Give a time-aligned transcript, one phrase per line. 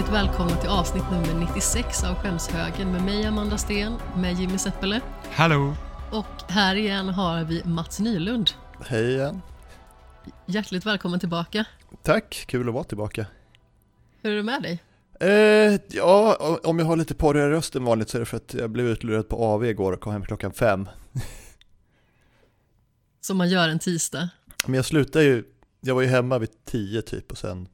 [0.00, 5.00] Hjärtligt välkomna till avsnitt nummer 96 av Skämshögen med mig Amanda Sten, med Jimmy Seppele
[5.30, 5.74] Hallå!
[6.12, 8.50] och här igen har vi Mats Nylund.
[8.86, 9.42] Hej igen.
[10.46, 11.64] Hjärtligt välkommen tillbaka.
[12.02, 13.26] Tack, kul att vara tillbaka.
[14.22, 14.82] Hur är det med dig?
[15.20, 18.54] Eh, ja, om jag har lite porrigare röst än vanligt så är det för att
[18.54, 20.88] jag blev utlurad på AV igår och kom hem klockan fem.
[23.20, 24.28] Som man gör en tisdag.
[24.66, 25.44] Men jag slutade ju,
[25.80, 27.68] jag var ju hemma vid tio typ och sen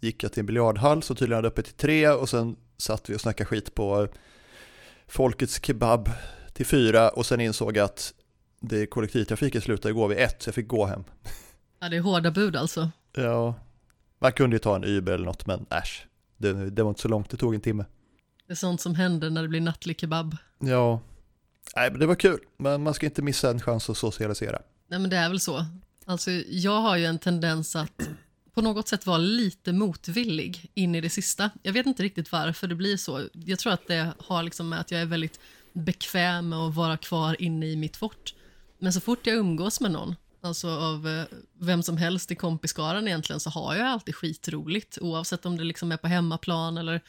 [0.00, 3.16] gick jag till en biljardhall så tydligen hade öppet till tre och sen satt vi
[3.16, 4.08] och snackade skit på
[5.06, 6.10] Folkets Kebab
[6.52, 8.14] till fyra och sen insåg jag att
[8.60, 11.04] det kollektivtrafiken slutade gå vid ett så jag fick gå hem.
[11.80, 12.90] Ja, det är hårda bud alltså.
[13.14, 13.54] Ja,
[14.18, 16.06] man kunde ju ta en Uber eller något men äsch,
[16.36, 17.84] det, det var inte så långt, det tog en timme.
[18.46, 20.36] Det är sånt som händer när det blir nattlig kebab.
[20.58, 21.00] Ja,
[21.76, 24.62] nej men det var kul, men man ska inte missa en chans att socialisera.
[24.88, 25.64] Nej men det är väl så.
[26.04, 28.08] Alltså jag har ju en tendens att
[28.56, 31.50] på något sätt vara lite motvillig in i det sista.
[31.62, 33.28] Jag vet inte riktigt varför det blir så.
[33.32, 35.40] Jag tror att det har liksom med att jag är väldigt
[35.72, 38.34] bekväm med att vara kvar inne i mitt fort.
[38.78, 41.24] Men så fort jag umgås med någon, alltså av eh,
[41.60, 44.98] vem som helst i kompiskaran egentligen, så har jag alltid skitroligt.
[45.00, 47.00] Oavsett om det liksom är på hemmaplan eller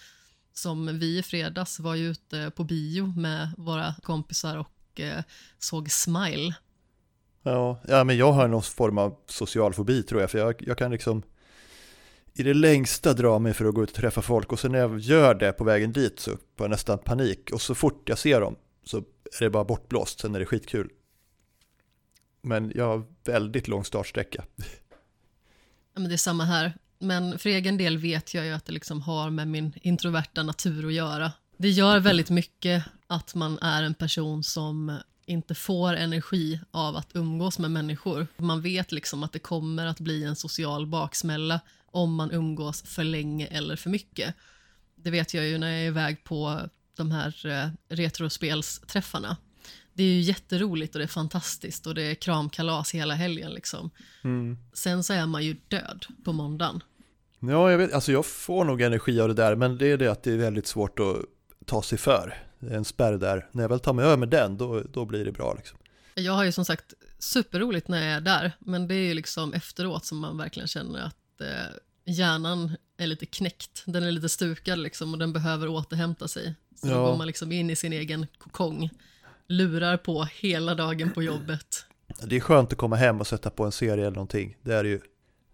[0.54, 5.24] som vi i fredags var ju ute på bio med våra kompisar och eh,
[5.60, 6.56] såg Smile.
[7.44, 10.78] Ja, ja, men jag har någon form av social fobi tror jag, för jag, jag
[10.78, 11.24] kan liksom
[12.40, 14.80] i det längsta dra mig för att gå ut och träffa folk och sen när
[14.80, 18.18] jag gör det på vägen dit så får jag nästan panik och så fort jag
[18.18, 20.90] ser dem så är det bara bortblåst, sen är det skitkul.
[22.42, 24.46] Men jag har väldigt lång startsträcka.
[25.94, 26.74] Ja, men det är samma här.
[27.00, 30.88] Men för egen del vet jag ju att det liksom har med min introverta natur
[30.88, 31.32] att göra.
[31.58, 34.98] Det gör väldigt mycket att man är en person som
[35.28, 38.28] inte får energi av att umgås med människor.
[38.38, 43.04] Man vet liksom att det kommer att bli en social baksmälla om man umgås för
[43.04, 44.36] länge eller för mycket.
[44.96, 46.60] Det vet jag ju när jag är iväg på
[46.98, 49.38] de här eh, retrospelsträffarna.
[49.94, 53.90] Det är ju jätteroligt och det är fantastiskt och det är kramkalas hela helgen liksom.
[54.24, 54.58] Mm.
[54.74, 56.84] Sen så är man ju död på måndagen.
[57.40, 60.12] Ja, jag vet, alltså jag får nog energi av det där, men det är det
[60.12, 61.16] att det är väldigt svårt att
[61.66, 62.47] ta sig för.
[62.60, 63.48] Det är en spärr där.
[63.52, 65.78] När jag väl tar mig över den, då, då blir det bra liksom.
[66.16, 69.54] Jag har ju som sagt superroligt när jag är där, men det är ju liksom
[69.54, 71.76] efteråt som man verkligen känner att eh,
[72.06, 73.84] hjärnan är lite knäckt.
[73.86, 76.56] Den är lite stukad liksom och den behöver återhämta sig.
[76.82, 77.06] Så då Ja.
[77.06, 78.90] går man liksom in i sin egen kokong,
[79.48, 81.86] lurar på hela dagen på jobbet.
[82.24, 84.58] Det är skönt att komma hem och sätta på en serie eller någonting.
[84.62, 85.00] Det är ju.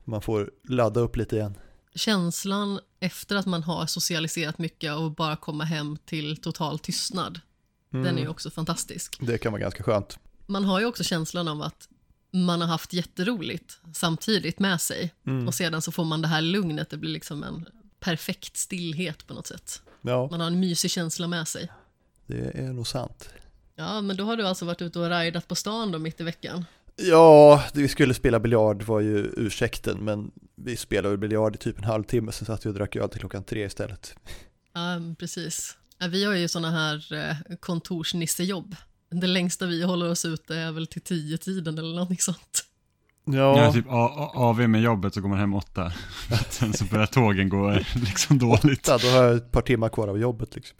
[0.04, 1.56] Man får ladda upp lite igen.
[1.96, 7.40] Känslan efter att man har socialiserat mycket och bara komma hem till total tystnad,
[7.90, 9.18] den är ju också fantastisk.
[9.22, 10.20] Det kan vara ganska skönt.
[10.46, 11.90] Man har ju också känslan av att
[12.32, 15.14] man har haft jätteroligt samtidigt med sig
[15.48, 17.66] och sedan så får man det här lugnet, det blir liksom en
[18.00, 19.82] perfekt stillhet på något sätt.
[20.02, 21.72] Ja, Man har en mysig känsla med sig.
[22.28, 23.30] det är nog sant.
[23.76, 26.24] Ja, men då har du alltså varit ute och ridat på stan då mitt i
[26.24, 26.66] veckan.
[26.96, 31.84] Ja, vi skulle spela biljard var ju ursäkten, men vi spelade biljard i typ en
[31.84, 34.16] halvtimme, sen satt vi och drack öl till klockan tre istället.
[34.74, 35.78] Ja, precis.
[36.10, 38.76] Vi har ju såna här eh, kontorsnissejobb.
[39.12, 42.66] Det längsta vi håller oss ute är väl till tio tiden eller någonting sånt.
[43.26, 45.94] Ja, Ja, typ AV med jobbet så går man hem åtta.
[46.50, 48.84] Sen så börjar tågen gå liksom dåligt.
[48.84, 50.78] då har jag ett par timmar kvar av jobbet liksom.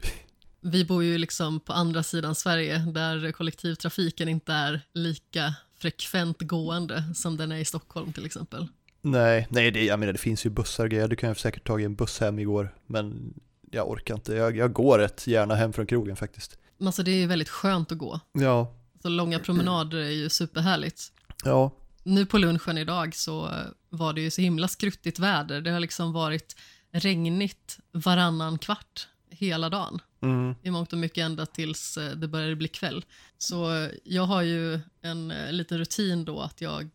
[0.60, 7.04] Vi bor ju liksom på andra sidan Sverige där kollektivtrafiken inte är lika frekvent gående
[7.14, 8.68] som den är i Stockholm till exempel.
[9.02, 11.84] Nej, nej det, jag menar det finns ju bussar grejer, du kan ju säkert tagit
[11.86, 13.34] en buss hem igår, men
[13.70, 16.58] jag orkar inte, jag, jag går rätt gärna hem från krogen faktiskt.
[16.78, 18.20] Men alltså det är ju väldigt skönt att gå.
[18.32, 21.02] Ja, Så långa promenader är ju superhärligt.
[21.44, 21.70] ja,
[22.02, 23.50] Nu på lunchen idag så
[23.90, 25.60] var det ju så himla skruttigt väder.
[25.60, 26.56] Det har liksom varit
[26.92, 29.98] regnigt varannan kvart hela dagen.
[30.24, 33.04] Mm, I mångt och mycket ända tills eh, det började bli kväll.
[33.38, 36.90] Så eh, jag har ju en eh, liten rutin då att jag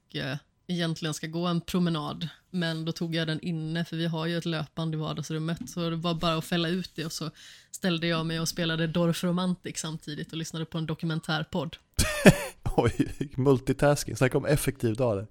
[0.68, 2.30] egentligen ska gå en promenad.
[2.50, 5.70] Men då tog jag den inne för vi har ju ett löpband i vardagsrummet.
[5.70, 7.32] Så det var bara att fälla ut det och så
[7.72, 11.78] ställde jag mig och spelade Dorf Romantic samtidigt och lyssnade på en dokumentärpodd.
[12.64, 15.28] oj, multitasking, snacka om effektiv dag där.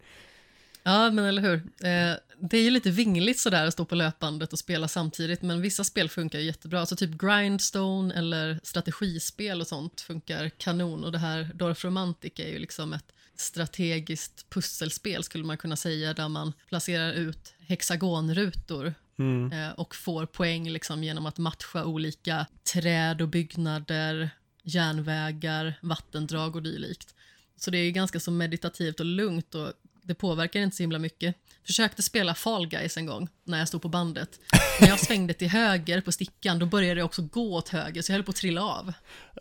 [0.82, 1.54] Ja, men eller hur.
[1.56, 5.60] Eh, det är ju lite vingligt sådär att stå på löpbandet och spela samtidigt, men
[5.62, 6.80] vissa spel funkar ju jättebra.
[6.80, 11.04] Alltså typ Grindstone eller strategispel och sånt funkar kanon.
[11.04, 16.14] Och det här Dorf Romantic är ju liksom ett strategiskt pusselspel skulle man kunna säga,
[16.14, 19.52] där man placerar ut hexagonrutor Mm.
[19.52, 24.30] eh, och får poäng liksom genom att matcha olika träd och byggnader,
[24.62, 27.14] järnvägar, vattendrag och dylikt.
[27.56, 29.72] Så det är ju ganska så meditativt och lugnt och
[30.08, 31.34] det påverkar inte så himla mycket.
[31.66, 34.40] Försökte spela Fall Guys en gång när jag stod på bandet.
[34.81, 38.12] När jag svängde till höger på stickan, då började det också gå åt höger, så
[38.12, 38.93] jag höll på att trilla av.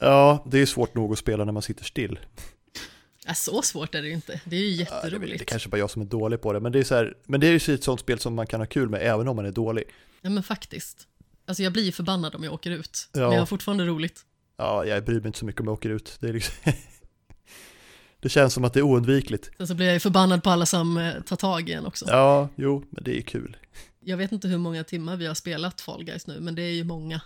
[0.02, 2.20] Ja, det är svårt nog att spela när man sitter still.
[3.26, 4.42] Ja, så svårt är det ju inte.
[4.44, 5.40] Det är ju Ja, det, jätteroligt.
[5.40, 7.40] det kanske bara jag som är dålig på det, men det är så här, men
[7.40, 9.46] det är ju ett sånt spel som man kan ha kul med även om man
[9.46, 9.84] är dålig.
[10.22, 11.08] Ja, men faktiskt.
[11.46, 13.10] Alltså jag blir ju förbannad om jag åker ut.
[13.14, 13.20] Ja.
[13.20, 14.22] Men jag har fortfarande roligt.
[14.58, 16.18] Ja, jag bryr mig inte så mycket om jag åker ut.
[16.20, 16.56] Det, är liksom
[18.20, 19.50] det känns som att det är oundvikligt.
[19.58, 22.06] Sen så blir jag ju förbannad på alla som eh, tar tag i en också.
[22.08, 23.58] Ja, jo, men det är kul.
[24.00, 26.74] Jag vet inte hur många timmar vi har spelat Fall Guys nu, men det är
[26.74, 27.22] ju många.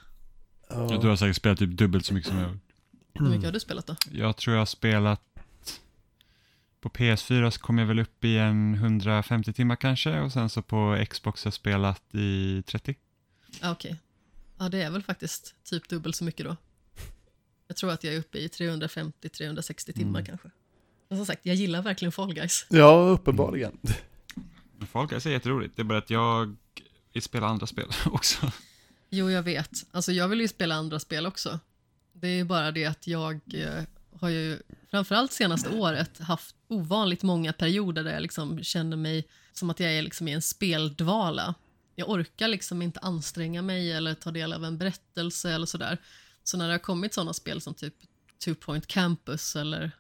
[0.70, 0.98] Ja.
[1.02, 2.62] Du har säkert spelat typ dubbelt så mycket som jag gjort.
[3.14, 3.96] Hur mycket har du spelat då?
[4.12, 5.22] Jag tror jag har spelat
[6.82, 10.62] på PS4 så kom jag väl upp i en 150 timmar kanske och sen så
[10.62, 12.96] på Xbox har jag spelat i 30.
[13.62, 13.96] Ah, Okej.
[14.60, 16.56] Ja, det är väl faktiskt typ dubbelt så mycket då.
[17.68, 20.26] Jag tror att jag är uppe i 350-360 timmar Mm.
[20.26, 20.50] kanske.
[21.12, 22.66] Men som sagt, jag gillar verkligen Fall Guys.
[22.70, 23.78] ja, uppenbarligen.
[24.78, 26.56] Men Fall Guys är jätteroligt, det är bara att jag
[27.14, 28.52] vill spela andra spel också.
[29.10, 29.70] Jo, jag vet.
[29.92, 31.60] Alltså jag vill ju spela andra spel också.
[32.14, 33.84] Det är ju bara det att jag eh,
[34.20, 34.60] har ju
[34.92, 39.92] framförallt senaste året haft ovanligt många perioder där jag liksom känner mig som att jag
[39.94, 41.56] är liksom i en speldvala.
[41.96, 45.98] Jag orkar liksom inte anstränga mig eller ta del av en berättelse eller sådär.
[46.44, 47.96] Så när det har kommit sådana spel som typ
[48.46, 49.92] Two Point Campus eller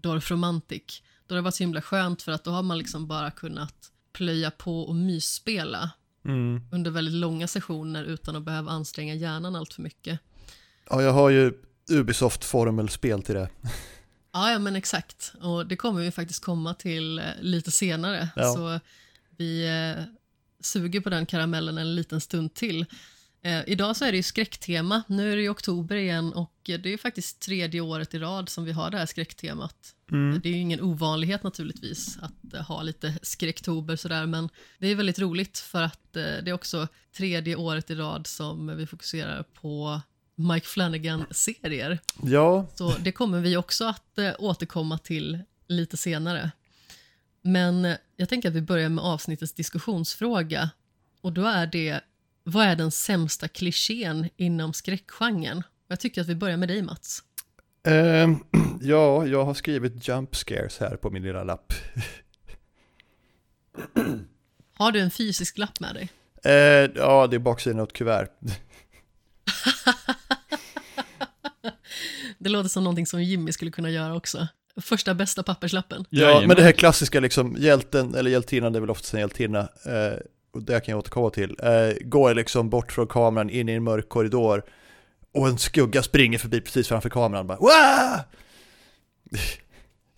[0.00, 3.06] Dorf Romantic, då har det varit så himla skönt för att då har man liksom
[3.06, 3.74] bara kunnat
[4.12, 5.90] plöja på och mysspela
[6.24, 6.60] Mm.
[6.72, 10.20] under väldigt långa sessioner utan att behöva anstränga hjärnan allt för mycket.
[10.90, 11.52] Ja, jag har ju
[11.90, 13.48] Ubisoft formelspel till det.
[14.32, 15.32] Ja, ja men exakt.
[15.40, 18.28] Och det kommer vi faktiskt komma till eh, lite senare.
[18.36, 18.54] Ja.
[18.54, 18.80] Så
[19.36, 20.04] vi eh,
[20.60, 22.86] suger på den karamellen en liten stund till.
[23.46, 25.02] Eh, idag så är det ju skräcktema.
[25.06, 28.48] Nu är det ju oktober igen och det är ju faktiskt tredje året i rad
[28.48, 29.94] som vi har det här skräcktemat.
[30.10, 30.40] Mm.
[30.42, 34.48] Det är ju ingen ovanlighet naturligtvis att eh, ha lite skräcktober sådär, men
[34.78, 38.76] det är väldigt roligt för att eh, det är också tredje året i rad som
[38.76, 40.00] vi fokuserar på
[40.34, 41.98] Mike Flanagan-serier.
[42.22, 46.50] Ja, Så det kommer vi också att eh, återkomma till lite senare.
[47.42, 50.70] Men jag tänker att vi börjar med avsnittets diskussionsfråga.
[51.20, 52.00] Och då är det,
[52.46, 55.62] vad är den sämsta klichén inom skräckgenren?
[55.88, 57.22] Jag tycker att vi börjar med dig Mats.
[57.88, 58.38] Ehm,
[58.80, 61.72] ja, jag har skrivit jump scares här på min lilla lapp.
[64.78, 66.08] Har du en fysisk lapp med dig?
[66.44, 68.28] Eh, ja, det är baksidan av ett kuvert.
[72.38, 74.48] Det låter som någonting som Jimmy skulle kunna göra också.
[74.80, 76.04] Första bästa papperslappen.
[76.10, 76.48] Ja, Jajamän.
[76.48, 80.18] men det här klassiska liksom, hjälten, eller hjältinnan, det är väl oftast en hjältinna, eh,
[80.56, 83.82] och det kan jag återkomma till, eh, går liksom bort från kameran in i en
[83.84, 84.62] mörk korridor
[85.34, 88.20] och en skugga springer förbi precis framför kameran bara Wah!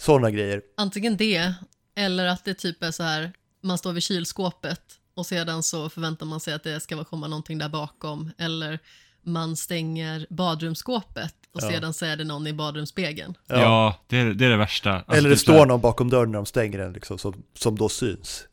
[0.01, 0.63] Sådana grejer.
[0.77, 1.55] Antingen det,
[1.97, 3.33] eller att det typ är så här,
[3.63, 4.81] man står vid kylskåpet
[5.15, 8.31] och sedan så förväntar man sig att det ska komma någonting där bakom.
[8.39, 8.79] Eller
[9.23, 11.71] man stänger badrumsskåpet och Ja.
[11.71, 13.35] sedan så är det någon i badrumsspegeln.
[13.47, 14.93] Ja, det, är, det är det värsta.
[14.95, 17.19] Alltså, eller det typ så här- står någon bakom dörren när de stänger den liksom,
[17.19, 18.45] som, som då syns.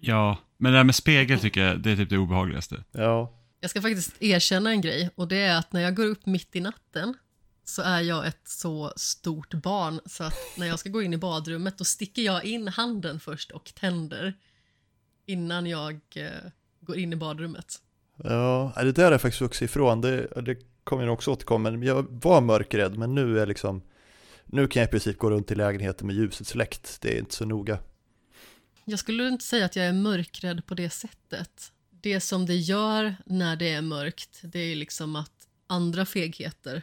[0.00, 2.84] Ja, men det här med spegel tycker jag, det är typ det obehagligaste.
[2.92, 6.26] Ja, Jag ska faktiskt erkänna en grej och det är att när jag går upp
[6.26, 7.14] mitt i natten
[7.64, 11.16] så är jag ett så stort barn så att när jag ska gå in i
[11.16, 14.34] badrummet då sticker jag in handen först och tänder
[15.26, 16.50] innan jag eh,
[16.80, 17.76] går in i badrummet.
[18.24, 21.82] ja, det där har jag faktiskt vuxit ifrån, det, det kommer jag också återkomma, men
[21.82, 23.82] jag var mörkrädd, men nu är liksom,
[24.44, 27.34] nu kan jag i princip gå runt i lägenheten med ljuset släckt, det är inte
[27.34, 27.78] så noga.
[28.84, 31.72] Jag skulle inte säga att jag är mörkrädd på det sättet.
[31.90, 36.82] Det som det gör när det är mörkt, det är liksom att andra fegheter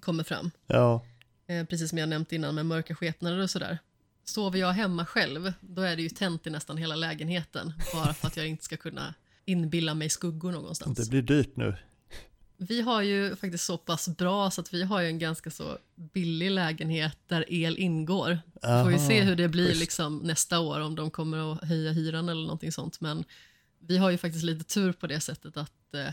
[0.00, 0.50] kommer fram.
[0.66, 1.04] Ja,
[1.50, 3.78] Eh, precis som jag nämnt innan med mörka skepnader och sådär.
[4.24, 7.72] Sover jag hemma själv, då är det ju tänt i nästan hela lägenheten.
[7.94, 9.14] Bara för att jag inte ska kunna
[9.44, 10.98] inbilla mig skuggor någonstans.
[10.98, 11.76] det blir dyrt nu.
[12.62, 15.78] Vi har ju faktiskt så pass bra så att vi har ju en ganska så
[15.94, 18.38] billig lägenhet där el ingår.
[18.62, 21.92] Får vi Aha, se hur det blir liksom nästa år, om de kommer att höja
[21.92, 23.00] hyran eller någonting sånt.
[23.00, 23.24] Men
[23.78, 26.12] vi har ju faktiskt lite tur på det sättet att eh,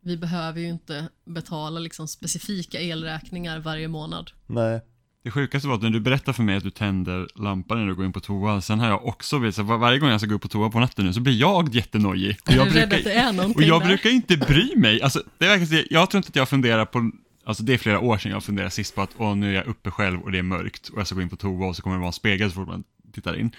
[0.00, 4.30] vi behöver ju inte betala liksom specifika elräkningar varje månad.
[4.46, 4.80] Nej,
[5.24, 7.94] Det sjukaste var att när du berättar för mig att du tänder lampan när du
[7.94, 10.28] går in på toa, sen har jag också blivit så var, varje gång jag ska
[10.28, 12.38] gå upp på toa på natten nu så blir jag jättenojig.
[12.46, 15.02] Och jag är och jag brukar inte bry mig.
[15.02, 17.10] Alltså, det är verkligen, jag tror inte att jag funderar på,
[17.44, 19.66] alltså det är flera år sedan jag funderade sist på att åh, nu är jag
[19.66, 21.82] uppe själv och det är mörkt och jag ska gå in på toa och så
[21.82, 23.50] kommer det vara en spegel så fort man tittar in.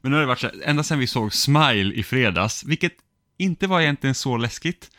[0.00, 2.92] Men nu har det varit så här, ända sedan vi såg Smile i fredags, vilket
[3.38, 4.90] inte var egentligen så läskigt.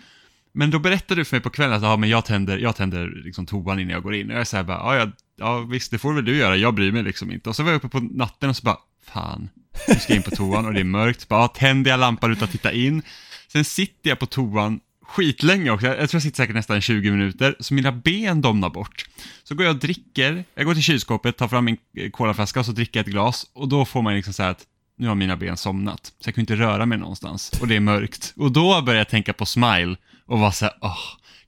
[0.51, 3.21] Men då berättade du för mig på kvällen att ja, men jag tänder, jag tänder
[3.25, 4.29] liksom toan innan jag går in.
[4.29, 6.73] Och jag är här bara, ja, ja, ja visst det får väl du göra, jag
[6.73, 7.49] bryr mig liksom inte.
[7.49, 9.49] Och så var jag uppe på natten och så bara, fan,
[9.87, 11.27] nu ska jag in på toan och det är mörkt.
[11.27, 13.01] Bara tänder jag lampan utan att titta in.
[13.47, 17.55] Sen sitter jag på toan skitlänge också, jag tror jag sitter säkert nästan 20 minuter,
[17.59, 19.05] så mina ben domnar bort.
[19.43, 22.65] Så går jag och dricker, jag går till kylskåpet, tar fram min eh, colaflaska och
[22.65, 24.63] så dricker jag ett glas och då får man liksom säga att
[24.97, 27.79] nu har mina ben somnat, så jag kan inte röra mig någonstans och det är
[27.79, 28.33] mörkt.
[28.37, 30.97] Och då börjar jag tänka på Smile och vara såhär, åh,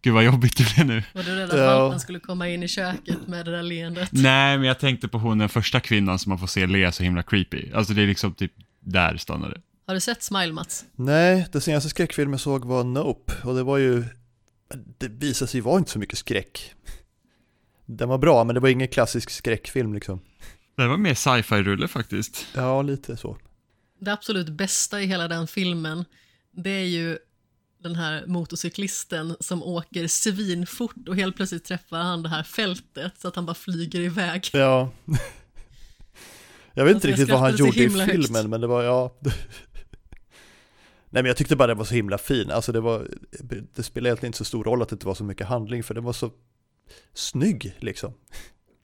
[0.01, 1.03] gud vad jobbigt det blev nu.
[1.13, 1.79] Var du rädd att Ja.
[1.79, 4.09] valpen skulle komma in i köket med det där leendet?
[4.11, 7.03] Nej, men jag tänkte på hon den första kvinnan som man får se le så
[7.03, 7.71] himla creepy.
[7.73, 9.61] Alltså det är liksom typ där stannade det.
[9.87, 10.85] Har du sett Smile Mats?
[10.95, 14.03] Nej, den senaste skräckfilmen jag såg var Nope och det var ju,
[14.97, 16.73] det visade sig vara inte så mycket skräck.
[17.85, 20.19] Den var bra, men det var ingen klassisk skräckfilm liksom.
[20.77, 22.47] Det var mer sci-fi-rulle faktiskt.
[22.55, 23.37] Ja, lite så.
[23.99, 26.05] Det absolut bästa i hela den filmen,
[26.51, 27.17] det är ju
[27.87, 33.27] den här motorcyklisten som åker svinfort och helt plötsligt träffar han det här fältet så
[33.27, 34.49] att han bara flyger iväg.
[34.53, 34.89] Ja.
[36.73, 38.25] Jag vet inte Alltså, riktigt vad han gjorde i himla högt.
[38.25, 39.15] filmen, men det var, ja.
[41.09, 43.07] Nej men jag tyckte bara den var så himla fin, alltså det var,
[43.75, 45.93] det spelade egentligen inte så stor roll att det inte var så mycket handling, för
[45.93, 46.31] den var så
[47.13, 48.13] snygg liksom.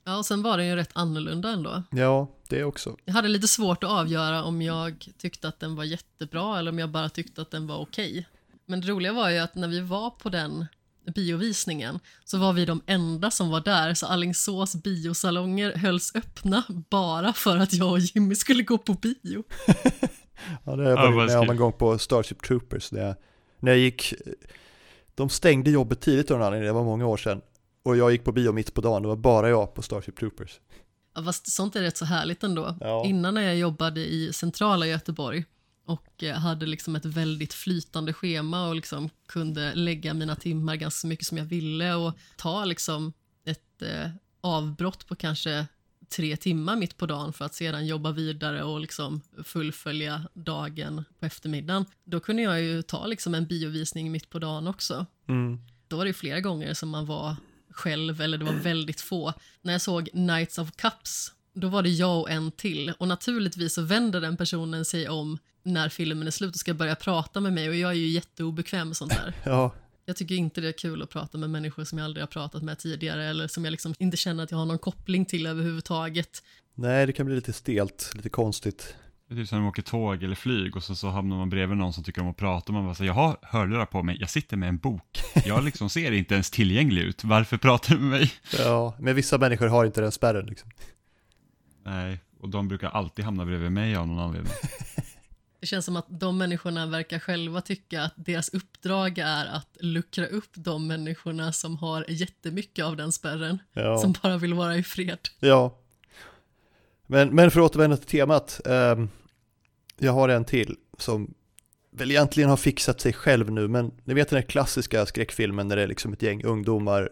[0.05, 1.83] Ja, och sen var den ju rätt annorlunda ändå.
[1.91, 2.97] Ja, det också.
[3.05, 6.79] Jag hade lite svårt att avgöra om jag tyckte att den var jättebra eller om
[6.79, 8.27] jag bara tyckte att den var okej.
[8.65, 10.65] Men det roliga var ju att när vi var på den
[11.15, 17.33] biovisningen så var vi de enda som var där så Allingsås biosalonger hölls öppna bara
[17.33, 19.43] för att jag och Jimmy skulle gå på bio.
[20.63, 22.91] Ja, det har jag varit med om en gång på Starship Troopers.
[22.91, 23.15] När jag,
[23.59, 24.13] när jag gick,
[25.15, 27.41] de stängde jobbet tidigt av någon det var många år sedan.
[27.83, 30.59] Och jag gick på bio mitt på dagen, det var bara jag på Starship Troopers.
[31.15, 32.77] Ja, fast sånt är rätt så härligt ändå.
[32.79, 33.05] Ja.
[33.05, 35.45] Innan när jag jobbade i centrala Göteborg
[35.85, 41.07] och eh, hade liksom ett väldigt flytande schema och liksom kunde lägga mina timmar ganska
[41.07, 43.13] mycket som jag ville och ta liksom
[43.45, 44.09] ett eh,
[44.41, 45.67] avbrott på kanske
[46.15, 51.25] tre timmar mitt på dagen för att sedan jobba vidare och liksom fullfölja dagen på
[51.25, 51.85] eftermiddagen.
[52.03, 55.05] Då kunde jag ju ta liksom en biovisning mitt på dagen också.
[55.27, 55.59] Mm.
[55.87, 57.35] Då var det flera gånger som man var
[57.69, 59.33] själv, eller det var väldigt få.
[59.61, 62.93] När jag såg Knights of Cups, då var det jag och en till.
[62.97, 66.95] Och naturligtvis så vänder den personen sig om när filmen är slut och ska börja
[66.95, 69.33] prata med mig och jag är ju jätteobekväm med sånt där.
[69.43, 69.73] Ja,
[70.05, 72.63] Jag tycker inte det är kul att prata med människor som jag aldrig har pratat
[72.63, 76.43] med tidigare eller som jag liksom inte känner att jag har någon koppling till överhuvudtaget.
[76.75, 78.95] nej det kan bli lite stelt, lite konstigt.
[79.27, 81.49] Det är typ som när man åker tåg eller flyg och så, så hamnar man
[81.49, 84.03] bredvid någon som tycker om att prata och man bara säger jag har hörlurar på
[84.03, 85.21] mig, jag sitter med en bok.
[85.45, 88.31] Jag liksom ser inte ens tillgänglig ut, varför pratar du med mig?
[88.57, 90.69] Ja, men vissa människor har inte den spärren liksom.
[91.85, 94.53] Nej, och de brukar alltid hamna bredvid mig av någon anledning.
[95.63, 100.27] Det känns som att de människorna verkar själva tycka att deras uppdrag är att luckra
[100.27, 103.59] upp de människorna som har jättemycket av den spärren.
[103.73, 103.97] Ja.
[103.97, 105.17] Som bara vill vara i fred.
[105.39, 105.77] Ja.
[107.07, 108.61] Men, men för att återvända till temat.
[108.65, 109.09] ehm,
[109.97, 111.33] jag har en till som
[111.91, 115.75] väl egentligen har fixat sig själv nu, men ni vet den här klassiska skräckfilmen när
[115.75, 117.09] det är liksom ett gäng ungdomar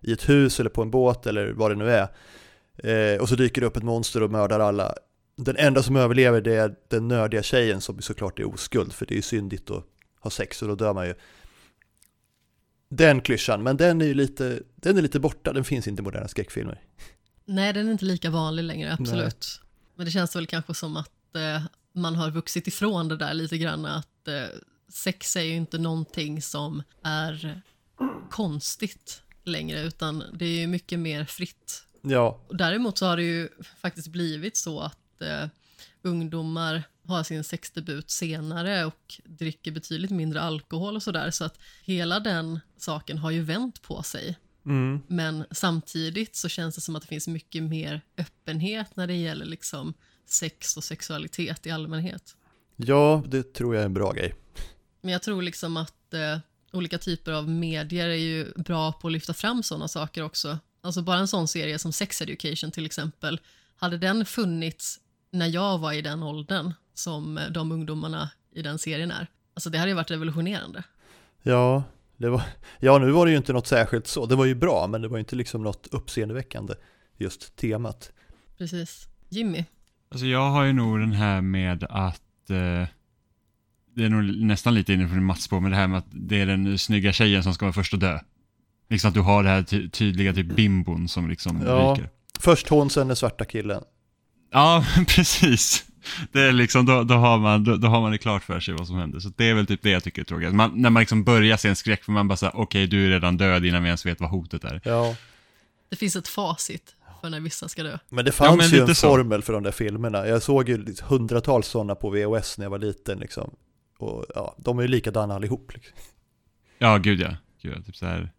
[0.00, 2.08] i ett hus eller på en båt eller vad det nu är.
[2.76, 4.94] Eh, och så dyker det upp ett monster och mördar alla.
[5.40, 9.14] Den enda som överlever det är den nördiga tjejen som såklart är oskuld, för det
[9.14, 9.84] är ju syndigt att
[10.20, 11.14] ha sex och då dör man ju.
[12.88, 16.04] Den klyschan, men den är ju lite, den är lite borta, den finns inte i
[16.04, 16.82] moderna skräckfilmer.
[17.44, 19.60] Nej, den är inte lika vanlig längre, absolut.
[19.94, 23.58] Men det känns väl kanske som att eh, man har vuxit ifrån det där lite
[23.58, 23.86] grann.
[23.86, 27.62] Att eh, sex är ju inte någonting som är
[28.30, 31.84] konstigt längre, utan det är ju mycket mer fritt.
[32.02, 33.48] Ja, däremot så har det ju
[33.80, 35.46] faktiskt blivit så att eh,
[36.02, 41.30] ungdomar har sin sexdebut senare och dricker betydligt mindre alkohol och sådär.
[41.30, 44.38] Så att hela den saken har ju vänt på sig.
[44.66, 45.00] mm.
[45.06, 49.46] Men samtidigt så känns det som att det finns mycket mer öppenhet när det gäller
[49.46, 49.94] liksom
[50.26, 52.36] sex och sexualitet i allmänhet.
[52.76, 54.34] ja det tror jag är en bra grej.
[55.00, 56.38] Men jag tror liksom att eh,
[56.72, 60.58] olika typer av medier är ju bra på att lyfta fram sådana saker också.
[60.80, 63.40] Alltså bara en sån serie som Sex Education till exempel.
[63.76, 65.00] Hade den funnits
[65.38, 69.26] när jag var i den åldern som eh, de ungdomarna i den serien är.
[69.54, 70.82] Alltså det hade ju varit revolutionerande.
[71.42, 71.82] Ja,
[72.16, 72.42] det var,
[72.80, 74.26] ja, nu var det ju inte något särskilt så.
[74.26, 76.74] Det var ju bra, men det var ju inte liksom något uppseendeväckande,
[77.16, 78.12] just temat.
[78.58, 79.08] Precis.
[79.28, 79.64] Jimmy,
[80.10, 82.88] Alltså jag har ju nog den här med att eh,
[83.94, 86.40] det är nog nästan lite inne från Mats på, men det här med att det
[86.40, 88.18] är den snygga tjejen som ska vara först att dö.
[88.90, 91.94] Liksom att du har det här ty- tydliga typ bimbon som liksom Ja.
[91.96, 92.10] ryker.
[92.40, 93.82] Först hon, sen den svarta killen.
[94.50, 95.84] Ja, men precis.
[96.32, 98.74] Det är liksom, då, då, har man, då, då har man det klart för sig
[98.74, 99.20] vad som händer.
[99.20, 100.54] Så det är väl typ det jag tycker är tråkigt.
[100.54, 103.36] Man, när man liksom börjar se en skräckfilm, man bara säger okej du är redan
[103.36, 104.80] död innan vi ens vet vad hotet är.
[104.84, 105.16] Ja,
[105.88, 106.94] det finns ett facit.
[107.20, 107.98] för när vissa ska dö.
[108.08, 109.08] Men det fanns men ju lite en så.
[109.08, 110.26] formel för de där filmerna.
[110.26, 113.50] Jag såg ju hundratals sådana på VHS när jag var liten liksom.
[113.98, 115.72] Och ja, de är ju likadana allihop.
[115.74, 115.96] Liksom.
[116.78, 117.36] Ja, gud ja.
[117.62, 117.82] Gud, ja.
[117.82, 118.30] Typ så här,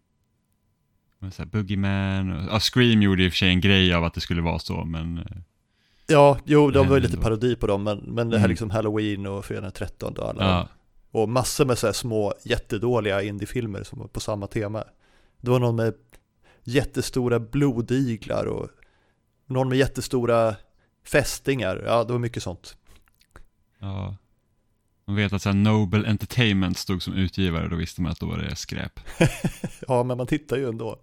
[1.32, 4.14] så här Boogeyman och, ja, Scream gjorde i och för sig en grej av att
[4.14, 5.24] det skulle vara så, men eh,
[6.10, 8.50] Ja, jo, de var ju lite parodi på dem, men, men det här Mm.
[8.50, 10.68] liksom Halloween och Fredag den 13 och alla ja,
[11.20, 14.84] Och massor med så här små jättedåliga indiefilmer som var på samma tema.
[15.40, 15.94] Det var någon med
[16.64, 18.68] jättestora blodiglar och
[19.46, 20.56] någon med jättestora
[21.06, 21.82] fästingar.
[21.86, 22.76] Ja, det var mycket sånt.
[23.78, 24.16] ja.
[25.06, 28.38] Man vet att så Noble Entertainment stod som utgivare, då visste man att då var
[28.38, 29.00] det skräp.
[29.88, 30.96] Ja, men man tittar ju ändå.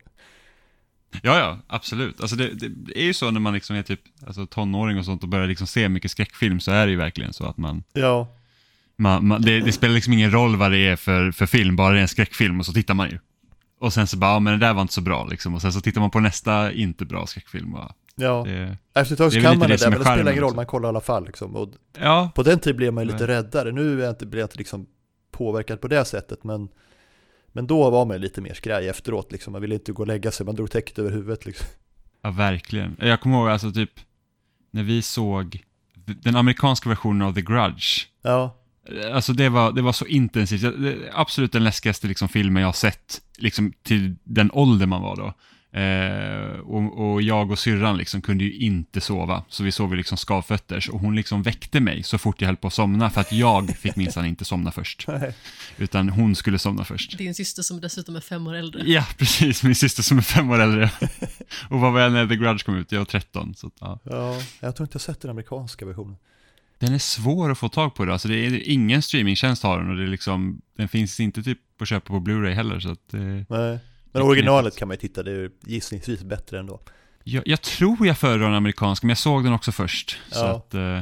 [1.22, 2.22] Ja, ja, absolut.
[2.22, 5.24] Alltså det, det är ju så när man liksom är typ alltså tonåring och sånt
[5.24, 8.28] och börjar liksom se mycket skräckfilm så är det ju verkligen så att man, Ja,
[8.96, 11.94] man, man det, det spelar liksom ingen roll vad det är för, för film, bara
[11.94, 13.20] det är en skräckfilm och så tittar man ju.
[13.80, 15.56] Och sen så bara, ja men det där var inte så bra liksom.
[15.56, 18.44] Och sen så tittar man på nästa inte bra skräckfilm och ja.
[18.48, 20.44] det, Efter ett tag så kan man det där, är men det spelar ingen roll,
[20.44, 20.56] också.
[20.56, 21.56] man kollar i alla fall liksom.
[21.56, 23.36] Och ja, på den tiden blev man ju lite Nej.
[23.36, 23.72] räddare.
[23.72, 24.86] Nu är jag inte, blir jag inte liksom
[25.32, 26.70] påverkad på det sättet, men,
[27.58, 29.52] men då var man lite mer skraj efteråt liksom.
[29.52, 31.68] Man ville inte gå och lägga sig, man drog täcket över huvudet liksom.
[32.22, 32.96] ja verkligen.
[33.00, 33.92] Jag kommer ihåg alltså typ,
[34.72, 35.64] när vi såg
[36.06, 38.58] den amerikanska versionen av The Grudge, Ja,
[39.14, 40.76] Alltså det var, det var så intensivt.
[41.14, 45.34] Absolut den läskigaste liksom, filmen jag har sett, liksom till den ålder man var då.
[45.72, 49.98] Eh, och, och jag och syrran liksom kunde ju inte sova, så vi sov ju
[49.98, 50.90] liksom skavfötters.
[50.90, 53.70] Och hon liksom väckte mig så fort jag höll på att somna, för att jag
[53.78, 55.08] fick minsann inte somna först.
[55.78, 57.18] Utan hon skulle somna först.
[57.18, 58.84] Din syster som dessutom är fem år äldre.
[58.86, 59.64] Ja, precis.
[59.64, 60.92] Min syster som är fem år äldre.
[61.70, 62.92] och vad var jag när The Grudge kom ut?
[62.92, 63.56] Jag var 13.
[63.56, 64.00] Så, ja.
[64.04, 66.18] Ja, jag tror inte jag sett den amerikanska versionen.
[66.80, 69.90] Den är svår att få tag på idag, alltså det är ingen streamingtjänst har den
[69.90, 73.14] och det är liksom, den finns inte typ att köpa på Blu-ray heller så att
[73.14, 73.80] eh, Nej.
[74.20, 76.80] Men originalet kan man ju titta, det är gissningsvis bättre ändå.
[77.24, 80.18] jag, jag tror jag föredrar den amerikanska, men jag såg den också först.
[80.32, 80.56] Så Ja.
[80.56, 81.02] att eh,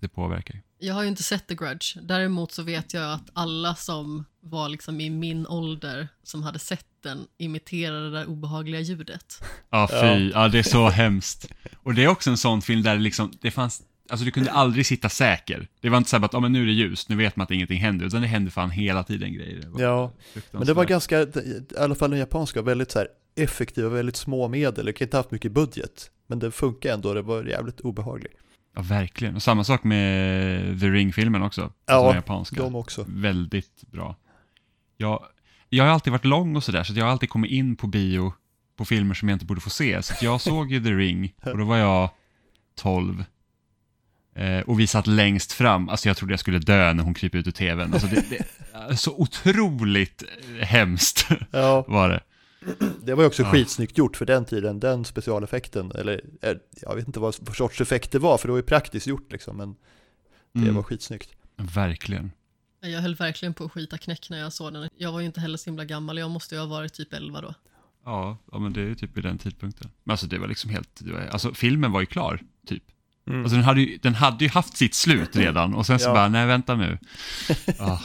[0.00, 0.60] det påverkar ju.
[0.78, 1.96] Jag har ju inte sett The Grudge.
[2.02, 6.86] Däremot så vet jag att alla som var liksom i min ålder som hade sett
[7.02, 9.42] den imiterade det där obehagliga ljudet.
[9.70, 10.30] Ja, fy.
[10.34, 10.48] Ja.
[10.48, 11.48] det är så hemskt.
[11.82, 14.52] Och det är också en sån film där det liksom, det fanns, alltså du kunde
[14.52, 15.68] aldrig sitta säker.
[15.80, 17.44] Det var inte så här att, ja men nu är det ljus, nu vet man
[17.44, 19.64] att ingenting händer, utan det hände fan hela tiden grejer.
[19.78, 20.12] Ja,
[20.50, 24.48] men det var ganska, i alla fall den japanska, väldigt så här effektiva, väldigt små
[24.48, 24.86] medel.
[24.86, 28.32] Det kan inte haft mycket budget, men det funkar ändå, det var jävligt obehagligt.
[28.74, 29.34] Ja, verkligen.
[29.36, 31.72] Och samma sak med The Ring-filmen också.
[31.86, 32.56] Ja, alltså japanska.
[32.56, 33.04] De också.
[33.08, 34.16] Väldigt bra.
[34.96, 35.24] Jag,
[35.68, 38.32] jag har alltid varit lång och sådär, så jag har alltid kommit in på bio
[38.76, 40.02] på filmer som jag inte borde få se.
[40.02, 42.10] Så jag såg ju The Ring, och då var jag
[42.74, 43.24] 12.
[44.36, 47.38] Eh, och vi satt längst fram, alltså jag trodde jag skulle dö när hon kryper
[47.38, 47.92] ut ur tvn.
[47.92, 50.22] Alltså det, det är så otroligt
[50.60, 52.20] eh, hemskt Ja, var det.
[53.02, 53.52] det var ju också Ja.
[53.52, 55.92] skitsnyggt gjort för den tiden, den specialeffekten.
[55.92, 58.62] Eller eh, jag vet inte vad för sorts effekt det var, för det var ju
[58.62, 59.76] praktiskt gjort liksom, men
[60.52, 61.30] det Mm, var skitsnyggt.
[61.56, 62.32] verkligen.
[62.80, 64.88] Jag höll verkligen på att skita knäck när jag såg den.
[64.96, 67.40] Jag var ju inte heller så himla gammal, jag måste ju ha varit typ 11
[67.40, 67.54] då.
[68.04, 69.90] Ja, ja, men det är ju typ vid den tidpunkten.
[70.04, 72.82] Men alltså det var liksom helt, det var, alltså filmen var ju klar, typ.
[73.26, 73.40] Mm.
[73.42, 76.12] Alltså den hade, ju, den hade ju haft sitt slut redan och sen så Ja.
[76.14, 76.98] bara, nej vänta nu.
[77.78, 77.98] Ah.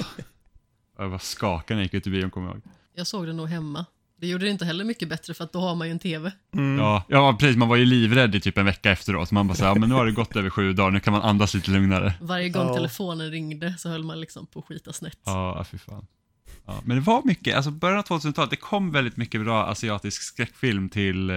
[0.97, 2.63] Jag var skakad när jag gick ut ur bion, kommer jag ihåg.
[2.95, 3.85] Jag såg den nog hemma.
[4.21, 6.31] Det gjorde det inte heller mycket bättre för att då har man ju en TV.
[6.53, 6.79] Mm.
[6.79, 9.31] Ja, ja, precis, man var ju livrädd i typ en vecka efteråt.
[9.31, 11.13] Man bara så här, ja, men nu har det gått över sju dagar, nu kan
[11.13, 12.13] man andas lite lugnare.
[12.21, 12.73] Varje gång Ja.
[12.73, 15.19] telefonen ringde så höll man liksom på att skita snett.
[15.25, 16.07] Ja, ja, fy fan.
[16.65, 20.21] Ja, men det var mycket, alltså början av 2000-talet, det kom väldigt mycket bra asiatisk
[20.21, 21.35] skräckfilm till, eh,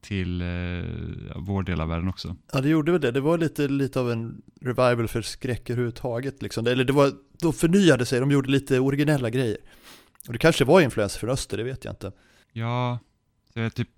[0.00, 0.46] till eh,
[1.36, 2.36] vår del av världen också.
[2.52, 3.10] Ja, det gjorde väl det.
[3.10, 6.42] Det var lite, lite av en revival för skräck överhuvudtaget.
[6.42, 6.66] Liksom.
[6.66, 9.58] Eller det var, de förnyade sig, de gjorde lite originella grejer.
[10.26, 12.12] Och det kanske var influenser från öster, det vet jag inte.
[12.52, 12.98] Ja,
[13.54, 13.88] det är typ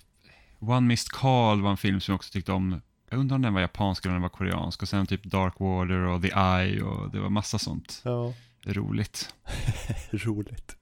[0.59, 2.81] One Missed Call var en film som jag också tyckte om.
[3.11, 4.83] Jag undrar om den var japansk eller om den var koreansk.
[4.83, 8.35] Och sen typ Dark Water och The Eye och det var massa sånt Ja,
[8.67, 9.35] roligt.
[10.11, 10.77] roligt.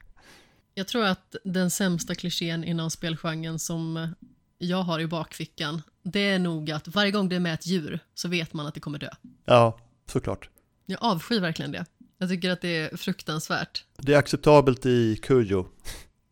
[0.75, 4.15] Jag tror att den sämsta klichén inom spelgenren som
[4.63, 7.99] jag har i bakfickan, det är nog att varje gång det är med ett djur
[8.15, 9.09] så vet man att det kommer dö.
[9.45, 10.49] Ja, såklart.
[10.87, 11.85] Jag avskyr verkligen det.
[12.19, 13.85] Jag tycker att det är fruktansvärt.
[13.97, 15.67] Det är acceptabelt i Cujo.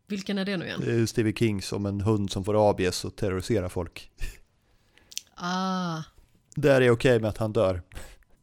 [0.06, 0.80] Vilken är det nu igen?
[0.84, 4.10] Det är Stephen King som en hund som får rabies och terroriserar folk.
[5.34, 6.02] Ah,
[6.54, 7.82] Där är okej med att han dör.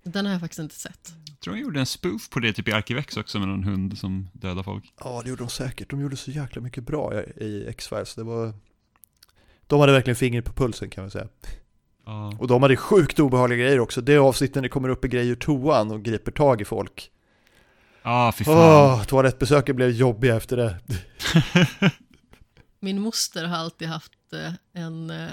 [0.04, 1.14] den har jag faktiskt inte sett.
[1.28, 3.98] Jag tror de gjorde en spoof på det typ i Arkivex också med någon hund
[3.98, 4.94] som dödar folk.
[5.04, 5.90] Ja, det gjorde de säkert.
[5.90, 8.16] De gjorde så jäkla mycket bra i- i X-Files.
[8.16, 8.54] Det var...
[9.68, 11.28] De hade verkligen fingret på pulsen kan man säga.
[12.06, 14.02] Ja, Och de hade sjukt obehagliga grejer också.
[14.02, 17.12] Det avsnittet när det kommer upp en grej ur toan och griper tag i folk.
[18.02, 18.56] ah, fy fan.
[18.58, 20.80] Åh, toalettbesöken blev jobbiga efter det.
[22.80, 25.30] Min moster har alltid haft eh, en, eh,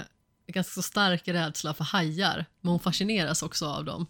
[0.47, 4.07] ganska stark rädsla för hajar, men hon fascineras också av dem.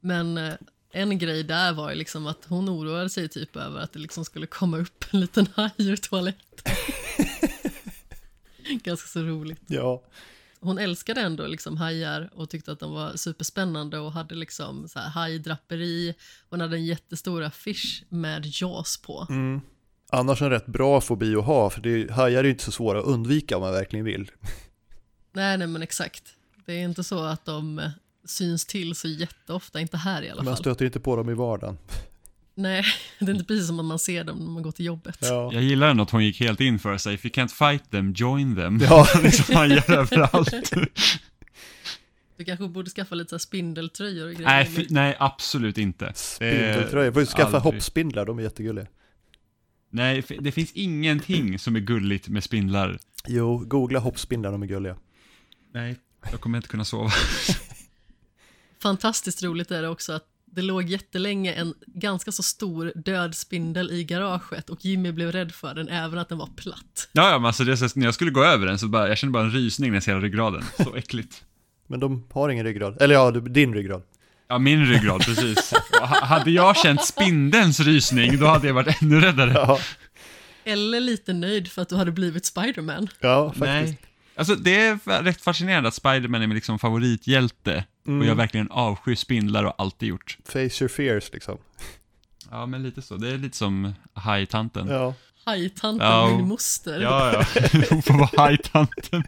[0.00, 0.54] Men eh,
[0.92, 4.24] en grej där var ju liksom att hon oroade sig typ över att det liksom
[4.24, 6.74] skulle komma upp en liten haj ur toaletten.
[8.84, 9.60] ganska så roligt.
[9.66, 10.02] Ja,
[10.60, 14.98] Hon älskade ändå liksom hajar och tyckte att de var superspännande och hade liksom så
[14.98, 16.14] här hajdraperi.
[16.50, 19.26] Hon hade en jättestor affisch med JAS på.
[19.30, 19.60] mm.
[20.10, 22.72] annars en rätt bra fobi att ha, för det är, hajar är ju inte så
[22.72, 24.30] svåra att undvika om man verkligen vill.
[25.32, 26.22] Nej, nej men exakt.
[26.66, 27.90] Det är inte så att de
[28.24, 30.62] syns till så jätteofta, inte här i alla Man fall.
[30.62, 31.78] stöter inte på dem i vardagen.
[32.58, 32.84] Nej,
[33.18, 35.18] det är inte precis som att man ser dem när man går till jobbet.
[35.20, 37.14] Ja, Jag gillar ändå att hon gick helt in för sig.
[37.14, 38.80] If you can't fight them, join them.
[38.82, 39.06] Ja.
[39.22, 40.72] liksom hajar överallt.
[42.36, 44.48] Du kanske borde skaffa lite så här spindeltröjor och grejer.
[44.48, 46.12] nej, fy, nej, absolut inte.
[46.14, 47.12] spindeltröjor.
[47.12, 47.62] Får ju skaffa aldrig.
[47.62, 48.86] hoppspindlar, de är jättegulliga.
[49.90, 52.98] Nej, f- det finns ingenting som är gulligt med spindlar.
[53.26, 54.96] Jo, googla hoppspindlar, de är gulliga.
[55.74, 55.96] Nej,
[56.30, 57.10] jag kommer inte kunna sova.
[58.82, 60.24] Fantastiskt roligt är det också att
[60.56, 65.52] det låg jättelänge en ganska så stor död spindel i garaget och Jimmy blev rädd
[65.52, 67.08] för den även att den var platt.
[67.12, 69.18] Ja, ja, men alltså det så, när jag skulle gå över den så bara, jag
[69.18, 70.64] kände bara en rysning när jag ser ryggraden.
[70.76, 71.44] Så äckligt.
[71.86, 73.02] Men de har ingen ryggrad.
[73.02, 74.02] Eller ja, din ryggrad.
[74.48, 75.72] Ja, min ryggrad, precis.
[76.02, 79.52] Hade jag känt spindelns rysning, då hade jag varit ännu räddare.
[79.52, 79.78] Ja,
[80.64, 83.08] Eller lite nöjd för att du hade blivit Spiderman.
[83.20, 83.62] ja faktiskt.
[83.68, 83.98] Nej.
[84.36, 87.84] Alltså det är rätt fascinerande att Spiderman är min liksom favorithjälte.
[88.06, 88.20] Mm.
[88.20, 90.38] Och jag verkligen avskyr spindlar och alltid gjort.
[90.44, 91.58] Face your fears liksom.
[92.50, 93.16] Ja, men lite så.
[93.16, 94.88] Det är lite som hajtanten.
[94.88, 95.14] Ja.
[95.44, 97.00] Hajtanten, Ja, min moster.
[97.00, 97.32] ja.
[97.54, 97.62] ja.
[97.90, 99.22] Hon får vara hajtanten.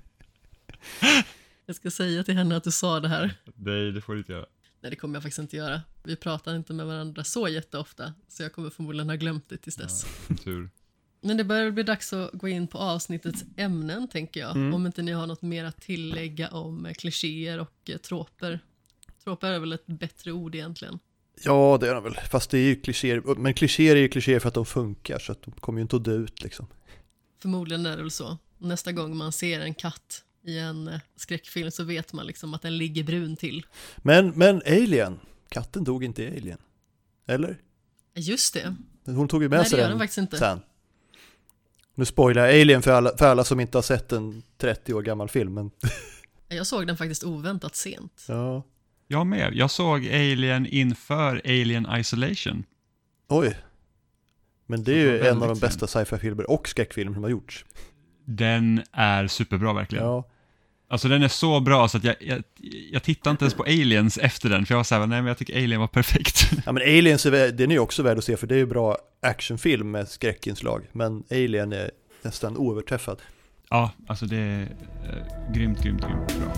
[1.67, 3.35] Jag ska säga till henne att du sa det här.
[3.55, 4.47] Nej, det får du inte göra.
[4.81, 5.81] Nej, det kommer jag faktiskt inte göra.
[6.05, 9.77] Vi pratar inte med varandra så jätteofta, så jag kommer förmodligen ha glömt det tills
[9.77, 10.07] dess.
[10.45, 10.71] Tur.
[11.21, 14.57] Men det börjar bli dags att gå in på avsnittets ämnen, tänker jag.
[14.57, 14.75] Mm.
[14.75, 18.61] Om inte ni har något mer att tillägga om eh, klichéer och eh, troper.
[19.25, 20.99] Troper är väl ett bättre ord egentligen.
[21.45, 22.15] ja, det är de väl.
[22.15, 23.23] Fast det är ju klichéer.
[23.37, 25.97] Men klichéer är ju klichéer för att de funkar, så att de kommer ju inte
[25.97, 26.67] att dö ut liksom.
[27.43, 28.39] Förmodligen är det väl så.
[28.59, 32.63] Nästa gång man ser en katt i en eh, skräckfilm så vet man liksom att
[32.63, 33.67] den ligger brun till.
[33.97, 36.59] Men, men Alien, katten dog inte i Alien.
[37.27, 37.61] Eller?
[38.15, 38.77] Just det.
[39.05, 40.61] Hon tog ju med Nej, sig den den sen.
[41.99, 45.03] Nu spoilar jag Alien för alla, för alla som inte har sett en 30 år
[45.03, 45.71] gammal film, men
[46.49, 48.25] Jag såg den faktiskt oväntat sent.
[48.29, 48.63] ja.
[49.07, 49.55] Jag med.
[49.55, 52.65] Jag såg Alien inför Alien Isolation.
[53.29, 53.57] Oj.
[54.67, 57.65] Men det är ju en av de bästa sci-fi-filmer och skräckfilmer som har gjorts.
[58.25, 60.05] Den är superbra verkligen.
[60.05, 60.25] Ja.
[60.91, 62.43] Alltså den är så bra så att jag, jag,
[62.93, 65.39] jag tittar inte ens på Aliens efter den, för jag var såhär, nej men jag
[65.39, 66.51] tycker Alien var perfekt.
[66.67, 68.67] ja, men Aliens är, den är ju också värd att se för det är ju
[68.67, 70.83] bra actionfilm med skräckinslag.
[70.93, 71.91] Men Alien är
[72.23, 73.19] nästan oöverträffad.
[73.71, 76.53] ja, alltså det är eh, grymt, grymt, grymt bra.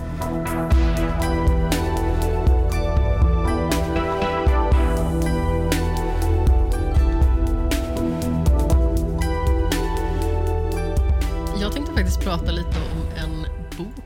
[11.61, 13.10] Jag tänkte faktiskt prata lite om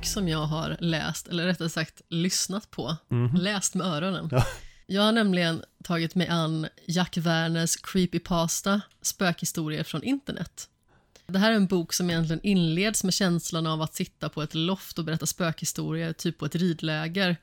[0.05, 2.97] bok som jag har läst, eller rättare sagt lyssnat på.
[3.39, 4.29] Läst med öronen.
[4.33, 4.47] Ja.
[4.87, 10.69] Jag har nämligen tagit mig an Jack Werners Creepypasta, spökhistorier från internet.
[11.27, 14.55] Det här är en bok som egentligen inleds med känslan av att sitta på ett
[14.55, 17.37] loft och berätta spökhistorier, typ på ett ridläger.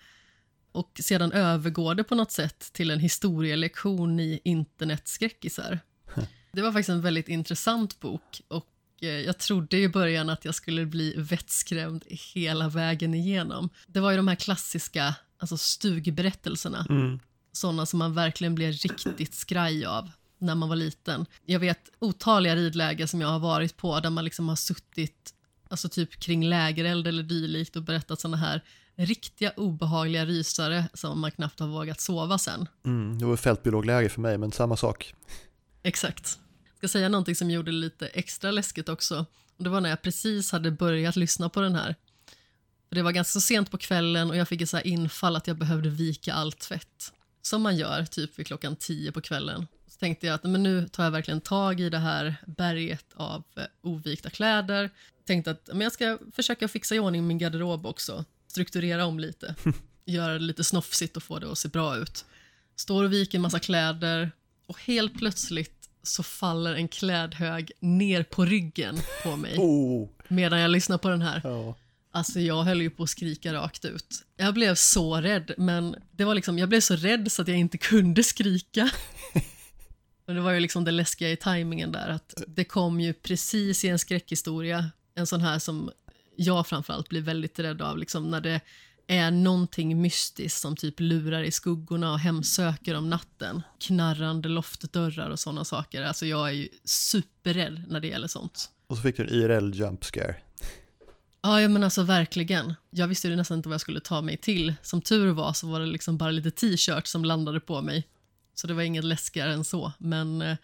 [0.71, 5.79] Och sedan övergår det på något sätt till en historielektion i internetskräckisar.
[6.51, 8.70] Det var faktiskt en väldigt intressant bok och
[9.01, 13.69] jag trodde i början att jag skulle bli vettskrämd hela vägen igenom.
[13.87, 16.85] Det var ju de här klassiska alltså stugberättelserna,
[17.51, 21.25] sådana som man verkligen blev riktigt skraj av när man var liten.
[21.45, 25.33] Jag vet otaliga ridläger som jag har varit på där man liksom har suttit
[25.69, 28.61] alltså typ kring lägereld eller dylikt och berättat sådana här
[28.95, 32.67] riktiga obehagliga rysare som man knappt har vågat sova sen.
[32.85, 35.15] Mm, det var fältbiologläge för mig, men samma sak.
[35.83, 36.39] Exakt.
[36.81, 39.25] Ska säga någonting som gjorde det lite extra läskigt också.
[39.57, 41.95] Och det var när jag precis hade börjat lyssna på den här.
[42.89, 45.57] Det var ganska sent på kvällen och jag fick ett så här infall att jag
[45.57, 47.13] behövde vika allt tvätt.
[47.41, 49.67] Som man gör typ vid klockan tio på kvällen.
[49.87, 53.43] Så tänkte jag att men nu tar jag verkligen tag i det här berget av
[53.55, 54.89] eh, ovikta kläder.
[55.25, 58.25] Tänkte att men jag ska försöka fixa i ordning min garderob också.
[58.47, 59.55] Strukturera om lite.
[60.05, 62.25] Göra det lite snofsigt och få det att se bra ut.
[62.75, 64.31] Står och viker en massa kläder
[64.65, 70.71] och helt plötsligt så faller en klädhög ner på ryggen på mig Oh, medan jag
[70.71, 71.41] lyssnar på den här.
[71.43, 71.75] ja.
[72.13, 74.25] Alltså jag höll ju på att skrika rakt ut.
[74.37, 77.57] Jag blev så rädd, men det var liksom, jag blev så rädd så att jag
[77.57, 78.89] inte kunde skrika.
[80.25, 83.85] Men det var ju liksom det läskiga i tajmingen där, att det kom ju precis
[83.85, 85.91] i en skräckhistoria, en sån här som
[86.35, 88.61] jag framförallt blir väldigt rädd av, liksom när det
[89.11, 93.61] är någonting mystiskt som typ lurar i skuggorna och hemsöker om natten.
[93.79, 96.01] Knarrande loftdörrar och sådana saker.
[96.01, 98.69] Alltså jag är ju superrädd när det gäller sånt.
[98.87, 100.35] Och så fick du en IRL jump scare.
[101.41, 102.73] Ja, men alltså verkligen.
[102.89, 104.73] Jag visste ju nästan inte vad jag skulle ta mig till.
[104.81, 108.07] Som tur var så var det liksom bara lite t-shirt som landade på mig.
[108.53, 109.91] Så det var inget läskigare än så.
[109.97, 110.57] Men eh,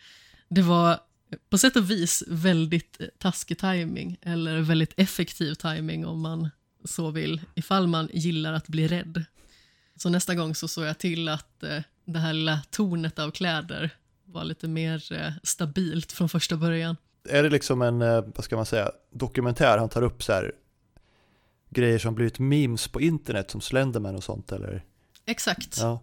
[0.49, 0.99] det var
[1.49, 6.49] på sätt och vis väldigt taskig timing eller väldigt effektiv timing om man
[6.83, 9.25] så vill, ifall man gillar att bli rädd.
[9.95, 13.89] Så nästa gång så såg jag till att eh, det här lilla tornet av kläder
[14.25, 16.97] var lite mer eh, stabilt från första början.
[17.29, 20.51] Är det liksom en, eh, vad ska man säga, dokumentär han tar upp så här
[21.69, 24.83] grejer som blivit memes på internet som Slenderman och sånt eller?
[25.25, 25.77] Exakt.
[25.77, 25.99] Ja.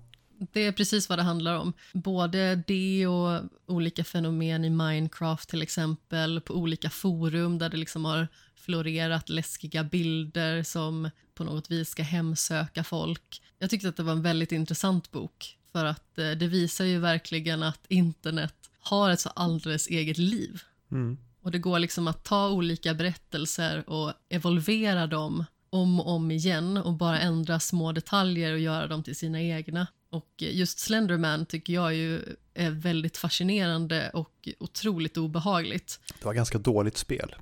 [0.52, 1.72] Det är precis vad det handlar om.
[1.92, 8.04] Både det och olika fenomen i Minecraft till exempel, på olika forum där det liksom
[8.04, 13.42] har florerat läskiga bilder som på något vis ska hemsöka folk.
[13.58, 16.98] Jag tyckte att det var en väldigt intressant bok för att eh, det visar ju
[16.98, 20.62] verkligen att internet har ett så alldeles eget liv.
[20.90, 21.18] Mm.
[21.40, 26.76] Och det går liksom att ta olika berättelser och evolvera dem om och om igen
[26.76, 29.86] och bara ändra små detaljer och göra dem till sina egna.
[30.14, 36.00] Och just Slenderman tycker jag ju är väldigt fascinerande och otroligt obehagligt.
[36.18, 37.34] Det var ganska dåligt spel.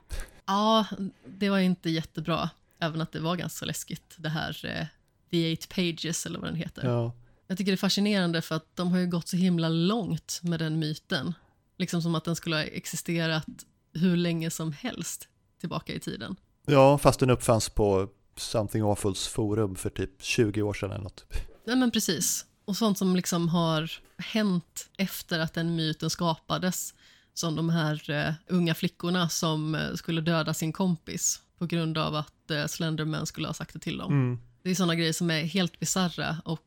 [0.47, 0.87] Ja,
[1.27, 2.51] det var inte jättebra.
[2.79, 4.87] Även att det var ganska läskigt, det här eh,
[5.31, 6.87] The Eight Pages eller vad den heter.
[6.87, 7.13] Ja.
[7.47, 10.59] Jag tycker det är fascinerande för att de har ju gått så himla långt med
[10.59, 11.35] den myten.
[11.79, 13.47] Liksom som att den skulle ha existerat
[13.93, 15.29] hur länge som helst
[15.61, 16.37] tillbaka i tiden.
[16.67, 21.25] ja, fast den uppfanns på Something Awfuls forum för typ 20 år sedan eller något.
[21.67, 22.47] Nej men precis.
[22.65, 26.95] Och sånt som liksom har hänt efter att den myten skapades.
[27.35, 32.15] Som de här eh, unga flickorna som eh, skulle döda sin kompis på grund av
[32.15, 34.13] att eh, Slenderman skulle ha sagt det till dem.
[34.13, 34.39] Mm.
[34.63, 36.63] Det är såna grejer som är helt bizarra och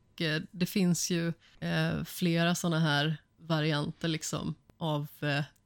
[0.51, 1.33] det finns ju
[2.05, 5.07] flera såna här varianter liksom av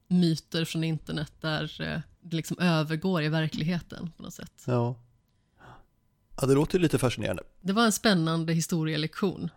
[0.07, 1.75] myter från internet där
[2.21, 4.63] det liksom övergår i verkligheten på något sätt.
[4.65, 4.95] Ja.
[6.41, 7.43] ja, det låter lite fascinerande.
[7.61, 9.49] Det var en spännande historielektion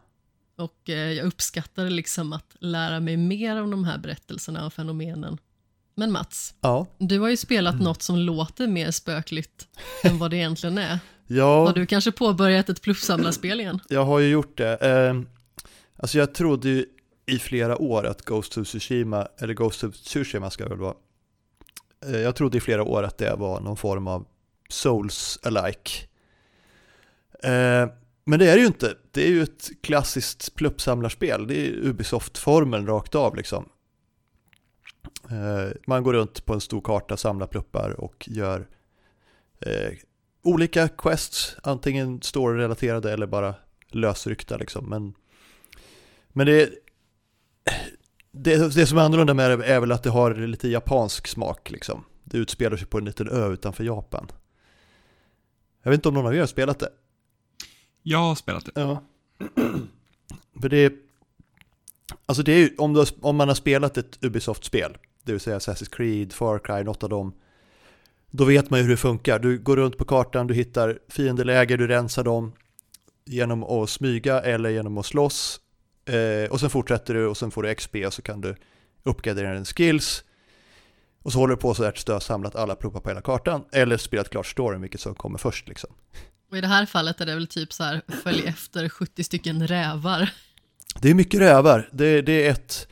[0.63, 5.39] och eh, jag uppskattade liksom att lära mig mer om de här berättelserna och fenomenen.
[5.95, 9.69] Men Mats, Ja, du har ju spelat något som låter mer spökligt
[10.03, 10.89] än vad det egentligen är.
[10.89, 13.81] Har ja du kanske påbörjat ett pluffsamlarspel igen?
[13.89, 14.77] jag har ju gjort det.
[14.77, 15.21] Eh,
[15.97, 16.87] alltså jag trodde ju
[17.27, 20.95] i flera år att Ghost of Tsushima, eller Ghost of Tsushima ska det väl vara.
[22.07, 24.27] Eh, jag trodde i flera år att det var någon form av
[24.69, 26.07] Souls-alike.
[27.43, 27.89] Eh,
[28.25, 28.97] men det är det ju inte.
[29.11, 31.47] Det är ju ett klassiskt pluppsamlarspel.
[31.47, 33.69] Det är Ubisoft-formeln rakt av liksom.
[35.31, 38.69] Eh, man går runt på en stor karta, samlar pluppar och gör
[39.61, 39.93] eh,
[40.43, 43.55] olika quests, antingen story-relaterade eller bara
[43.89, 44.89] lösryckta liksom.
[44.89, 45.15] Men,
[46.29, 46.71] men det,
[48.33, 51.71] det, det som är annorlunda med det är väl att det har lite japansk smak
[51.71, 52.05] liksom.
[52.25, 54.29] Det utspelar sig på en liten ö utanför Japan.
[55.83, 56.89] Jag vet inte om någon av er har spelat det?
[58.03, 58.81] Jag har spelat det.
[58.81, 59.03] Ja.
[60.61, 60.93] För det är,
[62.27, 65.59] alltså det är ju, om, har, om man har spelat ett Ubisoft-spel, det vill säga
[65.59, 67.33] Assassin's Creed, Far Cry, något av dem,
[68.31, 69.39] då vet man ju hur det funkar.
[69.39, 72.53] Du går runt på kartan, du hittar fiendeläger, du rensar dem
[73.25, 75.61] genom att smyga eller genom att slåss.
[76.05, 78.57] Eh, och sen fortsätter du och sen får du XP och så kan du
[79.03, 80.25] uppgradera din skills.
[81.23, 83.65] Och så håller du på sådär tills du har samlat alla pluppar på hela kartan,
[83.73, 85.91] eller spelat klart storyn, vilket som kommer först liksom.
[86.53, 89.67] Och i det här fallet är det väl typ så här, följ efter 70 stycken
[89.67, 90.31] rävar.
[91.01, 91.89] Det är mycket rävar.
[91.93, 92.89] Det, det är ett...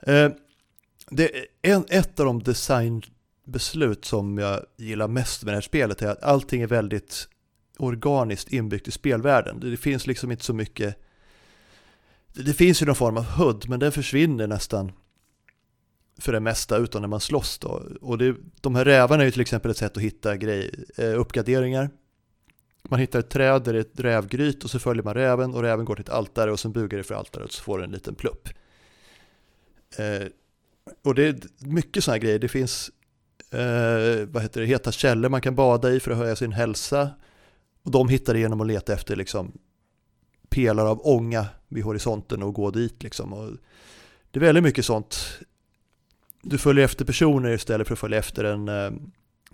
[0.00, 0.30] Eh,
[1.10, 6.02] det är en, ett av de designbeslut som jag gillar mest med det här spelet
[6.02, 7.28] är att allting är väldigt
[7.78, 9.60] organiskt inbyggt i spelvärlden.
[9.60, 10.96] Det, det finns liksom inte så mycket...
[12.34, 14.92] Det, det finns ju någon form av HUD, men den försvinner nästan
[16.18, 17.82] för det mesta utan när man slåss då.
[18.00, 21.20] Och det, de här rävarna är ju till exempel ett sätt att hitta grej, eh,
[21.20, 21.90] uppgraderingar.
[22.82, 25.62] Man hittar ett träd där det är ett rävgryt och så följer man räven och
[25.62, 27.84] räven går till ett altare och sen bugar det för altaret och så får den
[27.84, 28.48] en liten plupp.
[29.98, 30.26] Eh,
[31.02, 32.38] och det är mycket sådana grejer.
[32.38, 32.90] Det finns
[33.50, 37.10] eh, vad heter det, heta källor man kan bada i för att höja sin hälsa.
[37.82, 39.52] Och de hittar det genom att leta efter liksom,
[40.48, 43.02] pelare av ånga vid horisonten och gå dit.
[43.02, 43.32] Liksom.
[43.32, 43.50] Och
[44.30, 45.38] det är väldigt mycket sånt.
[46.42, 48.90] Du följer efter personer istället för att följa efter en eh,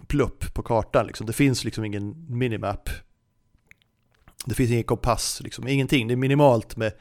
[0.06, 1.06] plupp på kartan.
[1.06, 1.26] Liksom.
[1.26, 2.90] Det finns liksom ingen minimap.
[4.44, 5.68] Det finns ingen kompass, liksom.
[5.68, 6.08] ingenting.
[6.08, 6.92] Det är minimalt med,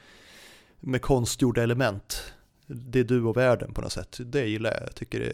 [0.80, 2.34] med konstgjorda element.
[2.68, 4.20] Det är du och världen på något sätt.
[4.26, 4.82] Det gillar jag.
[4.84, 5.26] Jag tycker det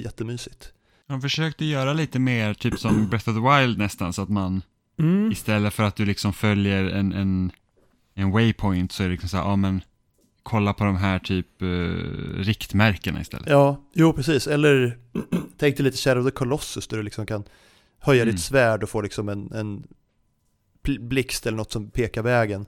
[0.00, 0.72] är jättemysigt.
[1.06, 4.62] De försökte göra lite mer, typ som Breath of the Wild nästan, så att man
[4.98, 5.32] Mm.
[5.32, 7.52] istället för att du liksom följer en, en,
[8.14, 9.80] en waypoint så är det liksom så här, ja men
[10.42, 11.66] kolla på de här typ eh,
[12.42, 13.48] riktmärkena istället.
[13.48, 14.46] Ja, jo precis.
[14.46, 14.98] Eller
[15.58, 17.44] tänk dig lite Shadow of the Colossus där du liksom kan
[17.98, 18.34] höja Mm.
[18.34, 19.86] ditt svärd och få liksom en, en
[20.84, 22.66] blixt eller något som pekar vägen.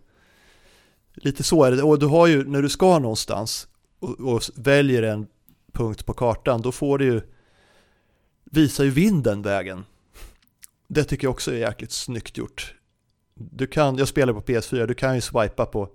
[1.14, 1.82] Lite så är det.
[1.82, 5.26] Och du har ju, när du ska någonstans och, och väljer en
[5.72, 7.20] punkt på kartan, då får du ju,
[8.44, 9.84] visar ju vinden vägen.
[10.88, 12.74] Det tycker jag också är jäkligt snyggt gjort.
[13.34, 15.88] Du kan, jag spelar på PS4, du kan ju swipa på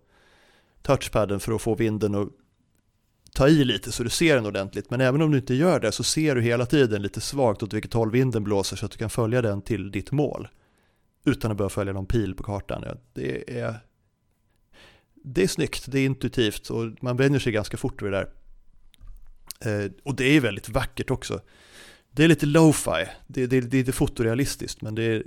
[0.81, 2.27] touchpadden för att få vinden att
[3.33, 4.89] ta i lite så du ser den ordentligt.
[4.89, 7.73] Men även om du inte gör det så ser du hela tiden lite svagt åt
[7.73, 10.47] vilket håll vinden blåser så att du kan följa den till ditt mål.
[11.25, 12.83] Utan att behöva följa någon pil på kartan.
[12.85, 13.75] Ja, det, är,
[15.13, 18.29] det är snyggt, det är intuitivt och man vänjer sig ganska fort vid det där.
[19.85, 21.41] Eh, och det är väldigt vackert också.
[22.11, 25.23] Det är lite lo-fi, det, det, det är lite fotorealistiskt men det är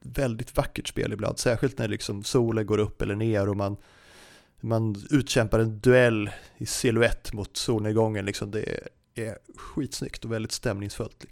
[0.00, 1.38] väldigt vackert spel ibland.
[1.38, 3.76] Särskilt när liksom solen går upp eller ner och man
[4.60, 8.24] man utkämpar en duell i silhuett mot solnedgången.
[8.24, 8.80] Liksom det
[9.14, 11.24] är skitsnyggt och väldigt stämningsfullt.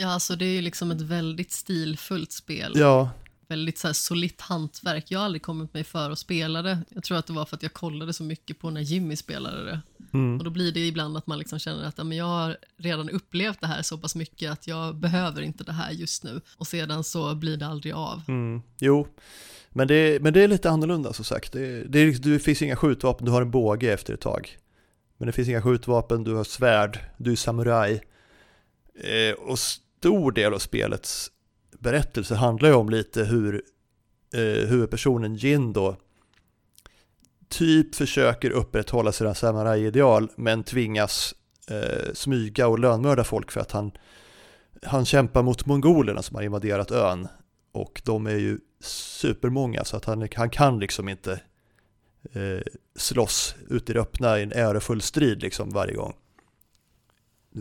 [0.00, 2.72] Ja, alltså det är ju liksom ett väldigt stilfullt spel.
[2.76, 3.10] Ja,
[3.48, 5.04] Väldigt så här solitt hantverk.
[5.10, 6.78] Jag har aldrig kommit mig för att spela det.
[6.88, 9.64] Jag tror att det var för att jag kollade så mycket på när Jimmy spelade
[9.64, 9.80] det.
[10.12, 10.38] mm.
[10.38, 13.10] Och då blir det ibland att man liksom känner att ja, men jag har redan
[13.10, 16.40] upplevt det här så pass mycket att jag behöver inte det här just nu.
[16.56, 18.22] Och sedan så blir det aldrig av.
[18.28, 18.62] Mm.
[18.78, 19.06] jo.
[19.70, 21.52] Men det, men det är lite annorlunda som sagt.
[21.52, 24.56] Det, det, är- det finns inga skjutvapen, du har en båge efter ett tag.
[25.18, 28.02] Men det finns inga skjutvapen, du har svärd, du är samuraj.
[29.04, 29.58] Eh, och
[30.00, 31.30] stor del av spelets
[31.78, 33.62] berättelse handlar ju om lite hur
[34.34, 35.96] eh, huvudpersonen Jin då
[37.48, 41.34] typ försöker upprätthålla sina samurajideal men tvingas
[41.70, 43.92] eh, smyga och lönnmörda folk för att han,
[44.82, 47.28] han kämpar mot mongolerna som har invaderat ön.
[47.72, 51.40] Och de är ju supermånga så att han, han kan liksom inte
[52.32, 52.62] eh,
[52.96, 56.14] slåss ute i det öppna i en ärofull strid liksom varje gång.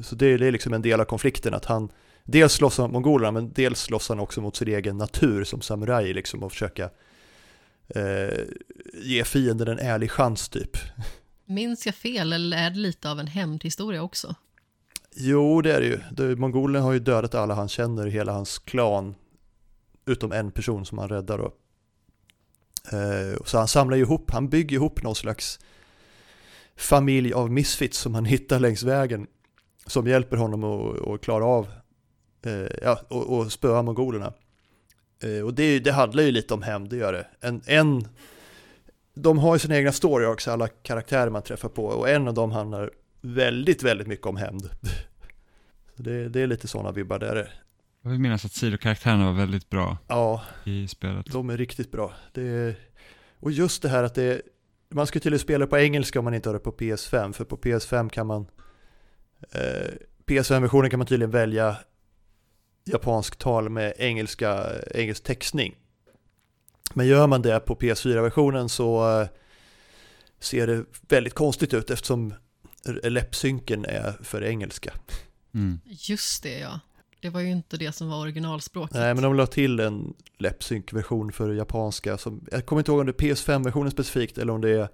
[0.04, 1.91] Så det, det är liksom en del av konflikten att han
[2.31, 5.61] dels slåss han mot mongolerna men dels slåss han också mot sin egen natur som
[5.61, 6.89] samuraj liksom och försöka
[7.87, 8.39] eh,
[8.93, 10.77] ge fienden en ärlig chans typ.
[11.45, 14.35] Minns jag fel eller är det lite av en hämndhistoria också?
[15.15, 15.99] Jo, det är det ju.
[16.11, 19.15] Det, mongolerna har ju dödat alla han känner, hela hans klan,
[20.05, 21.53] utom en person som han räddar då.
[22.97, 25.59] Eh, så han samlar ju ihop, han bygger ihop någon slags
[26.75, 29.27] familj av misfits som han hittar längs vägen,
[29.85, 31.67] som hjälper honom att, att klara av,
[32.82, 34.34] ja, och, och spöa mongolerna.
[35.23, 37.28] Eh, och det, det handlar ju lite om hämnd, det gör det.
[37.39, 38.08] En, en,
[39.13, 42.34] de har ju sina egna story också, alla karaktärer man träffar på, och en av
[42.34, 44.69] dem handlar väldigt, väldigt mycket om hämnd.
[46.02, 47.36] Det, det är lite sådana vibbar där.
[47.36, 47.54] är.
[48.02, 51.25] Jag vill minnas att sidokaraktärerna var väldigt bra Ja, i spelet.
[51.32, 52.13] de är riktigt bra.
[52.34, 52.75] Det är,
[53.39, 54.41] och just det här att det
[54.89, 57.58] man ska tydligen spela på engelska om man inte har det på PS5, för på
[57.58, 58.45] PS5 kan man
[59.52, 59.88] eh,
[60.25, 61.75] PS5-versionen kan man tydligen välja
[62.91, 65.75] japansk tal med engelska, engelsk textning.
[66.93, 69.28] Men gör man det på PS4-versionen så eh,
[70.39, 72.34] ser det väldigt konstigt ut eftersom
[73.04, 74.93] läppsynken är för engelska.
[75.54, 75.80] Mm.
[75.86, 76.80] Just det, ja.
[77.21, 78.95] Det var ju inte det som var originalspråket.
[78.95, 82.17] Nej, men de la till en läppsynk-version för japanska.
[82.17, 84.89] Som, jag kommer inte ihåg om det är PS5-versionen specifikt eller om det är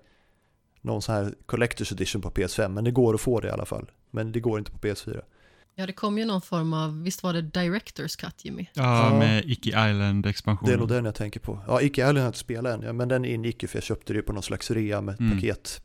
[0.82, 2.68] någon sån här Collector's Edition på PS5.
[2.70, 3.92] Men det går att få det i alla fall.
[4.12, 5.22] Men det går inte på PS4.
[5.78, 8.68] Ja, det kom ju någon form av, visst var det Directors Cut, Jimmy?
[8.74, 9.20] Ja, Ja.
[9.20, 11.60] med Icky Det är nog den jag tänker på.
[11.68, 12.82] Ja, icke jag har inte spelat än.
[12.82, 15.34] Ja, men den ingick ju för jag köpte det på någon slags rea med Mm.
[15.36, 15.82] paket.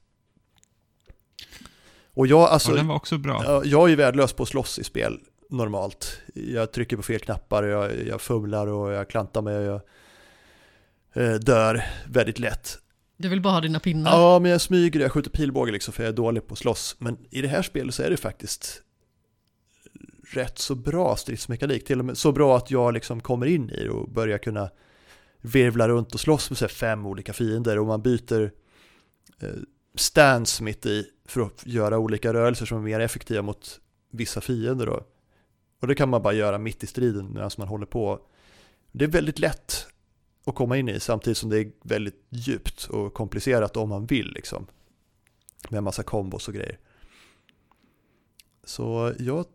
[2.14, 3.42] Och jag, alltså, ja, den var också bra.
[3.44, 6.20] Ja, jag är ju värdelös på att slåss i spel normalt.
[6.35, 9.80] Jag trycker på fel knappar, jag, jag fumlar och jag klantar mig och
[11.14, 12.78] jag eh, dör väldigt lätt.
[13.16, 14.11] Du vill bara ha dina pinnar?
[14.11, 16.97] Ja, men jag smyger, jag skjuter pilbåge liksom för jag är dålig på att slåss.
[16.99, 18.82] Men i det här spelet så är det faktiskt
[20.35, 21.85] rätt så bra stridsmekanik.
[21.85, 24.70] Till och med så bra att jag liksom kommer in i det och börjar kunna
[25.41, 28.53] virvla runt och slåss med så fem olika fiender och man byter
[29.41, 29.49] eh,
[29.95, 34.87] stance mitt i för att göra olika rörelser som är mer effektiva mot vissa fiender
[34.87, 35.07] då.
[35.81, 38.26] Och det kan man bara göra mitt i striden medan man håller på.
[38.93, 39.87] Det är väldigt lätt
[40.47, 44.33] att komma in i samtidigt som det är väldigt djupt och komplicerat om man vill
[44.33, 44.66] liksom.
[45.68, 46.78] Med en massa kombos och grejer.
[48.64, 49.47] Så jag,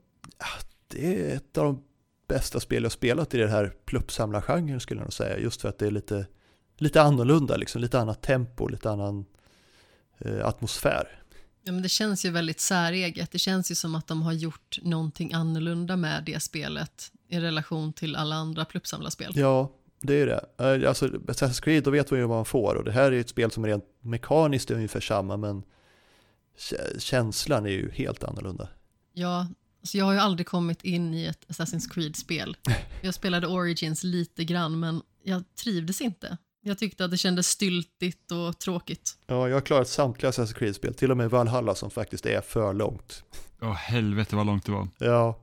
[0.88, 1.84] det är ett av de
[2.28, 5.40] bästa spel jag spelat i den här pluppsamlargenren skulle jag nog säga.
[5.40, 6.28] Just för att det är lite,
[6.78, 9.26] lite annorlunda, liksom, lite annat tempo, lite annan
[10.18, 11.22] eh, atmosfär.
[11.64, 13.32] Ja, men det känns ju väldigt säreget.
[13.32, 17.94] Det känns ju som att de har gjort någonting annorlunda med det spelet i relation
[17.94, 19.32] till alla andra pluppsamlarspel.
[19.36, 19.72] Ja,
[20.02, 20.46] det är det.
[20.84, 23.12] Eh, Alltså Assassin's Creed, då vet man ju vad man får och det här är
[23.12, 25.64] ju ett spel som är rent mekaniskt är ungefär samma men
[26.58, 28.70] kä- känslan är ju helt annorlunda.
[29.14, 29.48] Ja,
[29.86, 32.58] alltså jag har ju aldrig kommit in i ett Assassin's Creed-spel.
[33.02, 36.38] Jag spelade Origins lite grann, men jag trivdes inte.
[36.62, 39.18] Jag tyckte att det kändes styltigt och tråkigt.
[39.28, 42.74] Ja, jag har klarat samtliga Assassin's Creed-spel, till och med Valhalla som faktiskt är för
[42.74, 43.24] långt.
[43.62, 44.88] Åh helvete vad långt det var.
[44.98, 45.40] Ja,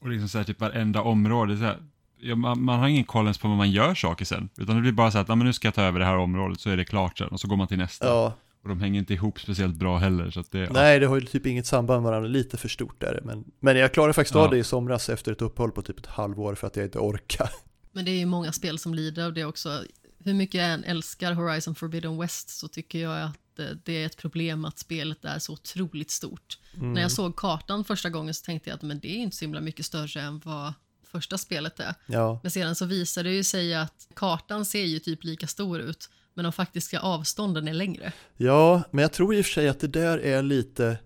[0.00, 1.78] Och liksom så här, typ varenda område, så här,
[2.20, 4.48] ja, man, man har ingen koll ens på vad man gör saker sen.
[4.58, 6.16] Utan det blir bara så att, ja, men nu ska jag ta över det här
[6.16, 7.28] området så är det klart sen.
[7.28, 8.06] Och så går man till nästa.
[8.06, 8.34] ja.
[8.62, 10.30] Och de hänger inte ihop speciellt bra heller.
[10.30, 10.70] Så att det, ja.
[10.72, 13.20] Nej, det har ju typ inget samband med varandra, lite för stort är det.
[13.24, 14.40] Men, men jag klarade faktiskt Ja.
[14.44, 16.98] av det i somras efter ett uppehåll på typ ett halvår för att jag inte
[16.98, 17.50] orkar.
[17.92, 19.84] Men det är ju många spel som lider av det också.
[20.24, 24.06] Hur mycket jag än älskar Horizon Forbidden West så tycker jag att eh, det är
[24.06, 26.58] ett problem att spelet är så otroligt stort.
[26.76, 26.92] Mm.
[26.92, 29.44] När jag såg kartan första gången så tänkte jag att men det är inte så
[29.44, 30.72] himla mycket större än vad
[31.12, 31.94] första spelet är.
[32.06, 35.80] Ja, Men sedan så visar det ju sig att kartan ser ju typ lika stor
[35.80, 38.12] ut, men de faktiska avstånden är längre.
[38.36, 40.98] ja, men jag tror i och för sig att det där är lite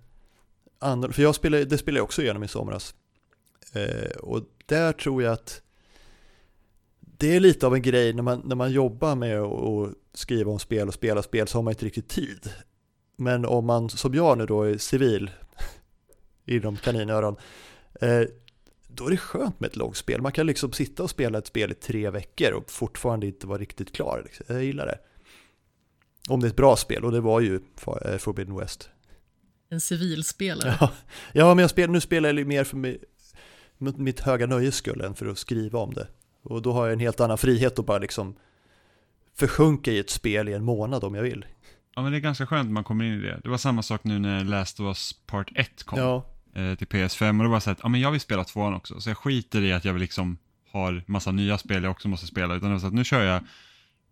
[0.79, 2.95] annorlunda, för jag spelar, det spelade jag också igenom i somras.
[3.73, 5.63] Eh, och där tror jag att
[7.01, 10.59] det är lite av en grej när man, när man jobbar med att skriva om
[10.59, 12.51] spel och spela spel så har man inte riktigt tid.
[13.17, 15.31] Men om man, som jag nu då, är civil
[16.45, 17.37] inom kaninöron,
[18.01, 18.23] eh,
[18.89, 20.23] då är det skönt med ett långspel.
[20.23, 23.59] Man kan liksom sitta och spela ett spel i tre veckor och fortfarande inte vara
[23.59, 24.23] riktigt klar.
[24.25, 24.47] Liksom.
[24.49, 24.99] Jag gillar det.
[26.29, 27.61] Om det är ett bra spel, och det var ju
[28.05, 28.91] eh, Forbidden West.
[29.71, 30.77] En civilspelare.
[30.81, 30.93] Ja,
[31.33, 32.99] ja men jag spel, nu spelar jag mer för mig,
[33.79, 36.09] mitt höga nöjes skull än för att skriva om det.
[36.43, 38.37] Och då har jag en helt annan frihet att bara liksom
[39.35, 41.47] försjunka i ett spel i en månad om jag vill.
[41.95, 43.41] ja, men det är ganska skönt när man kommer in i det.
[43.43, 45.99] Det var samma sak nu när Last of Us Part 1 kom.
[45.99, 48.45] Ja, eh, till PS5 och då var det så att, ja men jag vill spela
[48.45, 49.01] tvåan också.
[49.01, 50.39] Så jag skiter i att jag vill liksom
[50.71, 52.55] har massa nya spel jag också måste spela.
[52.55, 53.43] Utan det var så att nu kör jag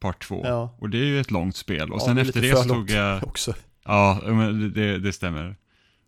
[0.02, 0.40] Part 2.
[0.44, 0.74] Ja.
[0.78, 1.92] Och det är ju ett långt spel.
[1.92, 3.54] Och Ja, sen efter det så tog jag, också.
[3.84, 5.56] ja men det, det, stämmer.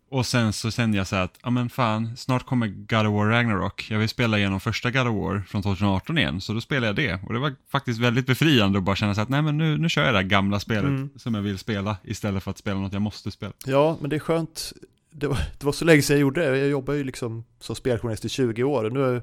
[0.09, 3.13] Och sen så kände jag så här att, ja men fan, snart kommer God of
[3.13, 3.87] War Ragnarok.
[3.91, 6.95] Jag vill spela igenom första God of War från 2018 igen, så då spelar jag
[6.95, 7.19] det.
[7.27, 9.89] Och det var faktiskt väldigt befriande att bara känna så att, nej men nu, nu
[9.89, 11.09] kör jag det här gamla spelet Mm.
[11.15, 13.53] som jag vill spela, istället för att spela något jag måste spela.
[13.65, 14.73] Ja, men det är skönt.
[15.11, 16.57] Det var, det var så länge sedan jag gjorde det.
[16.57, 19.21] Jag jobbar ju liksom som speljournalist i 20 år och nu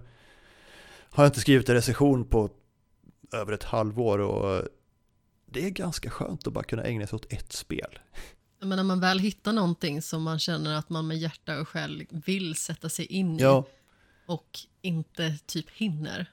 [1.11, 2.51] har jag inte skrivit en recension på
[3.33, 4.69] över ett halvår och
[5.47, 7.99] det är ganska skönt att bara kunna ägna sig åt ett spel.
[8.61, 12.07] Men när man väl hittar någonting som man känner att man med hjärta och själ
[12.11, 13.65] vill sätta sig in i Ja,
[14.27, 16.31] och inte typ hinner.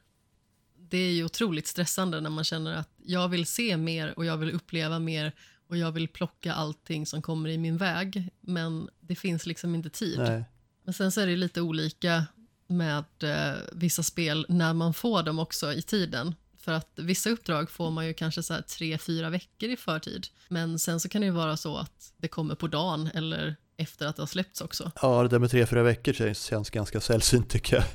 [0.77, 4.37] Det är ju otroligt stressande när man känner att jag vill se mer och jag
[4.37, 5.35] vill uppleva mer
[5.67, 9.89] och jag vill plocka allting som kommer i min väg, men det finns liksom inte
[9.89, 10.19] tid.
[10.19, 10.43] nej.
[10.83, 12.25] Men sen så är det lite olika
[12.67, 16.35] med eh, vissa spel när man får dem också i tiden.
[16.69, 20.27] För att vissa uppdrag får man ju kanske så här tre, fyra veckor i förtid.
[20.47, 24.05] Men sen så kan det ju vara så att det kommer på dagen eller efter
[24.05, 24.91] att det har släppts också.
[25.01, 27.85] Ja, det där med tre, fyra veckor känns, känns ganska sällsynt tycker jag.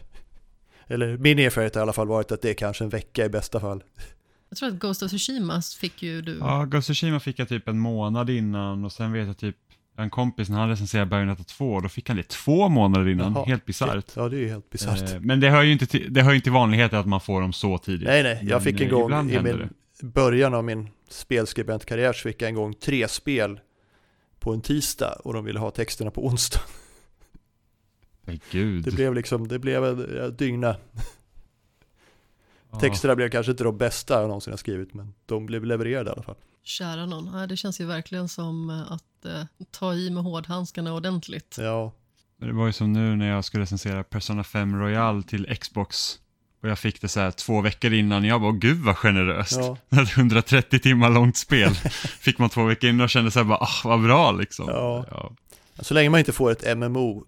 [0.87, 3.29] Eller min erfarenhet har i alla fall varit att det är kanske en vecka i
[3.29, 3.83] bästa fall.
[4.49, 6.39] Jag tror att Ghost of Tsushima fick ju du.
[6.39, 9.57] Ja, Ghost of Tsushima fick jag typ en månad innan och sen vet jag typ
[9.97, 13.33] en kompis när han recenserade Bayonetta 2, då fick han det två månader innan.
[13.33, 13.45] Jaha.
[13.47, 14.13] Helt bisarrt.
[14.17, 15.15] Ja, det är ju helt bisarrt.
[15.15, 17.21] Eh, Men det hör ju inte till, det hör ju inte till vanligheten att man
[17.21, 18.09] får dem så tidigt.
[18.09, 19.69] nej, nej, jag Men, fick en eh, gång i min
[20.03, 23.61] början av min spelskribentkarriär så fick jag en gång tre spel
[24.39, 26.61] på en tisdag och de ville ha texterna på onsdag.
[28.27, 28.85] Men gud.
[28.85, 30.77] Det blev liksom, det blev en eh, dygna.
[32.73, 32.81] Ja.
[32.81, 36.13] Texterna blev kanske inte de bästa jag någonsin har skrivit, men de blev levererade i
[36.13, 36.37] alla fall.
[36.63, 37.49] Kära någon.
[37.49, 41.57] Det känns ju verkligen som eh, att eh, ta i med hårdhandskarna ordentligt.
[41.61, 41.93] Ja,
[42.37, 46.19] Men Det var ju som nu när jag skulle recensera Persona 5 Royal till Xbox.
[46.63, 48.25] Och jag fick det så här två veckor innan.
[48.25, 49.57] Jag bara, gud vad generöst.
[49.57, 49.77] Ja.
[50.03, 51.75] Ett 130 timmar långt spel.
[52.21, 54.69] fick man två veckor innan och kände så här bara, ah, vad bra liksom.
[54.69, 55.33] Ja.
[55.81, 57.25] Så länge man inte får ett MMO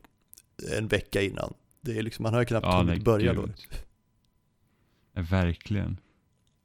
[0.79, 1.55] en vecka innan.
[1.81, 3.43] Det är liksom, man har ju knappt Ja, hunnit börja gud.
[3.43, 3.49] då.
[5.15, 5.97] Ja, Verkligen.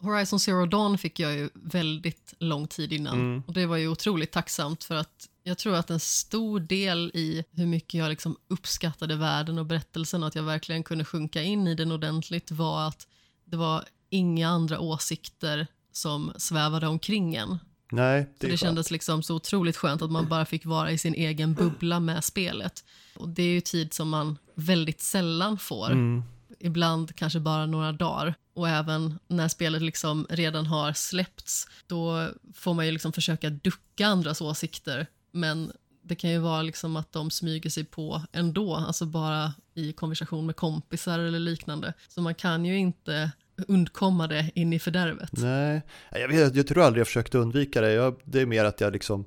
[0.01, 3.19] Horizon Zero Dawn fick jag ju väldigt lång tid innan.
[3.19, 3.43] Mm.
[3.47, 7.43] Och det var ju otroligt tacksamt för att jag tror att en stor del i
[7.51, 11.67] hur mycket jag liksom uppskattade världen och berättelsen och att jag verkligen kunde sjunka in
[11.67, 13.07] i den ordentligt var att
[13.45, 17.59] det var inga andra åsikter som svävade omkring en.
[17.91, 20.97] Nej, Så det det kändes liksom så otroligt skönt att man bara fick vara i
[20.97, 22.83] sin egen bubbla med spelet.
[23.15, 25.91] Och det är ju tid som man väldigt sällan får.
[25.91, 26.23] Mm.
[26.59, 28.33] Ibland kanske bara några dagar.
[28.53, 34.07] Och även när spelet liksom redan har släppts, då får man ju liksom försöka ducka
[34.07, 35.07] andras åsikter.
[35.31, 35.71] Men
[36.03, 40.45] Det kan ju vara liksom att de smyger sig på ändå, alltså bara i konversation
[40.45, 41.93] med kompisar eller liknande.
[42.07, 43.31] Så man kan ju inte
[43.67, 45.29] undkomma det in i fördärvet.
[45.31, 45.81] Nej,
[46.11, 47.91] jag, vet, jag tror aldrig jag försökt undvika det.
[47.93, 49.25] Jag, det är mer att jag liksom,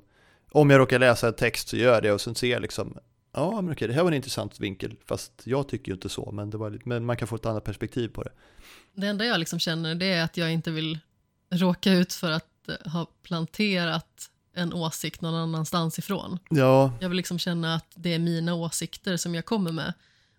[0.51, 2.97] om jag råkar läsa en text så gör jag det och sen ser jag liksom,
[3.35, 6.31] ja men okej, det här var en intressant vinkel, fast jag tycker ju inte så,
[6.31, 8.31] men, det var, men man kan få ett annat perspektiv på det.
[8.93, 10.99] Det enda jag liksom känner det är att jag inte vill
[11.49, 16.39] råka ut för att eh, ha planterat en åsikt någon annanstans ifrån.
[16.49, 19.93] Ja, Jag vill liksom känna att det är mina åsikter som jag kommer med.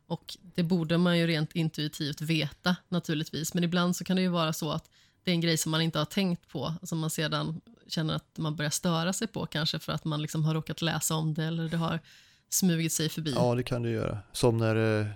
[0.07, 3.55] Och det borde man ju rent intuitivt veta naturligtvis.
[3.55, 4.91] Men ibland så kan det ju vara så att
[5.25, 8.39] det är en grej som man inte har tänkt på, som man sedan känner att
[8.39, 11.45] man börjar störa sig på kanske för att man liksom har råkat läsa om det
[11.45, 12.01] eller det har
[12.49, 13.33] smugit sig förbi.
[13.37, 14.19] ja det kan du göra.
[14.33, 15.07] Som när eh,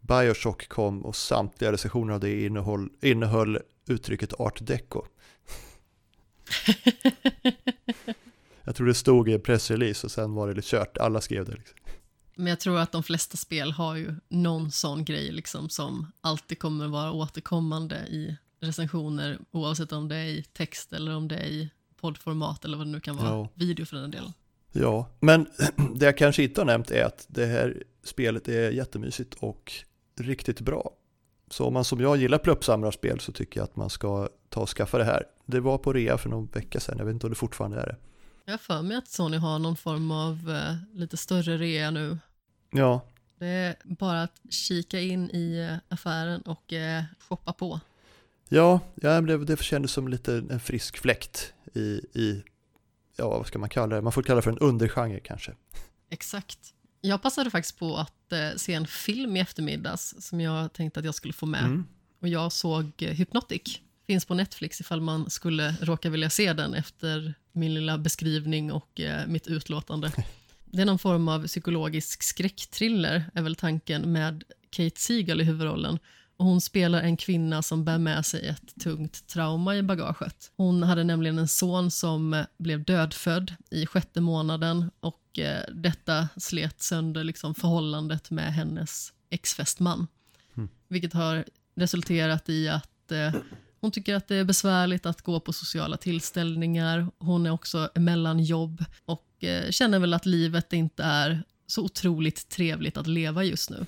[0.00, 5.02] Bioshock kom och samtliga recensioner av det innehöll, innehöll uttrycket art deco.
[8.64, 11.44] jag tror det stod i en pressrelease och sen var det lite kört, alla skrev
[11.44, 11.52] det.
[11.54, 11.76] Liksom.
[12.34, 16.58] Men jag tror att de flesta spel har ju någon sån grej liksom som alltid
[16.58, 21.46] kommer vara återkommande i recensioner oavsett om det är i text eller om det är
[21.46, 23.48] i poddformat eller vad det nu kan vara, Ja.
[23.54, 24.32] video för den delen.
[24.72, 25.46] Ja, men
[25.94, 29.72] det jag kanske inte har nämnt är att det här spelet är jättemysigt och
[30.20, 30.90] riktigt bra.
[31.50, 34.68] Så om man som jag gillar pluppsamlarspel så tycker jag att man ska ta och
[34.68, 35.24] skaffa det här.
[35.46, 37.86] Det var på rea för någon vecka sedan, jag vet inte om det fortfarande är
[37.86, 37.96] det.
[38.44, 42.18] Jag har för mig att Sony har någon form av eh, lite större rea nu.
[42.70, 43.00] Ja,
[43.38, 47.80] Det är bara att kika in i eh, affären och eh, shoppa på.
[48.48, 52.42] ja, ja det, det kändes som lite en frisk fläkt i, i,
[53.18, 55.52] ja vad ska man kalla det, man får kalla det för en undergenre kanske.
[56.10, 56.58] Exakt.
[57.00, 61.06] Jag passade faktiskt på att eh, se en film i eftermiddags som jag tänkte att
[61.06, 61.64] jag skulle få med.
[61.64, 61.86] Mm.
[62.20, 63.80] Och jag såg eh, Hypnotic.
[64.06, 69.00] Finns på Netflix ifall man skulle råka vilja se den efter min lilla beskrivning och
[69.00, 70.12] eh, mitt utlåtande.
[70.70, 75.98] Det är någon form av psykologisk skräckthriller, är väl tanken, med Kate Siegel i huvudrollen.
[76.38, 80.52] Hon spelar en kvinna som bär med sig ett tungt trauma i bagaget.
[80.56, 86.28] Hon hade nämligen en son som eh, blev dödfödd i sjätte månaden och eh, detta
[86.36, 90.06] slet sönder liksom förhållandet med hennes ex-fästman.
[90.88, 93.34] Vilket har resulterat i att eh,
[93.80, 97.06] hon tycker att det är besvärligt att gå på sociala tillställningar.
[97.18, 102.48] Hon är också mellan jobb och eh, känner väl att livet inte är så otroligt
[102.48, 103.86] trevligt att leva just nu.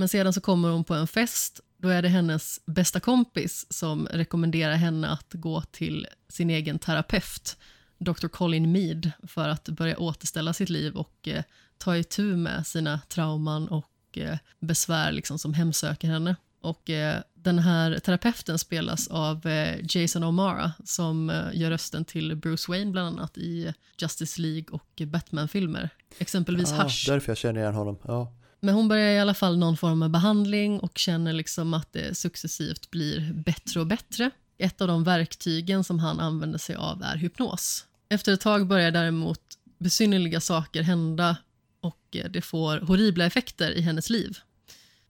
[0.00, 1.60] Men sedan så kommer hon på en fest.
[1.78, 7.56] Då är det hennes bästa kompis som rekommenderar henne att gå till sin egen terapeut,
[7.98, 8.28] Dr.
[8.28, 11.42] Colin Mead, för att börja återställa sitt liv och eh,
[11.78, 16.36] ta itu med sina trauman och eh, besvär liksom, som hemsöker henne.
[16.60, 22.36] Och eh, den här terapeuten spelas av eh, Jason O'Mara som eh, gör rösten till
[22.36, 25.90] Bruce Wayne bland annat i Justice League och Batman-filmer.
[26.18, 27.08] Exempelvis Ah, Hush.
[27.08, 27.96] därför jag känner igen honom.
[28.04, 28.32] Ja.
[28.60, 32.14] Men hon börjar i alla fall någon form av behandling och känner liksom att det
[32.14, 34.30] successivt blir bättre och bättre.
[34.58, 37.84] Ett av de verktygen som han använder sig av är hypnos.
[38.08, 39.40] Efter ett tag börjar däremot
[39.78, 41.36] besynnerliga saker hända
[41.80, 44.38] och eh, det får horribla effekter i hennes liv.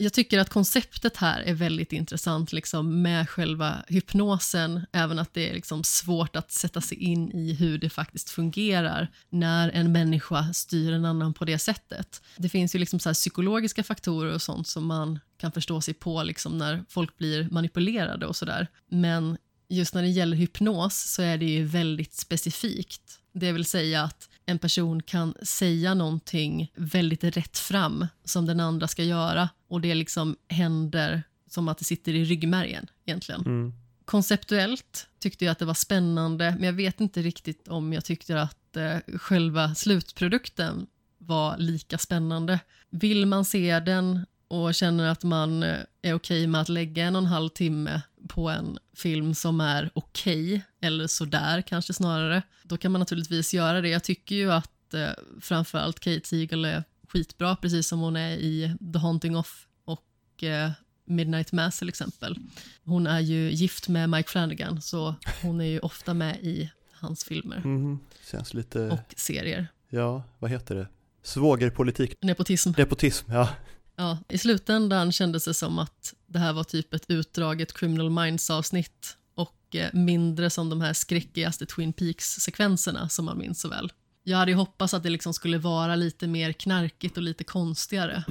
[0.03, 5.51] Jag tycker att konceptet här är väldigt intressant liksom med själva hypnosen, även att det
[5.51, 10.53] är liksom svårt att sätta sig in i hur det faktiskt fungerar när en människa
[10.53, 12.23] styr en annan på det sättet.
[12.37, 15.95] Det finns ju liksom så här psykologiska faktorer och sånt som man kan förstå sig
[15.95, 18.67] på liksom när folk blir manipulerade och sådär.
[18.89, 19.37] Men
[19.69, 23.19] just när det gäller hypnos så är det ju väldigt specifikt.
[23.33, 28.89] Det vill säga att en person kan säga någonting väldigt rätt fram som den andra
[28.89, 33.41] ska göra och det liksom händer som att det sitter i ryggmärgen egentligen.
[33.41, 33.73] Mm.
[34.05, 38.43] Konceptuellt tyckte jag att det var spännande men jag vet inte riktigt om jag tyckte
[38.43, 40.87] att eh, själva slutprodukten
[41.19, 42.61] var lika spännande.
[42.91, 47.17] Vill man se den och känner att man eh, är okej med att lägga en
[47.17, 52.77] och en halv timme på en film som är okej, eller sådär kanske snarare, då
[52.77, 53.89] kan man naturligtvis göra det.
[53.89, 55.11] Jag tycker ju att eh,
[55.41, 60.71] framförallt Kate Siegel är skitbra, precis som hon är i The Haunting of och eh,
[61.05, 62.39] Midnight Mass till exempel.
[62.85, 67.25] Hon är ju gift med Mike Flanagan, så hon är ju ofta med i hans
[67.25, 67.99] filmer Mhm.
[68.31, 69.67] Känns lite, och serier.
[69.89, 70.89] ja, vad heter det?
[71.23, 72.15] Svågerpolitik.
[72.23, 72.73] Nepotism.
[72.77, 73.49] Nepotism, ja.
[73.97, 79.17] Ja, I slutändan kändes det som att det här var typ ett utdraget Criminal Minds-avsnitt
[79.35, 83.93] och eh, mindre som de här skräckigaste Twin Peaks-sekvenserna som man minns så väl.
[84.23, 88.25] Jag hade ju hoppats att det liksom skulle vara lite mer knarkigt och lite konstigare.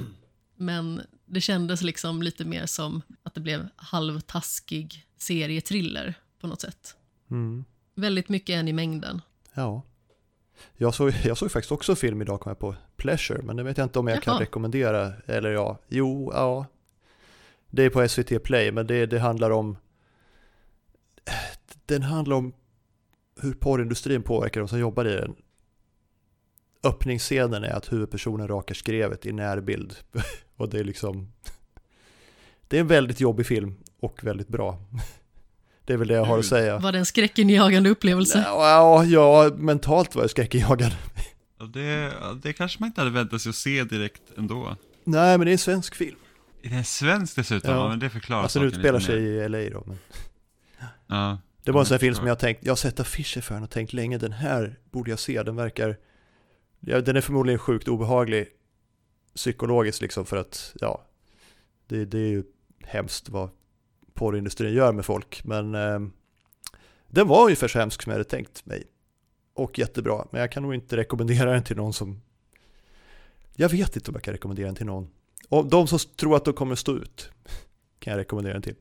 [0.56, 6.96] Men det kändes liksom lite mer som att det blev halvtaskig serietriller på något sätt.
[7.30, 7.64] Mm.
[7.94, 9.22] Väldigt mycket en i mängden.
[9.54, 9.82] Ja.
[10.76, 13.78] Jag såg, jag såg faktiskt också film idag kom jag på, Pleasure, men det vet
[13.78, 14.42] jag inte om jag kan Jaha.
[14.42, 15.12] rekommendera.
[15.26, 16.66] Eller ja, jo, ja.
[17.70, 19.76] Det är på SVT Play, men det, det handlar om
[21.86, 22.52] Den handlar om
[23.40, 25.34] hur porrindustrin påverkar de som jobbar i den.
[26.82, 29.96] Öppningsscenen är att huvudpersonen rakar skrevet i närbild.
[30.56, 31.32] Och det är liksom
[32.68, 34.78] Det är en väldigt jobbig film och väldigt bra.
[35.84, 36.78] Det är väl det jag har att säga.
[36.78, 38.42] Var det en skräckinjagande upplevelse?
[38.46, 40.96] Ja, ja, mentalt var jag skräckinjagad.
[41.58, 42.12] Ja, det,
[42.42, 44.76] det kanske man inte hade väntat sig att se direkt ändå.
[45.04, 46.16] Nej, men det är en svensk film.
[46.62, 47.70] Är den svensk dessutom?
[47.74, 47.88] Ja.
[47.88, 49.84] Men det förklarar Alltså den utspelar sig i LA då.
[49.86, 49.98] Men
[51.06, 51.38] Ja.
[51.64, 53.62] det var en sån här film som jag tänkt, jag har sett affischer för den
[53.64, 55.96] och tänkt länge, den här borde jag se, den verkar,
[56.80, 58.48] ja, den är förmodligen sjukt obehaglig
[59.34, 61.04] psykologiskt liksom för att, ja,
[61.86, 62.44] det, det är ju
[62.84, 63.48] hemskt vad
[64.14, 66.00] porrindustrin gör med folk, men eh,
[67.08, 68.84] den var ungefär så hemsk som jag hade tänkt mig.
[69.54, 72.22] Och jättebra, men jag kan nog inte rekommendera den till någon som,
[73.56, 75.08] jag vet inte om jag kan rekommendera den till någon.
[75.48, 77.30] Och de som tror att de kommer stå ut
[77.98, 78.74] kan jag rekommendera den till.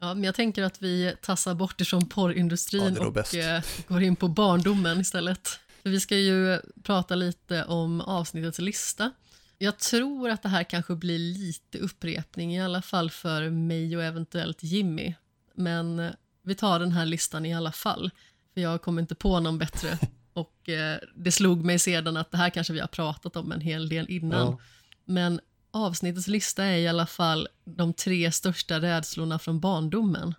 [0.00, 3.34] Ja, men jag tänker att vi tassar bort ifrån Ja, porrindustrin nog och bäst.
[3.34, 5.48] eh, går in på barndomen istället.
[5.82, 9.10] För vi ska ju prata lite om avsnittets lista.
[9.58, 14.02] Jag tror att det här kanske blir lite upprepning, i alla fall för mig och
[14.02, 15.14] eventuellt Jimmy.
[15.54, 16.12] Men
[16.42, 18.10] vi tar den här listan i alla fall,
[18.54, 19.98] för jag kommer inte på någon bättre.
[20.32, 23.60] Och eh, det slog mig sedan att det här kanske vi har pratat om en
[23.60, 24.46] hel del innan.
[24.46, 24.58] Ja.
[25.04, 30.34] Men avsnittets lista är i alla fall de tre största rädslorna från barndomen.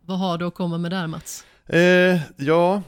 [0.00, 1.44] Vad har du att komma med där Mats?
[1.66, 2.82] Eh, ja,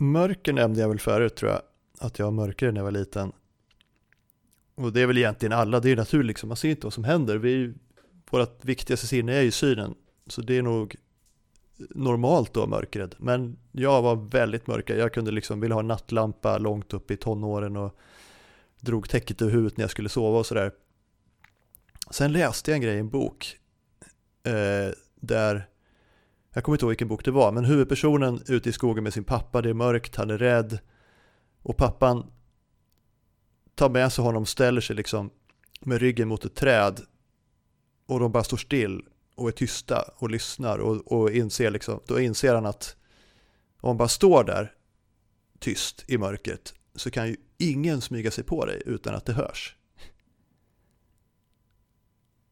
[0.00, 1.62] mörker nämnde jag väl förut tror jag.
[2.00, 3.32] Att jag var mörkare när jag var liten.
[4.74, 6.48] Och det är väl egentligen alla, det är naturligt liksom.
[6.48, 7.36] Man ser inte vad som händer.
[7.36, 7.74] Vi,
[8.30, 9.94] vårt viktigaste sinne är ju synen.
[10.26, 10.96] Så det är nog
[11.78, 13.14] normalt då mörkrädd.
[13.18, 14.98] Men jag var väldigt mörkrädd.
[14.98, 17.98] Jag kunde liksom vilja ha en nattlampa långt upp i tonåren och
[18.80, 20.72] drog täcket över huvudet när jag skulle sova och sådär.
[22.10, 23.56] Sen läste jag en grej i en bok
[24.42, 25.68] eh, där
[26.52, 29.24] jag kommer inte ihåg vilken bok det var, men huvudpersonen ute i skogen med sin
[29.24, 30.78] pappa, det är mörkt, han är rädd.
[31.62, 32.30] Och pappan
[33.74, 35.30] tar med sig honom, ställer sig liksom
[35.80, 37.00] med ryggen mot ett träd.
[38.06, 39.02] Och de bara står still
[39.34, 42.96] och är tysta och lyssnar och, och inser liksom, då inser han att
[43.80, 44.74] om man bara står där
[45.58, 49.76] tyst i mörkret så kan ju ingen smyga sig på dig utan att det hörs.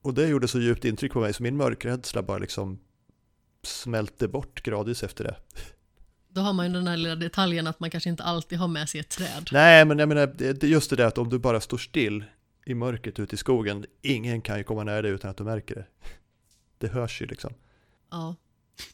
[0.02, 2.78] Och det gjorde så djupt intryck på mig så min mörkrädsla bara liksom
[3.66, 5.36] smälte bort gradvis efter det.
[6.28, 8.88] Då har man ju den här lilla detaljen att man kanske inte alltid har med
[8.88, 9.48] sig ett träd.
[9.52, 11.78] Nej, men jag menar, det det är just det där att om du bara står
[11.78, 12.24] still
[12.66, 15.74] i mörkret ute i skogen, ingen kan ju komma nära dig utan att du märker
[15.74, 15.86] det.
[16.78, 17.54] Det hörs ju liksom.
[18.10, 18.36] Ja.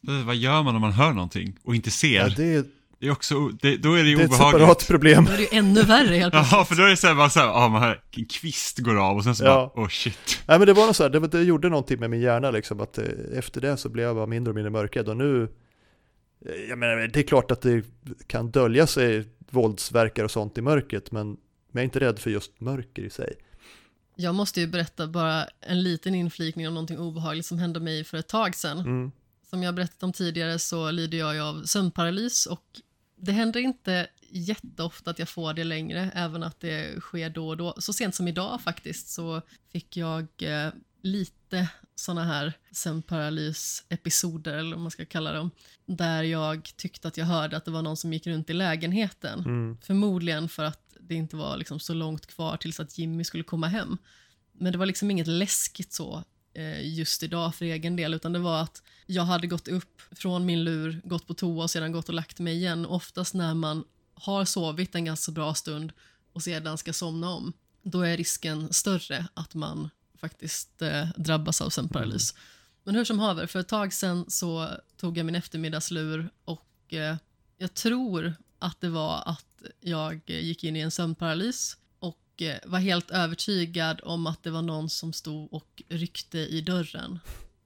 [0.00, 2.28] Vad gör man om man hör någonting och inte ser?
[2.28, 2.64] Ja, det, är,
[3.03, 4.61] det är också, det, då är det ju det är ett obehagligt.
[4.61, 5.24] separat problem.
[5.24, 6.53] Då är det ju ännu värre helt plötsligt.
[6.59, 8.78] Ja, för då är det så här, bara så här, ja, man hör en kvist
[8.78, 9.72] går av och sen så Ja.
[9.76, 10.42] bara, oh shit.
[10.48, 12.80] Nej men det var nog så här, det, det gjorde någonting med min hjärna liksom,
[12.80, 15.42] att eh, efter det så blev jag bara mindre och mindre mörkrädd och nu,
[16.46, 17.84] eh, jag menar det är klart att det
[18.26, 21.36] kan dölja sig våldsverkar och sånt i mörkret, men men
[21.72, 23.34] jag är inte rädd för just mörker i sig.
[24.16, 28.18] Jag måste ju berätta bara en liten inflikning om någonting obehagligt som hände mig för
[28.18, 28.78] ett tag sedan.
[28.78, 29.12] Mm.
[29.50, 32.62] Som jag berättat om tidigare så lider jag ju av sömnparalys och
[33.22, 37.56] det händer inte jätteofta att jag får det längre, även att det sker då och
[37.56, 37.74] då.
[37.78, 39.42] Så sent som idag faktiskt så
[39.72, 45.50] fick jag eh, lite såna här sömnparalysepisoder, eller vad man ska kalla dem,
[45.86, 49.38] där jag tyckte att jag hörde att det var någon som gick runt i lägenheten.
[49.38, 49.78] Mm.
[49.82, 53.66] Förmodligen för att det inte var liksom så långt kvar tills att Jimmy skulle komma
[53.66, 53.98] hem.
[54.52, 58.38] Men det var liksom inget läskigt så eh, just idag för egen del, utan det
[58.38, 62.09] var att jag hade gått upp från min lur, gått på toa och sedan gått
[62.09, 62.86] och lagt mig igen.
[62.86, 63.84] Oftast när man
[64.14, 65.92] har sovit en ganska bra stund
[66.32, 71.70] och sedan ska somna om, då är risken större att man faktiskt eh, drabbas av
[71.70, 72.34] sömnparalys.
[72.84, 77.16] Men hur som haver, för ett tag sedan så tog jag min eftermiddagslur och eh,
[77.59, 82.78] jag tror att det var att jag gick in i en sömnparalys och eh, var
[82.78, 87.18] helt övertygad om att det var någon som stod och ryckte i dörren.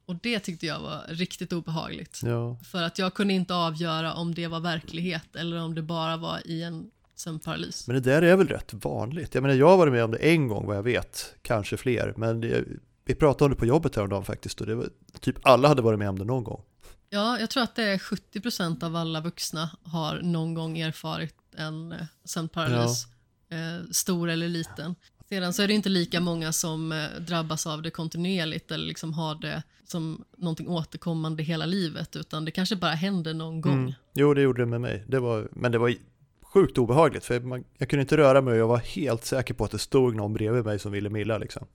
[0.07, 2.20] Och det tyckte jag var riktigt obehagligt.
[2.24, 2.59] Ja.
[2.64, 6.46] För att jag kunde inte avgöra om det var verklighet eller om det bara var
[6.46, 7.86] i en sömnparalys.
[7.86, 9.34] Men det där är väl rätt vanligt.
[9.34, 12.14] Jag menar jag har varit med om det en gång vad jag vet, kanske fler,
[12.16, 12.64] men det,
[13.04, 14.88] vi pratade om det på jobbet häromdagen faktiskt och det var,
[15.20, 16.62] typ alla hade varit med om det någon gång.
[17.09, 21.92] Ja, jag tror att det är 70% av alla vuxna har någon gång erfarit en
[21.92, 23.07] eh, sömnparalys,
[23.50, 24.94] eh, stor eller liten.
[25.29, 29.12] Sedan så är det inte lika många som eh, drabbas av det kontinuerligt eller liksom
[29.12, 33.79] har det som någonting återkommande hela livet, utan det kanske bara händer någon gång.
[33.79, 33.93] Mm.
[34.14, 35.05] Jo, det gjorde det med mig.
[35.09, 35.95] Det var, men det var
[36.43, 39.64] sjukt obehagligt för man, jag kunde inte röra mig och jag var helt säker på
[39.64, 41.66] att det stod någon bredvid mig som ville milla liksom.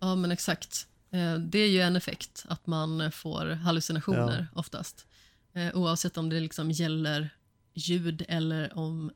[0.00, 0.86] Ja, men exakt.
[1.12, 5.06] Eh, Det är ju en effekt, att man får hallucinationer oftast.
[5.54, 7.30] Eh, Oavsett om det liksom gäller
[7.74, 9.10] ljud eller om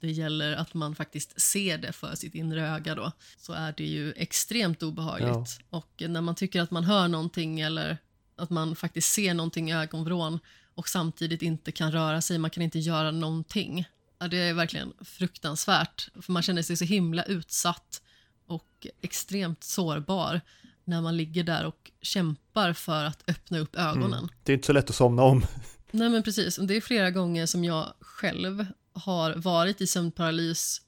[0.00, 3.86] det gäller att man faktiskt ser det för sitt inre öga då, så är det
[3.86, 5.60] ju extremt obehagligt.
[5.70, 7.98] Och när man tycker att man hör någonting eller
[8.36, 10.38] att man faktiskt ser någonting i ögonvrån
[10.74, 13.84] och samtidigt inte kan röra sig, man kan inte göra någonting.
[14.18, 18.02] Ja, det är verkligen fruktansvärt, för man känner sig så himla utsatt
[18.46, 20.40] och extremt sårbar
[20.84, 24.28] när man ligger där och kämpar för att öppna upp ögonen.
[24.44, 25.46] Det är inte så lätt att somna om.
[25.90, 28.66] Nej men precis, Och det är flera gånger som jag själv
[29.00, 30.80] har varit i sömnparalys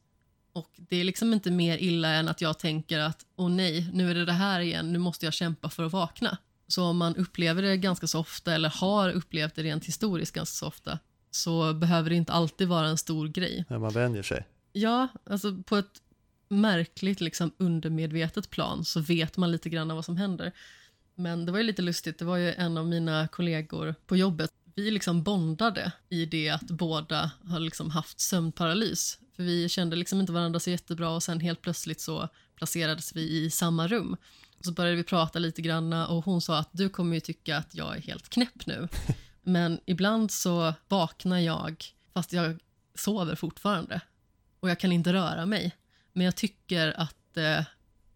[0.53, 4.11] och det är liksom inte mer illa än att jag tänker att åh nej, nu
[4.11, 6.39] är det det här igen, nu måste jag kämpa för att vakna.
[6.67, 10.55] Så om man upplever det ganska så ofta eller har upplevt det rent historiskt ganska
[10.55, 10.99] så ofta
[11.31, 13.65] så behöver det inte alltid vara en stor grej.
[13.69, 14.47] När man vänjer sig.
[14.73, 16.03] Ja, alltså på ett
[16.49, 20.53] märkligt liksom undermedvetet plan så vet man lite grann vad som händer.
[21.15, 24.51] Men det var ju lite lustigt, det var ju en av mina kollegor på jobbet.
[24.75, 29.19] Vi liksom bondade i det att båda har liksom haft sömnparalys.
[29.37, 33.21] För vi kände liksom inte varandra så jättebra och sen helt plötsligt så placerades vi
[33.45, 34.17] i samma rum.
[34.59, 37.57] Och så började vi prata lite grann och hon sa att du kommer ju tycka
[37.57, 38.89] att jag är helt knäpp nu.
[39.43, 42.59] Men ibland så vaknar jag fast jag
[42.95, 44.01] sover fortfarande
[44.61, 45.77] och jag kan inte röra mig.
[46.13, 47.65] Men jag tycker att eh,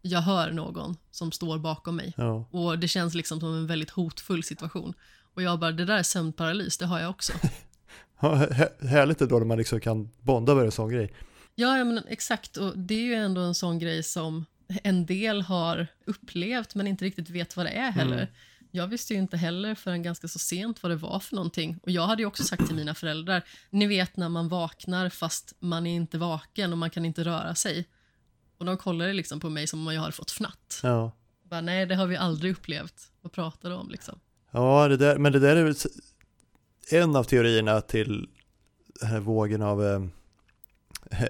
[0.01, 2.47] jag hör någon som står bakom mig Ja.
[2.51, 4.93] och det känns liksom som en väldigt hotfull situation.
[5.37, 7.33] Och jag bara, det där är sömnparalys, det har jag också.
[8.19, 8.35] Ja,
[8.81, 11.13] Härligt ändå när man liksom kan bonda med en sån grej.
[11.55, 12.57] Ja, ja men exakt.
[12.57, 14.45] Och det är ju ändå en sån grej som
[14.83, 18.31] en del har upplevt men inte riktigt vet vad det är heller.
[18.71, 21.79] Jag visste ju inte heller förrän ganska så sent vad det var för någonting.
[21.83, 25.53] Och jag hade ju också sagt till mina föräldrar, ni vet när man vaknar fast
[25.59, 27.85] man är inte vaken och man kan inte röra sig.
[28.57, 30.79] Och de kollade liksom på mig som om jag hade fått fnatt.
[30.83, 31.11] Ja.
[31.43, 33.11] Bara, Nej, det har vi aldrig upplevt.
[33.21, 34.19] Vad pratar du om liksom?
[34.57, 35.75] Ja, det där, men det där är väl
[36.91, 38.29] en av teorierna till
[38.99, 40.01] den här vågen av eh,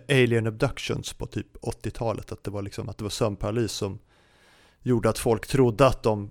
[0.09, 2.31] alien abductions på typ 80-talet.
[2.31, 3.99] Att det var liksom att det var sömnparalys som
[4.81, 6.29] gjorde att folk trodde att de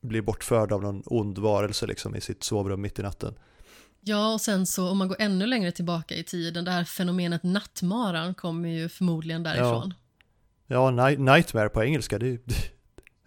[0.00, 3.34] blir bortförda av någon ond varelse liksom i sitt sovrum mitt i natten.
[4.00, 7.42] Ja, och sen så om man går ännu längre tillbaka i tiden, det här fenomenet
[7.42, 9.94] nattmaran kommer ju förmodligen därifrån.
[10.66, 12.38] Ja, night, nightmare på engelska, det är ju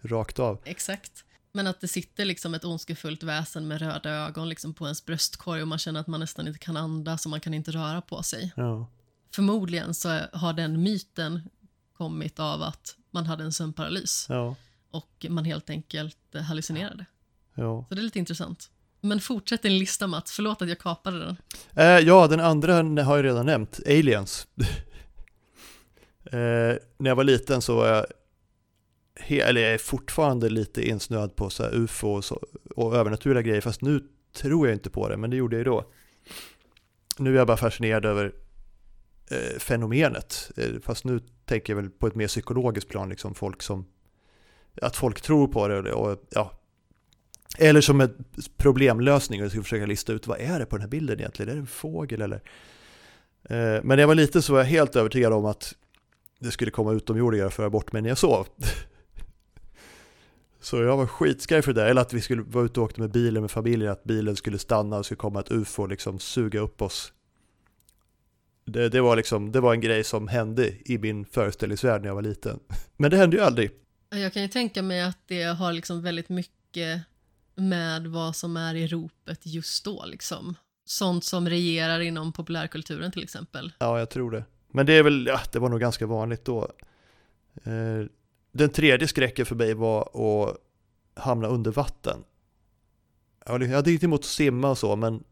[0.02, 0.58] rakt av.
[0.64, 1.24] Exakt.
[1.52, 5.62] Men att det sitter liksom ett ondskefullt väsen med röda ögon liksom på ens bröstkorg
[5.62, 8.22] och man känner att man nästan inte kan andas och man kan inte röra på
[8.22, 8.52] sig.
[8.56, 8.86] Ja.
[9.34, 11.40] Förmodligen så har den myten
[11.96, 14.56] kommit av att man hade en sömnparalys Ja,
[14.90, 16.16] och man helt enkelt
[16.48, 17.06] hallucinerade.
[17.54, 17.84] ja.
[17.88, 18.70] Så det är lite intressant.
[19.00, 21.36] Men fortsätt din lista Mats, förlåt att jag kapade den.
[21.76, 24.46] Eh, ja, den andra har jag redan nämnt, Aliens.
[26.24, 28.06] eh, när jag var liten så var jag,
[29.28, 32.42] eller jag är fortfarande lite insnöad på så här UFO och, så,
[32.76, 34.02] och övernaturliga grejer, fast nu
[34.32, 35.84] tror jag inte på det, men det gjorde jag ju då.
[37.18, 38.34] Nu är jag bara fascinerad över
[39.30, 43.62] eh, fenomenet, eh, fast nu tänker jag väl på ett mer psykologiskt plan, liksom folk
[43.62, 43.86] som,
[44.82, 46.60] att folk tror på det och, och ja,
[47.58, 48.24] eller som en
[48.56, 51.50] problemlösning och jag ska försöka lista ut vad är det på den här bilden egentligen?
[51.50, 52.42] Är det en fågel eller?
[53.44, 55.74] Eh, Men när jag var liten så var jag helt övertygad om att
[56.38, 58.46] det skulle komma utomjordingar och föra bort mig när jag sov.
[60.60, 63.00] Så jag var skitskraj för det där, eller att vi skulle vara ute och åkte
[63.00, 66.18] med bilen med familjen, att bilen skulle stanna och skulle komma ett ufo och liksom
[66.18, 67.12] suga upp oss.
[68.64, 72.14] Det, det, var liksom, det var en grej som hände i min föreställningsvärld när jag
[72.14, 72.60] var liten.
[72.96, 73.70] Men det hände ju aldrig.
[74.10, 77.02] Jag kan ju tänka mig att det har liksom väldigt mycket
[77.54, 80.04] med vad som är i ropet just då.
[80.06, 80.54] Liksom.
[80.84, 83.72] Sånt som regerar inom populärkulturen till exempel.
[83.78, 84.44] Ja, jag tror det.
[84.72, 86.72] Men det är väl, ja, det var nog ganska vanligt då.
[87.64, 88.06] Eh,
[88.52, 90.56] den tredje skräcken för mig var att
[91.14, 92.24] hamna under vatten.
[93.46, 95.24] Jag hade- inte emot att simma och så, men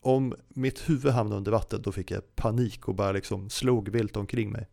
[0.00, 4.16] om mitt huvud hamnade under vatten då fick jag panik och bara liksom slog vilt
[4.16, 4.68] omkring mig.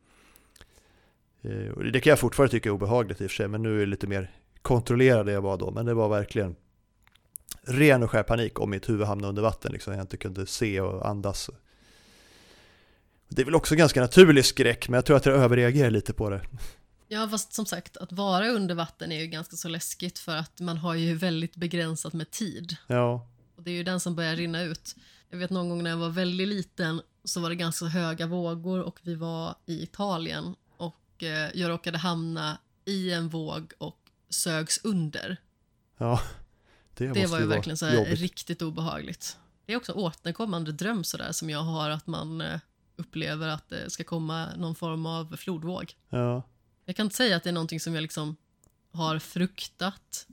[1.42, 3.76] Eh, och det kan jag fortfarande tycka är obehagligt i och för sig, men nu
[3.76, 4.32] är det lite mer
[4.62, 5.72] kontrollerad än jag var då.
[5.72, 6.56] Men det var verkligen
[7.62, 10.82] ren och skär panik om mitt huvud hamnade under vatten, liksom jag inte kunde se
[10.82, 11.50] och andas.
[13.28, 16.30] Det är väl också ganska naturlig skräck, men jag tror att jag överreagerar lite på
[16.30, 16.42] det.
[17.14, 20.60] Ja, fast som sagt, att vara under vatten är ju ganska så läskigt för att
[20.60, 22.78] man har ju väldigt begränsat med tid.
[22.88, 24.96] Ja, Och det är ju den som börjar rinna ut.
[25.30, 28.82] Jag vet någon gång när jag var väldigt liten så var det ganska höga vågor
[28.82, 34.00] och vi var i Italien och eh, jag råkade hamna i en våg och
[34.30, 35.38] sögs under.
[35.98, 36.22] ja.
[36.96, 39.38] Det, Det var ju verkligen så här riktigt obehagligt.
[39.66, 42.60] Det är också återkommande dröm sådär som jag har att man eh,
[42.96, 45.94] upplever att det ska komma någon form av flodvåg.
[46.10, 46.44] Ja.
[46.86, 48.36] Jag kan inte säga att det är någonting som jag liksom
[48.92, 50.28] har fruktat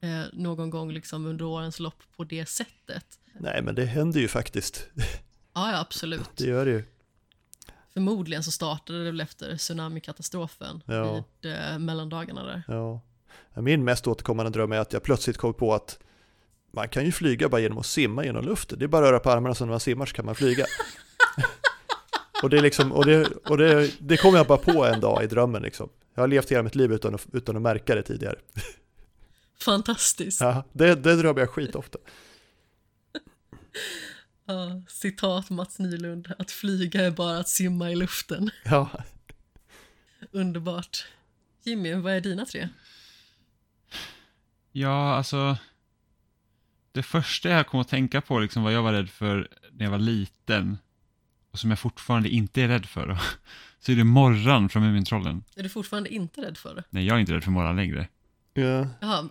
[0.00, 3.06] eh, någon gång liksom under årens lopp på det sättet.
[3.40, 4.88] Nej, men det händer ju faktiskt.
[5.54, 6.30] Ja, ja absolut.
[6.36, 6.84] Det gör det ju.
[7.92, 11.24] Förmodligen så startade det väl efter tsunamikatastrofen Ja.
[11.40, 12.62] vid eh, mellandagarna där.
[12.68, 13.00] Ja.
[13.62, 15.98] Min mest återkommande dröm är att jag plötsligt kom på att
[16.70, 18.78] man kan ju flyga bara genom att simma genom luften.
[18.78, 20.64] Det är bara att röra på armarna så när man simmar så kan man flyga.
[22.42, 25.24] och det, är liksom, och det, och det, det kom jag bara på en dag
[25.24, 25.62] i drömmen.
[25.62, 25.88] Liksom.
[26.14, 28.36] Jag har levt hela mitt liv utan att, utan att märka det tidigare.
[29.60, 30.40] Fantastiskt.
[30.40, 31.98] Ja, det, det drömmer jag skitofta.
[34.46, 38.50] Ja, citat Mats Nylund, att flyga är bara att simma i luften.
[38.64, 38.90] Ja.
[40.30, 41.06] Underbart.
[41.62, 42.68] Jimmy, vad är dina tre?
[44.72, 45.56] Ja, alltså.
[46.92, 49.90] Det första jag kom att tänka på, liksom vad jag var rädd för när jag
[49.90, 50.78] var liten
[51.56, 53.18] och som jag fortfarande inte är rädd för, då,
[53.80, 55.44] så är det morran från Mumintrollen.
[55.56, 56.82] Är du fortfarande inte rädd för det?
[56.90, 58.08] Nej, jag är inte rädd för morran längre.
[58.54, 58.86] ja.
[59.00, 59.28] Jaha,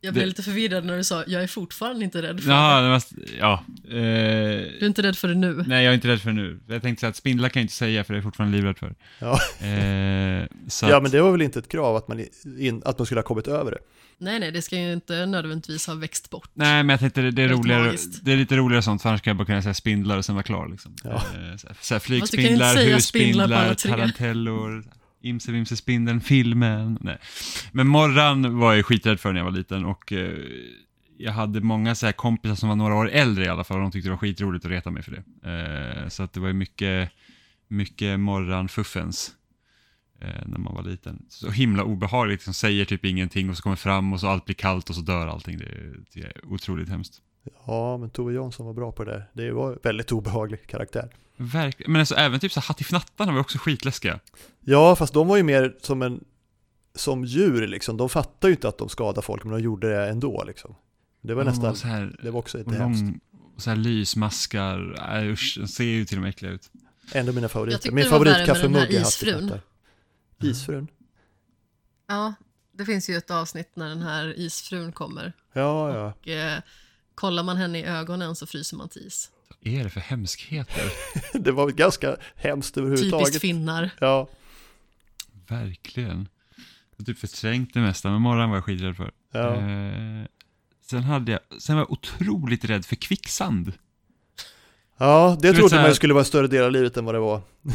[0.00, 2.80] jag blev Det- lite förvirrad när du sa jag är fortfarande inte rädd för Ja,
[2.80, 2.88] det.
[2.88, 3.02] var,
[3.38, 3.64] ja.
[3.84, 5.64] Eh, Du är inte rädd för det nu?
[5.66, 6.60] nej, jag är inte rädd för det nu.
[6.68, 8.78] Jag tänkte säga att spindlar kan jag inte säga, för det är jag fortfarande livrädd
[8.78, 8.94] för.
[9.18, 9.32] Ja.
[9.66, 12.24] Eh, så ja, att, men det var väl inte ett krav att man,
[12.58, 13.78] in, att man skulle ha kommit över det.
[14.18, 16.50] Nej, nej, det ska ju inte nödvändigtvis ha växt bort.
[16.54, 18.24] Nej, men jag tänkte det, det är roligare, magiskt.
[18.24, 20.34] det är lite roligare sånt, för annars kan jag bara kunna säga spindlar och sen
[20.34, 20.94] vara klar liksom.
[21.04, 21.10] Ja.
[21.14, 23.90] Eh, så här, så flygspindlar, spindlar husspindlar, tre.
[23.92, 24.84] tarantellor,
[25.28, 26.98] Imse Vimse Spindeln, filmen.
[27.00, 27.18] Nej.
[27.72, 30.38] Men morran var jag skiträdd för när jag var liten och eh,
[31.18, 33.82] jag hade många så här kompisar som var några år äldre i alla fall och
[33.82, 35.50] de tyckte det var skitroligt att reta mig för det.
[36.02, 37.10] Eh, så att det var ju mycket,
[37.68, 39.30] mycket morran-fuffens
[40.20, 41.26] eh, när man var liten.
[41.28, 44.54] Så himla obehagligt, som säger typ ingenting och så kommer fram och så allt blir
[44.54, 45.58] kallt och så dör allting.
[45.58, 45.66] Det,
[46.12, 47.22] det är otroligt hemskt.
[47.66, 49.30] Ja, men Tove Jansson var bra på det där.
[49.32, 51.10] Det var en väldigt obehaglig karaktär.
[51.36, 51.92] Verkligen.
[51.92, 54.20] Men alltså även typ så Hattifnattarna var också skitläskiga.
[54.60, 56.24] Ja, fast de var ju mer som en
[56.94, 57.96] som djur liksom.
[57.96, 60.74] De fattar ju inte att de skadar folk, men de gjorde det ändå liksom.
[61.20, 63.04] Det var De nästan, så här, det var också lite hemskt.
[63.56, 64.94] så här lysmaskar.
[65.16, 66.70] Äh, usch, de ser ju till och med äckliga ut.
[67.12, 67.90] En av mina favoriter.
[67.90, 69.34] Min var favoritkaffemugg är isfrun.
[69.34, 69.60] hattifnattar.
[70.42, 70.88] Isfrun?
[72.08, 72.34] Ja,
[72.72, 75.32] det finns ju ett avsnitt när den här isfrun kommer.
[75.52, 76.12] Ja, ja.
[76.20, 76.58] Och, eh,
[77.14, 79.30] kollar man henne i ögonen så fryser man till is.
[79.48, 80.84] Vad är det för hemskheter?
[81.38, 83.40] Det var ganska hemskt Typiskt överhuvudtaget.
[83.40, 83.90] finnar.
[83.98, 84.28] Ja,
[85.48, 86.28] Verkligen.
[86.96, 89.10] Jag har typ förträngt det mesta, men morgon var jag skiträdd för.
[89.32, 89.54] ja.
[89.56, 90.24] Eh,
[90.90, 93.72] sen, hade jag, sen var jag otroligt rädd för kvicksand.
[94.98, 97.14] ja, det vet trodde här- man skulle vara en större del av livet än vad
[97.14, 97.40] det var.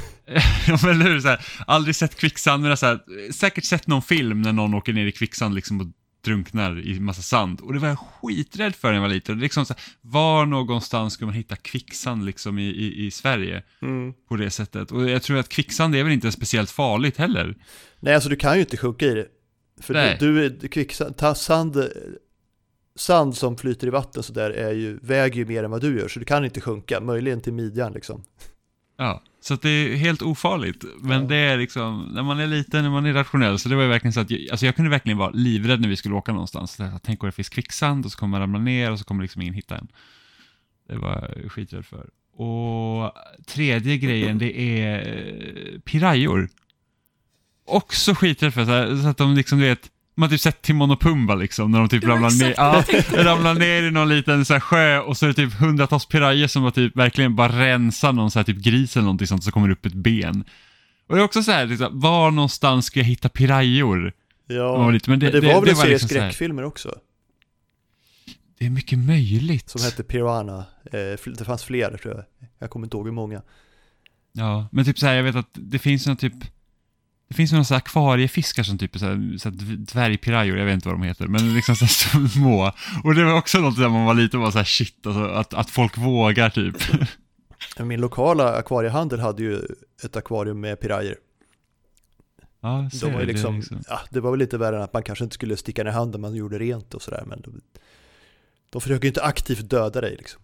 [0.68, 3.00] ja men eller hur, så här, aldrig sett kvicksand, men så här,
[3.32, 5.88] säkert sett någon film när någon åker ner i kvicksand liksom och
[6.24, 7.62] drunknar i massa sand.
[7.62, 9.40] Och det var jag skiträdd för när jag var liten.
[9.40, 14.14] Liksom så här, var någonstans skulle man hitta kvicksand liksom i, i, i Sverige Mm.
[14.28, 14.92] på det sättet?
[14.92, 17.56] Och jag tror att kvicksand är väl inte speciellt farligt heller.
[18.00, 19.28] Nej, alltså du kan ju inte sjunka i det.
[19.82, 20.18] För Nej.
[20.20, 21.90] du, du kvicksand, ta sand,
[22.96, 26.00] sand som flyter i vatten så där är ju, väger ju mer än vad du
[26.00, 28.24] gör, så du kan inte sjunka, möjligen till midjan liksom.
[28.98, 30.86] Ja, så det är helt ofarligt.
[31.00, 33.84] Men det är liksom, när man är liten, när man är rationell, så det var
[33.84, 36.32] ju verkligen så att, jag, alltså jag kunde verkligen vara livrädd när vi skulle åka
[36.32, 36.72] någonstans.
[36.72, 39.06] Så jag, Tänk om det finns kvicksand och så kommer man ramla ner och så
[39.06, 39.88] kommer liksom ingen hitta en.
[40.88, 42.10] Det var jag skiträdd för.
[42.34, 43.12] Och
[43.46, 45.00] tredje grejen, det är
[45.74, 46.50] eh, pirajor.
[47.66, 50.62] Också skiträdd för, så, här, så att de liksom, du vet, man har typ sett
[50.62, 52.84] Timon och Pumba liksom, när de typ Det ramlar ner, ja,
[53.24, 56.48] ramlar ner i någon liten så här, sjö och så är det typ hundratals pirajer
[56.48, 59.52] som var typ verkligen bara rensar någon så här, typ gris eller någonting sånt så
[59.52, 60.44] kommer det upp ett ben.
[61.08, 64.14] Och det är också så här, liksom, var någonstans ska jag hitta pirajor?
[64.48, 66.96] Ja, men det- men det, det- var väl det en var liksom skräckfilmer också,
[68.60, 69.70] Det är mycket möjligt.
[69.70, 70.66] som hette Piranha.
[70.86, 72.24] Eh, det fanns fler tror jag.
[72.60, 73.42] Jag kommer inte ihåg hur många.
[74.34, 76.34] Ja, men typ så här, jag vet att det finns någon typ
[77.32, 80.58] det finns några så här akvariefiskar som typ är så här, så här dv- dvärgpirajor,
[80.58, 82.72] jag vet inte vad de heter, men liksom så här små.
[83.04, 85.24] Och det var också något där man var liten och var så här shit, alltså,
[85.24, 86.76] att, att folk vågar typ.
[87.80, 89.62] Min lokala akvariehandel hade ju
[90.04, 91.16] ett akvarium med pirajer.
[92.62, 94.94] Ja, ser De var ju det, liksom, ja, det var väl lite värre än att
[94.94, 97.62] man kanske inte skulle sticka ner handen, man gjorde rent och sådär, men de,
[98.70, 100.42] de försöker ju inte aktivt döda dig liksom.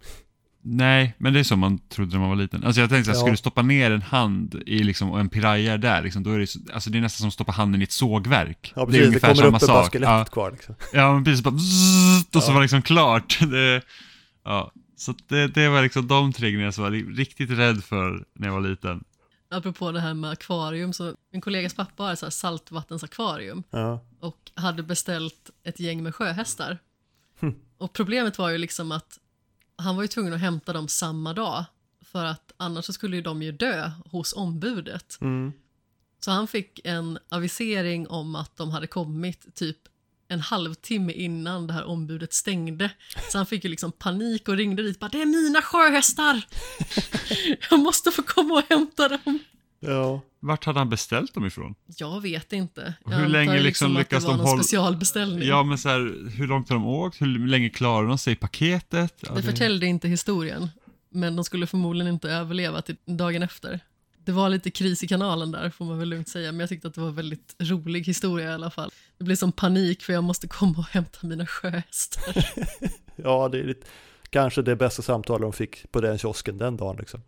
[0.70, 2.64] Nej, men det är så man trodde när man var liten.
[2.64, 3.22] Alltså jag tänkte så här, Ja.
[3.22, 6.32] ska du stoppa ner en hand i liksom, och en piraya är där, liksom, då
[6.32, 8.74] är det, så- alltså det är nästan som att stoppa handen i ett sågverk.
[8.76, 9.92] Ja det är precis, det, ungefär kommer upp samma bara sak.
[9.94, 10.76] skelett Ja, kvar liksom.
[10.94, 12.54] ja, men precis, bara bzzzt, och så Ja.
[12.54, 13.40] var det liksom klart.
[13.52, 13.82] Det,
[14.44, 18.26] ja, så det, det var liksom de tre grejerna som jag var riktigt rädd för
[18.36, 19.04] när jag var liten.
[19.52, 24.04] Apropå det här med akvarium, så min kollegas pappa har ett så här saltvattensakvarium Ja.
[24.20, 26.78] och hade beställt ett gäng med sjöhästar.
[27.40, 27.56] Hm.
[27.78, 29.18] Och problemet var ju liksom att
[29.78, 31.66] han var ju tvungen att hämta dem samma dag.
[32.02, 35.18] För att annars så skulle ju de ju dö hos ombudet.
[35.22, 35.54] Mm.
[36.20, 39.78] Så han fick en avisering om att de hade kommit typ
[40.28, 42.92] en halvtimme innan det här ombudet stängde.
[43.32, 46.42] Så han fick ju liksom panik och ringde dit bara “Det är mina sjöhästar!
[47.70, 49.40] Jag måste få komma och hämta dem!”
[49.80, 50.22] Ja.
[50.48, 51.76] Vart hade han beställt dem ifrån?
[51.98, 52.94] Jag vet inte.
[53.06, 55.48] Jag hur länge liksom att lyckas det var de någon hålla- specialbeställning.
[55.48, 57.22] Ja, men så här, hur långt har de åkt?
[57.22, 59.14] Hur länge klarar de sig i paketet?
[59.20, 60.70] Ja, Det förtällde inte historien,
[61.10, 63.80] men de skulle förmodligen inte överleva till dagen efter.
[64.26, 66.88] Det var lite kris i kanalen där får man väl lugnt säga, men jag tyckte
[66.88, 68.92] att det var en väldigt rolig historia i alla fall.
[69.18, 72.46] Det blev som panik för jag måste komma och hämta mina sjöhästar.
[73.16, 73.88] ja, det är lite,
[74.30, 77.22] kanske det bästa samtalet de fick på den kiosken den dagen liksom.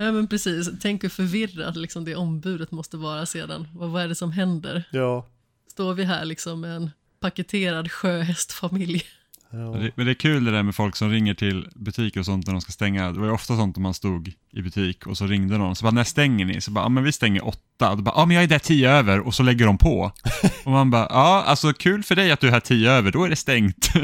[0.00, 3.68] Ja men precis, tänk hur förvirrad liksom det ombudet måste vara sedan.
[3.74, 4.84] Vad, vad är det som händer?
[4.92, 5.26] Ja.
[5.70, 6.90] Står vi här liksom med en
[7.20, 9.04] paketerad sjöhästfamilj?
[9.50, 9.72] ja.
[9.72, 12.26] Men det, men det är kul det där med folk som ringer till butiker och
[12.26, 13.12] sånt när de ska stänga.
[13.12, 15.76] Det var ju ofta sånt om man stod i butik och så ringde någon.
[15.76, 16.60] Så bara, när stänger ni?
[16.60, 17.94] Så bara, ja men vi stänger åtta.
[17.94, 20.12] Då bara, ja men jag är där tio över och så lägger de på.
[20.64, 23.24] och man bara, ja alltså kul för dig att du är här tio över, då
[23.24, 23.92] är det stängt.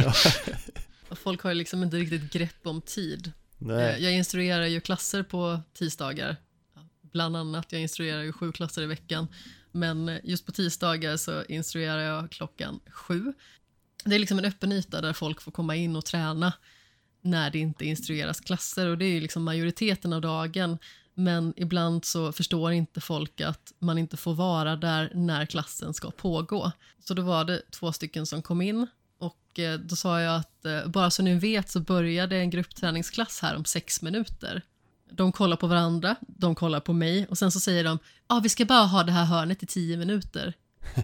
[1.08, 3.32] Och Folk har ju liksom inte riktigt grepp om tid.
[3.58, 3.94] Nej.
[3.94, 6.36] Eh, jag instruerar ju klasser på tisdagar.
[7.00, 9.28] Bland annat, jag instruerar ju sju klasser i veckan.
[9.72, 13.32] Men just på tisdagar så instruerar jag klockan sju.
[14.04, 16.52] Det är liksom en öppen yta där folk får komma in och träna
[17.22, 20.78] när det inte instrueras klasser och det är ju liksom majoriteten av dagen.
[21.14, 26.10] Men ibland så förstår inte folk att man inte får vara där när klassen ska
[26.10, 26.72] pågå.
[26.98, 28.86] Så då var det två stycken som kom in
[29.56, 33.40] och eh, då sa jag att eh, bara så ni vet så började en gruppträningsklass
[33.42, 34.62] här om sex minuter.
[35.10, 37.98] De kollar på varandra, de kollar på mig och sen så säger de
[38.28, 40.54] ja ah, vi ska bara ha det här hörnet i tio minuter.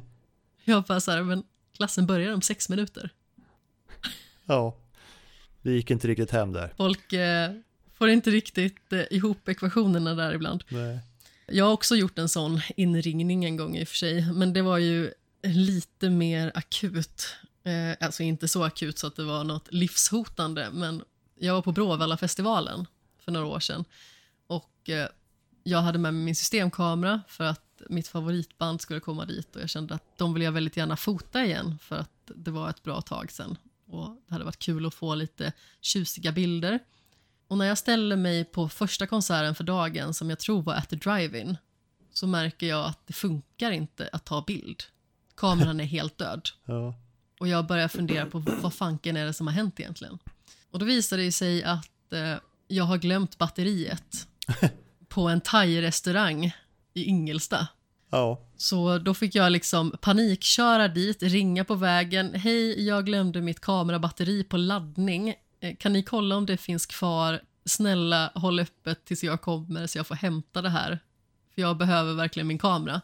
[0.65, 1.43] jag bara så här, men
[1.77, 3.11] klassen börjar om sex minuter.
[4.45, 4.77] Ja.
[5.63, 6.75] Det gick inte riktigt hem där.
[6.77, 7.53] Folk eh,
[7.95, 10.65] får inte riktigt eh, ihop ekvationerna där ibland.
[10.69, 11.01] Nej.
[11.47, 14.63] Jag har också gjort en sån inringning en gång i och för sig, men det
[14.63, 17.37] var ju lite mer akut.
[17.65, 21.03] Eh, alltså inte så akut så att det var något livshotande, men
[21.39, 22.87] jag var på Bråvalla-festivalen
[23.19, 23.85] för några år sedan
[24.47, 25.09] och eh,
[25.63, 29.71] jag hade med mig min systemkamera för att mitt favoritband skulle komma dit och jag
[29.71, 33.01] kände att de vill jag väldigt gärna fota igen för att det var ett bra
[33.01, 36.79] tag sedan och det hade varit kul att få lite tjusiga bilder.
[37.49, 40.89] Och när jag ställer mig på första konserten för dagen som jag tror var at
[40.89, 41.57] the drive-in
[42.13, 44.83] så märker jag att det funkar inte att ta bild.
[45.37, 46.49] Kameran är helt död.
[46.65, 46.95] Ja.
[47.43, 50.18] Och jag börjar fundera på vad fanken är det som har hänt egentligen.
[50.70, 52.34] Och då visar det sig att eh,
[52.68, 54.26] jag har glömt batteriet
[55.09, 56.53] på en thai-restaurang
[56.95, 57.68] i Ingelsta.
[58.11, 58.40] Ja.
[58.57, 62.34] Så då fick jag liksom panikköra dit, ringa på vägen.
[62.34, 65.34] Hej, jag glömde mitt kamerabatteri på laddning.
[65.61, 67.40] Eh, Kan ni kolla om det finns kvar?
[67.64, 70.99] Snälla, håll öppet tills jag kommer så jag får hämta det här.
[71.55, 73.01] För jag behöver verkligen min kamera.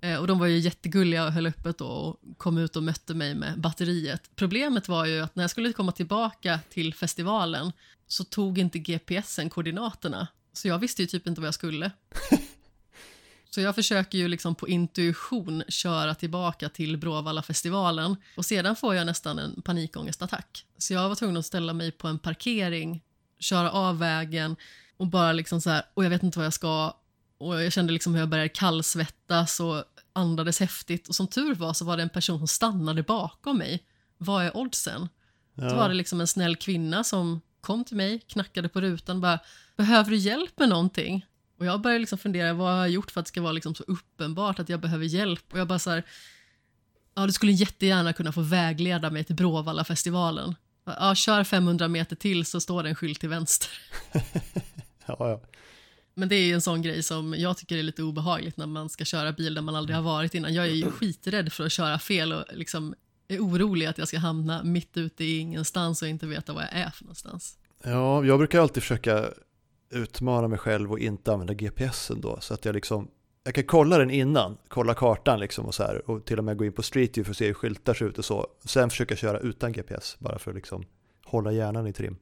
[0.00, 3.14] Eh, Och de var ju jättegulliga och höll öppet då och kom ut och mötte
[3.14, 4.30] mig med batteriet.
[4.36, 7.72] Problemet var ju att när jag skulle komma tillbaka till festivalen
[8.08, 10.28] så tog inte GPSen koordinaterna.
[10.52, 11.90] Så jag visste ju typ inte vad jag skulle.
[13.50, 19.06] Så jag försöker ju liksom på intuition köra tillbaka till Bråvalla-festivalen och sedan får jag
[19.06, 20.66] nästan en panikångestattack.
[20.78, 23.02] Så jag var tvungen att ställa mig på en parkering,
[23.38, 24.56] köra av vägen
[24.96, 26.96] och bara liksom så här, och jag vet inte vad jag ska
[27.38, 31.72] och jag kände liksom hur jag började kallsvettas och andades häftigt och som tur var
[31.72, 33.82] så var det en person som stannade bakom mig.
[34.18, 35.08] Vad är oddsen?
[35.54, 35.70] Ja.
[35.70, 39.22] Så var det liksom en snäll kvinna som kom till mig, knackade på rutan och
[39.22, 39.38] bara
[39.76, 41.26] “Behöver du hjälp med någonting?”
[41.58, 43.74] Och jag började liksom fundera, vad har jag gjort för att det ska vara liksom
[43.74, 45.52] så uppenbart att jag behöver hjälp?
[45.52, 46.02] Och jag bara så här,
[47.14, 50.54] ja du skulle jättegärna kunna få vägleda mig till Bråvalla-festivalen.
[50.84, 53.70] Ja, kör 500 meter till så står det en skylt till vänster.
[55.08, 55.40] Ja, ja.
[56.18, 58.88] Men det är ju en sån grej som jag tycker är lite obehagligt när man
[58.88, 60.54] ska köra bil där man aldrig har varit innan.
[60.54, 62.94] Jag är ju skiträdd för att köra fel och liksom
[63.28, 66.72] är orolig att jag ska hamna mitt ute i ingenstans och inte veta vad jag
[66.72, 67.58] är för någonstans.
[67.82, 69.30] ja, jag brukar alltid försöka
[69.90, 72.38] utmana mig själv och inte använda GPSen då.
[72.40, 73.08] Så att jag liksom,
[73.44, 76.10] jag kan kolla den innan, kolla kartan liksom och så här.
[76.10, 78.06] Och till och med gå in på Street View för att se hur skyltar ser
[78.06, 78.46] ut och så.
[78.64, 80.84] Sen försöka köra utan GPS, bara för att liksom
[81.24, 82.16] hålla hjärnan i trim.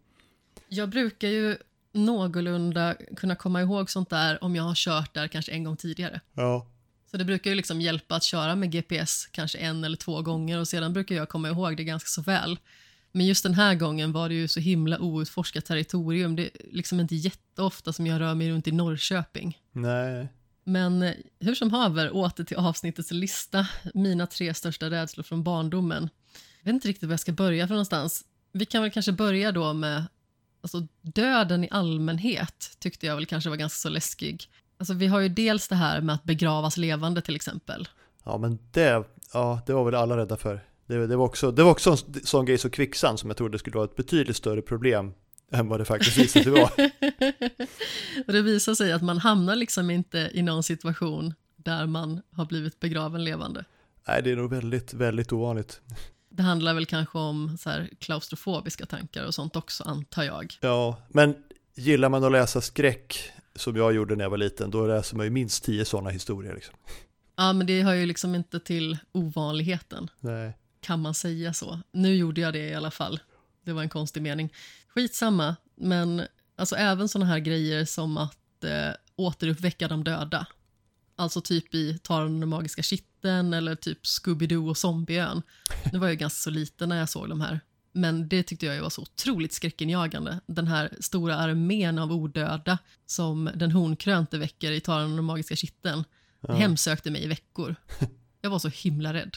[0.68, 1.56] Jag brukar ju
[1.94, 6.20] någorlunda kunna komma ihåg sånt där om jag har kört där kanske en gång tidigare.
[6.32, 6.66] Ja.
[7.10, 10.58] Så det brukar ju liksom hjälpa att köra med GPS kanske en eller två gånger
[10.58, 12.58] och sedan brukar jag komma ihåg det ganska så väl.
[13.12, 16.36] Men just den här gången var det ju så himla outforskat territorium.
[16.36, 19.58] Det är liksom inte jätteofta som jag rör mig runt i Norrköping.
[19.72, 20.28] Nej.
[20.64, 23.66] Men eh, hur som haver, åter till avsnittets lista.
[23.94, 26.08] Mina tre största rädslor från barndomen.
[26.62, 28.24] Jag vet inte riktigt var jag ska börja för någonstans.
[28.52, 30.04] Vi kan väl kanske börja då med
[30.64, 34.50] alltså döden i allmänhet tyckte jag väl kanske var ganska så läskig.
[34.78, 37.88] Alltså vi har ju dels det här med att begravas levande till exempel.
[38.24, 40.64] Ja, men det, ja, det var väl alla rädda för.
[40.86, 43.58] Det, det var också, det var också en sån grej som kvicksand som jag trodde
[43.58, 45.12] skulle vara ett betydligt större problem
[45.52, 46.70] än vad det faktiskt visade sig vara.
[48.26, 52.46] och det visar sig att man hamnar liksom inte i någon situation där man har
[52.46, 53.64] blivit begraven levande.
[54.08, 55.80] Nej, det är nog väldigt, väldigt ovanligt.
[56.36, 60.58] Det handlar väl kanske om så här klaustrofobiska tankar och sånt också, antar jag.
[60.60, 61.36] Ja, men
[61.74, 65.26] gillar man att läsa skräck, som jag gjorde när jag var liten, då läser man
[65.26, 66.54] ju minst tio sådana historier.
[66.54, 66.74] Liksom.
[67.36, 70.10] Ja, men det hör ju liksom inte till ovanligheten.
[70.20, 70.58] Nej.
[70.80, 71.80] Kan man säga så?
[71.92, 73.20] Nu gjorde jag det i alla fall.
[73.64, 74.52] Det var en konstig mening.
[74.88, 76.22] Skitsamma, men
[76.56, 80.46] alltså även sådana här grejer som att eh, återuppväcka de döda.
[81.16, 82.82] Alltså typ i Taran den magiska
[83.24, 85.42] kitten eller typ Scooby-Doo och Zombieön.
[85.92, 87.60] Nu var jag ganska så liten när jag såg de här.
[87.92, 90.40] Men det tyckte jag var så otroligt skräckinjagande.
[90.46, 96.04] Den här stora armén av odöda som den hornkrönte väcker i Taran den magiska kitten.
[96.40, 96.54] Ja.
[96.54, 97.74] hemsökte mig i veckor.
[98.40, 99.36] Jag var så himla rädd.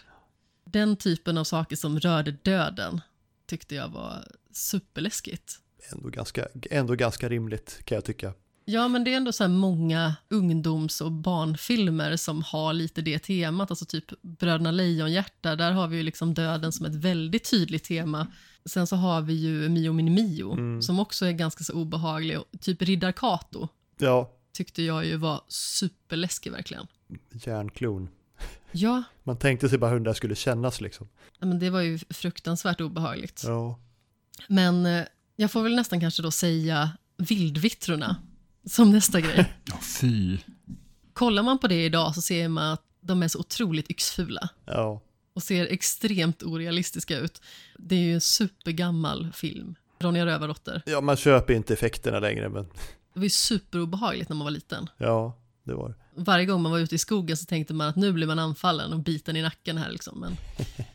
[0.65, 3.01] Den typen av saker som rörde döden
[3.45, 5.59] tyckte jag var superläskigt.
[5.91, 8.33] Ändå ganska, ändå ganska rimligt kan jag tycka.
[8.69, 13.71] Ja, men det är ändå så många ungdoms och barnfilmer som har lite det temat.
[13.71, 18.27] Alltså typ Bröderna Lejonhjärta, där har vi ju liksom döden som ett väldigt tydligt tema.
[18.65, 20.81] Sen så har vi ju Mio Min Mio, mm.
[20.81, 22.37] som också är ganska så obehaglig.
[22.61, 23.67] Typ Riddar Kato.
[23.97, 24.31] Ja.
[24.53, 26.87] Tyckte jag ju var superläskig verkligen.
[27.31, 28.09] Järnklon.
[28.71, 29.03] Ja.
[29.23, 31.09] Man tänkte sig bara hur det skulle kännas liksom.
[31.39, 33.43] Ja, men det var ju fruktansvärt obehagligt.
[33.45, 33.79] Ja.
[34.47, 35.03] Men eh,
[35.35, 38.15] jag får väl nästan kanske då säga Vildvittrorna
[38.69, 39.53] som nästa grej.
[39.65, 40.37] Ja, fy.
[41.13, 44.49] Kollar man på det idag så ser man att de är så otroligt yxfula.
[44.65, 45.01] Ja.
[45.33, 47.41] Och ser extremt orealistiska ut.
[47.77, 49.75] Det är ju en supergammal film.
[49.99, 50.81] Ronja Rövardotter.
[50.85, 52.63] Ja, man köper inte effekterna längre men...
[53.13, 54.89] Det var ju superobehagligt när man var liten.
[54.97, 58.13] Ja, det var Varje gång man var ute i skogen så tänkte man att nu
[58.13, 60.19] blir man anfallen och biten i nacken här liksom.
[60.19, 60.37] Men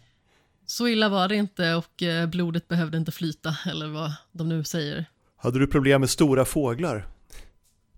[0.67, 4.65] så illa var det inte och eh, blodet behövde inte flyta eller vad de nu
[4.65, 5.07] säger.
[5.37, 7.09] Hade du problem med stora fåglar?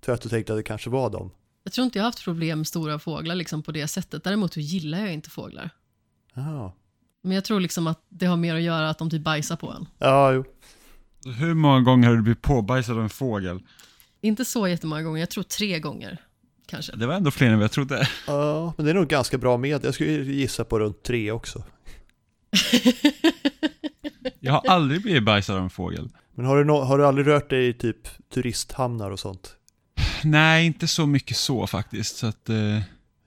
[0.04, 1.30] Tror att du tänkte att det kanske var dem?
[1.62, 4.24] Jag tror inte jag har haft problem med stora fåglar liksom på det sättet.
[4.24, 5.70] Däremot gillar jag inte fåglar.
[6.34, 6.74] Ja.
[7.22, 9.70] Men jag tror liksom att det har mer att göra att de typ bajsar på
[9.70, 9.86] en.
[9.98, 10.44] Ja, jo.
[11.24, 13.62] Hur många gånger har du blivit påbajsad av en fågel?
[14.20, 16.18] Inte så jättemånga gånger, jag tror tre gånger.
[16.66, 16.96] Kanske.
[16.96, 18.08] Det var ändå fler än vad jag trodde.
[18.26, 19.84] Ja, men det är nog ganska bra med.
[19.84, 21.64] Jag skulle gissa på runt tre också.
[24.40, 26.08] jag har aldrig blivit bajsad av en fågel.
[26.34, 29.56] Men har du, no har du aldrig rört dig i typ turisthamnar och sånt?
[30.24, 32.16] Nej, inte så mycket så faktiskt.
[32.16, 32.80] Så att, eh,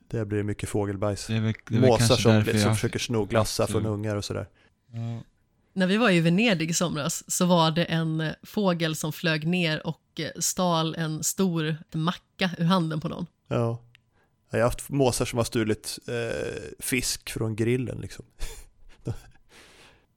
[0.07, 1.27] det blir mycket fågelbajs.
[1.27, 2.75] Det är väl, Måsar som, som jag...
[2.75, 4.47] försöker sno glassar från ungar och sådär.
[4.91, 5.21] Ja.
[5.73, 9.87] När vi var i Venedig i somras så var det en fågel som flög ner
[9.87, 13.25] och eh, stal en stor macka ur handen på någon.
[13.47, 13.81] Ja.
[14.51, 18.25] Jag har haft måsar som har stulit eh, fisk från grillen liksom.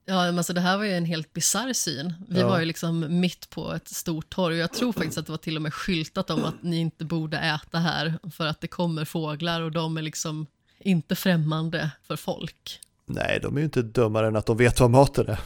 [0.05, 2.13] Ja, alltså det här var ju en helt bizarr syn.
[2.29, 2.47] Vi ja.
[2.47, 5.37] var ju liksom mitt på ett stort torg och jag tror faktiskt att det var
[5.37, 9.05] till och med skyltat om att ni inte borde äta här för att det kommer
[9.05, 10.47] fåglar och de är liksom
[10.79, 12.79] inte främmande för folk.
[13.05, 15.39] Nej, de är ju inte dummare än att de vet vad maten är.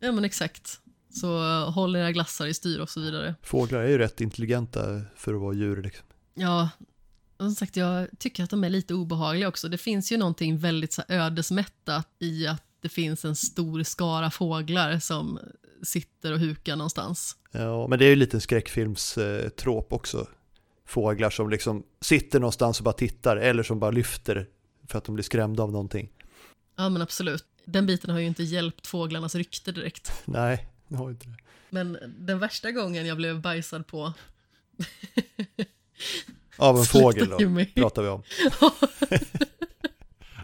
[0.00, 0.80] Ja, men exakt.
[1.10, 3.34] Så håll era glassar i styr och så vidare.
[3.42, 6.06] Fåglar är ju rätt intelligenta för att vara djur liksom.
[6.34, 6.68] Ja,
[7.38, 9.68] som sagt, jag tycker att de är lite obehagliga också.
[9.68, 14.98] Det finns ju någonting väldigt så ödesmättat i att det finns en stor skara fåglar
[14.98, 15.38] som
[15.82, 17.36] sitter och hukar någonstans.
[17.52, 20.26] Ja, men det är ju lite en skräckfilmstrop också.
[20.86, 24.46] Fåglar som liksom sitter någonstans och bara tittar eller som bara lyfter
[24.88, 26.10] för att de blir skrämda av någonting.
[26.76, 27.44] Ja, men absolut.
[27.64, 30.12] Den biten har ju inte hjälpt fåglarnas rykte direkt.
[30.24, 31.36] Nej, det har inte det.
[31.70, 34.12] Men den värsta gången jag blev bajsad på
[36.56, 37.38] Av en fågel då,
[37.74, 38.22] pratar vi om.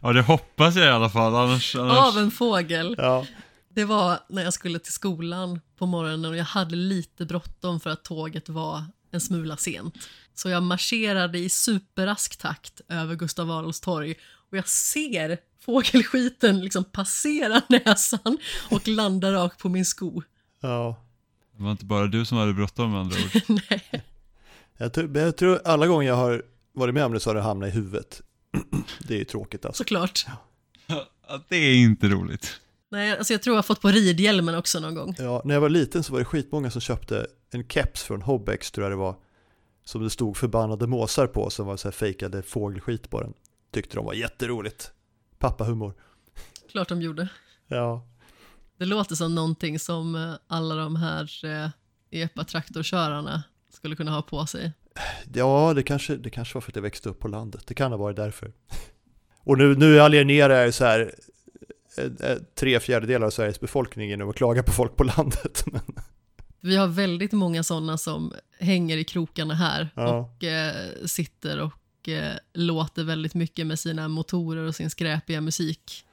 [0.05, 1.35] Ja, det hoppas jag i alla fall.
[1.35, 1.99] Annars, annars...
[1.99, 2.95] Av en fågel.
[2.99, 3.27] Ja.
[3.69, 7.91] Det var när jag skulle till skolan på morgonen och jag hade lite bråttom för
[7.91, 9.95] att tåget var en smula sent.
[10.35, 14.15] Så jag marscherade i superrask takt över Gustav Adolfs torg
[14.51, 18.39] och jag ser fågelskiten liksom passera näsan
[18.71, 20.23] och landa rakt på min sko.
[20.61, 20.97] Ja.
[21.57, 23.43] Det var inte bara du som hade bråttom med andra ord.
[23.71, 24.05] Nej.
[24.77, 27.43] Jag tror, jag tror alla gånger jag har varit med om det så har det
[27.43, 28.23] hamnat i huvudet.
[28.99, 29.81] Det är ju tråkigt alltså.
[29.81, 30.27] Såklart.
[30.87, 31.07] Ja,
[31.49, 32.61] det är inte roligt.
[32.91, 35.15] Nej, alltså jag tror jag har fått på ridhjälmen också någon gång.
[35.19, 38.71] Ja, när jag var liten så var det skitmånga som köpte en keps från Hobbex
[38.71, 39.17] tror jag det var.
[39.85, 43.35] Som det stod förbannade måsar på som var så här fejkade fågelskit på den.
[43.73, 44.93] Tyckte de var jätteroligt.
[45.39, 45.95] Pappahumor.
[46.71, 47.29] Klart de gjorde.
[47.67, 48.07] Ja.
[48.79, 51.71] Det låter som någonting som eh, alla de här eh,
[52.11, 54.73] epatraktorkörarna skulle kunna ha på sig.
[55.35, 57.63] Ja, det kanske, det kanske var för att jag växte upp på landet.
[57.67, 58.53] Det kan ha varit därför.
[59.39, 61.15] Och nu, nu alienerar jag så här
[61.99, 65.65] eh, eh, tre fjärdedelar av Sveriges befolkning genom att klaga på folk på landet.
[65.73, 65.81] Men,
[66.61, 70.17] Vi har väldigt många sådana som hänger i krokarna här Ja.
[70.19, 70.75] och eh,
[71.07, 76.05] sitter och eh, låter väldigt mycket med sina motorer och sin skräpiga musik.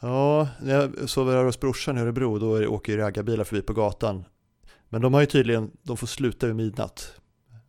[0.00, 3.72] ja, när jag sover här hos brorsan i Örebro, då åker ju raggarbilar förbi på
[3.72, 4.24] gatan.
[4.88, 7.14] Men de har ju tydligen, de får sluta vid midnatt.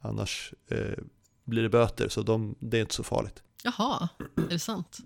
[0.05, 0.77] Annars eh,
[1.43, 3.43] blir det böter, så de, det är inte så farligt.
[3.63, 4.97] Jaha, är det sant?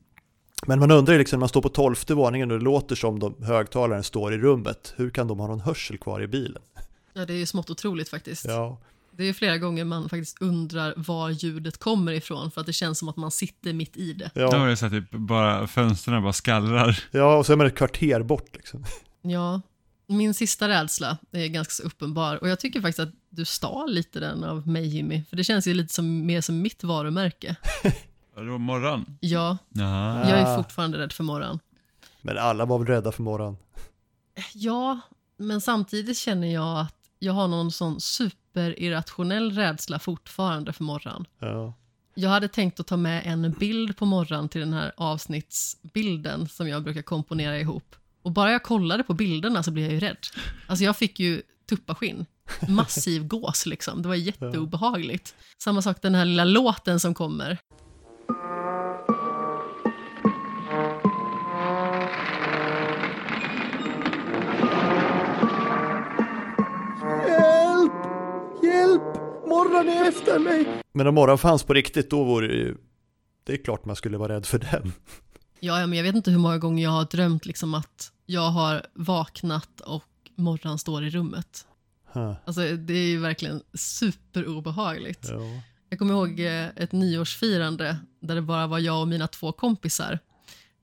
[0.68, 3.44] Men man undrar ju liksom, man står på tolfte våningen och det låter som de
[3.44, 6.62] högtalaren står i rummet, hur kan de ha någon hörsel kvar i bilen?
[7.14, 8.46] Ja, det är ju smått otroligt faktiskt.
[8.46, 8.78] Ja,
[9.12, 13.00] Det är flera gånger man faktiskt undrar var ljudet kommer ifrån för att det känns
[13.00, 14.32] som att man sitter mitt i det.
[14.36, 17.04] Då är ja, det så att typ bara fönstren bara skallrar.
[17.12, 18.86] ja och så är man ett kvarter bort liksom.
[19.22, 19.62] Ja,
[20.14, 24.20] min sista rädsla är ganska så uppenbar och jag tycker faktiskt att du stal lite
[24.20, 27.56] den av mig Jimmy, för det känns ju lite som, mer som mitt varumärke.
[28.36, 29.18] Vadå, morgon?
[29.20, 30.30] Ja, Jaha.
[30.30, 30.58] jag är Ah.
[30.58, 31.60] fortfarande rädd för morgon.
[32.22, 33.58] Men alla var väl rädda för morgon.
[34.54, 35.00] Ja,
[35.38, 41.26] men samtidigt känner jag att jag har någon sån superirrationell rädsla fortfarande för morgon.
[41.40, 41.74] Ja.
[42.16, 46.68] Jag hade tänkt att ta med en bild på morgon till den här avsnittsbilden som
[46.68, 47.96] jag brukar komponera ihop.
[48.30, 50.18] Och bara jag kollade på bilderna så blev jag ju rädd.
[50.68, 52.26] Alltså jag fick ju tuppaskinn.
[52.68, 54.02] Massiv gås liksom.
[54.02, 55.36] Det var jätteobehagligt.
[55.58, 57.58] Samma sak den här lilla låten som kommer.
[67.28, 67.94] Hjälp!
[68.64, 69.02] Hjälp!
[69.48, 70.68] Morgon är efter mig!
[70.92, 72.78] Men om morgon fanns på riktigt, då vore det ju...
[73.44, 74.94] Det är klart man skulle vara rädd för den.
[75.60, 78.86] Ja, men jag vet inte hur många gånger jag har drömt liksom att jag har
[78.94, 80.04] vaknat och
[80.36, 81.68] morgon står i rummet.
[82.14, 82.34] Huh.
[82.46, 85.28] Alltså det är ju verkligen superobehagligt.
[85.30, 85.62] Ja.
[85.90, 90.20] Jag kommer ihåg eh, ett nyårsfirande där det bara var jag och mina två kompisar.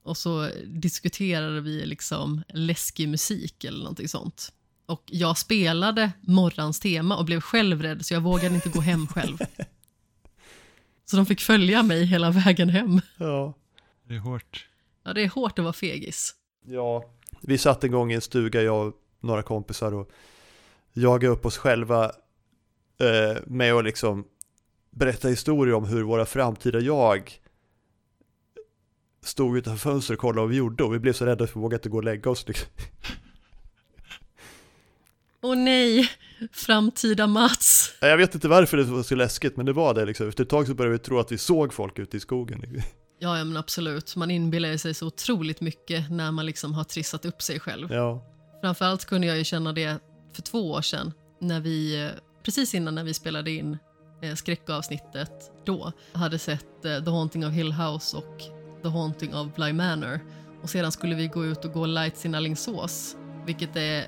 [0.03, 4.53] Och så diskuterade vi liksom läskig musik eller någonting sånt.
[4.86, 9.07] Och jag spelade morgons tema och blev själv rädd så jag vågade inte gå hem
[9.07, 9.39] själv.
[11.09, 13.01] Så de fick följa mig hela vägen hem.
[13.16, 13.55] ja.
[14.09, 14.69] Det är hårt.
[15.05, 16.35] Ja, det är hårt att vara fegis.
[16.66, 17.05] Ja.
[17.43, 20.11] Vi satt en gång i en stuga, jag och några kompisar och
[20.93, 22.05] jagade upp oss själva
[23.01, 24.24] eh, med att liksom
[24.91, 27.41] berätta historier om hur våra framtida jag
[29.23, 31.61] stod utanför fönstret och kollade vad vi gjorde och vi blev så rädda att vi
[31.61, 32.49] vågade inte gå och lägga oss.
[32.49, 32.69] Liksom.
[35.43, 36.11] Åh nej,
[36.53, 37.95] framtida Mats.
[38.01, 40.28] Jag vet inte varför det var så läskigt, men det var det liksom.
[40.28, 42.61] Efter ett tag så började vi tro att vi såg folk ute i skogen.
[42.61, 42.83] liksom.
[43.19, 44.17] Ja, ja, men absolut.
[44.17, 47.93] Man inbillar sig så otroligt mycket när man liksom har trissat upp sig själv.
[47.93, 48.23] Ja,
[48.61, 49.99] Framförallt kunde jag ju känna det
[50.33, 52.11] för två år sedan, när vi, eh,
[52.43, 53.79] precis innan när vi spelade in
[54.23, 58.43] eh, skräckavsnittet då, hade sett eh, The Haunting of Hill House och
[58.83, 60.21] The Haunting of Bly Manor.
[60.63, 63.17] Och sedan skulle vi gå ut och gå lights in Alingsås,
[63.47, 64.05] vilket är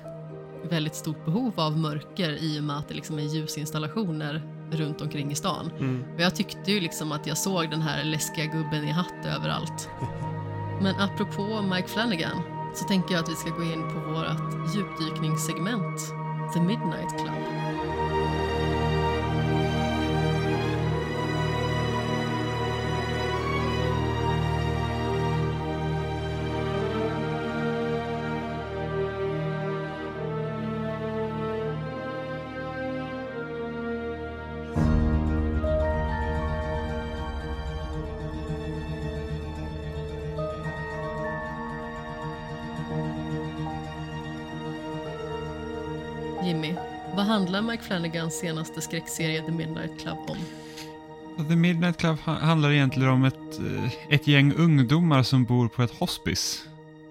[0.69, 5.31] väldigt stort behov av mörker i och med att det liksom är ljusinstallationer runt omkring
[5.31, 5.71] i stan.
[5.77, 6.03] mm.
[6.15, 9.89] Och jag tyckte ju liksom att jag såg den här läskiga gubben i hatt överallt.
[10.81, 12.41] Men apropå Mike Flanagan
[12.75, 15.99] så tänker jag att vi ska gå in på vårt djupdykningssegment
[16.53, 17.58] The Midnight Club.
[47.53, 50.37] Handlar Mike Flanagans senaste skräckserie The Midnight Club om?
[51.47, 55.91] The Midnight Club handlar egentligen om ett, eh, ett gäng ungdomar som bor på ett
[55.91, 56.59] hospice.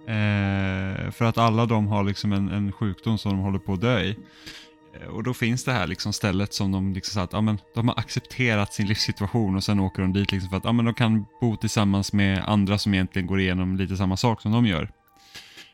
[0.06, 3.80] Eh, för att alla de har liksom en, en sjukdom som de håller på att
[3.80, 4.16] dö i.
[5.00, 7.58] Eh, och då finns det här liksom stället som de liksom så att, ja, men,
[7.74, 10.84] de har accepterat sin livssituation och sen åker de dit liksom för att ja, men
[10.84, 14.66] de kan bo tillsammans med andra som egentligen går igenom lite samma sak som de
[14.66, 14.90] gör.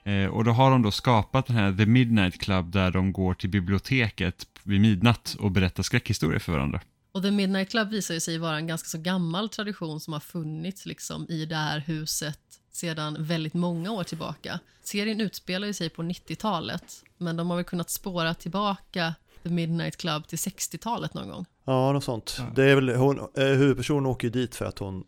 [0.04, 3.34] Eh, och då har de då skapat den här The Midnight Club där de går
[3.34, 6.80] till biblioteket vid midnatt och berättar skräckhistorier för varandra.
[7.12, 10.20] Och The Midnight Club visar ju sig vara en ganska så gammal tradition som har
[10.20, 12.38] funnits liksom i det här huset
[12.72, 14.60] sedan väldigt många år tillbaka.
[14.82, 19.96] Serien utspelar ju sig på 90-talet, men de har väl kunnat spåra tillbaka The Midnight
[19.96, 21.44] Club till 60-talet någon gång.
[21.64, 22.36] ja något sånt.
[22.38, 22.46] Ja.
[22.54, 25.04] Det är väl, hon, eh, huvudpersonen åker ju dit för att hon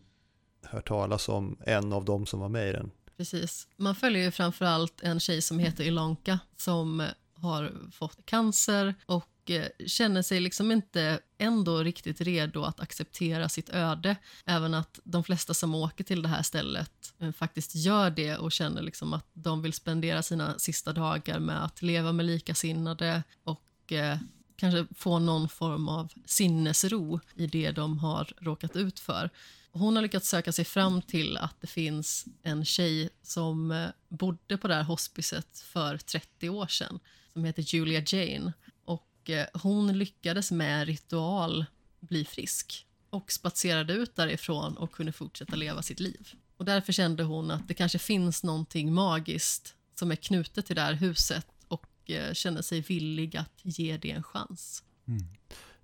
[0.63, 2.91] hör talas om en av dem som var med i den.
[3.17, 3.67] Precis.
[3.77, 9.67] Man följer ju framförallt en tjej som heter Ilonka som har fått cancer och eh,
[9.85, 14.15] känner sig liksom inte ändå riktigt redo att acceptera sitt öde.
[14.45, 18.51] Även att de flesta som åker till det här stället eh, faktiskt gör det och
[18.51, 23.91] känner liksom att de vill spendera sina sista dagar med att leva med likasinnade och
[23.91, 24.17] eh,
[24.55, 29.29] kanske få någon form av sinnesro i det de har råkat ut för.
[29.77, 34.57] Hon har lyckats söka sig fram till att det finns en tjej som eh, bodde
[34.57, 36.99] på det här hospicet för 30 år sedan
[37.33, 38.53] som heter Julia Jane.
[38.85, 41.65] Och eh, hon lyckades med en ritual
[41.99, 46.33] bli frisk och spatserade ut därifrån och kunde fortsätta leva sitt liv.
[46.57, 50.81] Och därför kände hon att det kanske finns någonting magiskt som är knutet till det
[50.81, 54.83] här huset och eh, kände sig villig att ge det en chans.
[55.07, 55.27] Mm.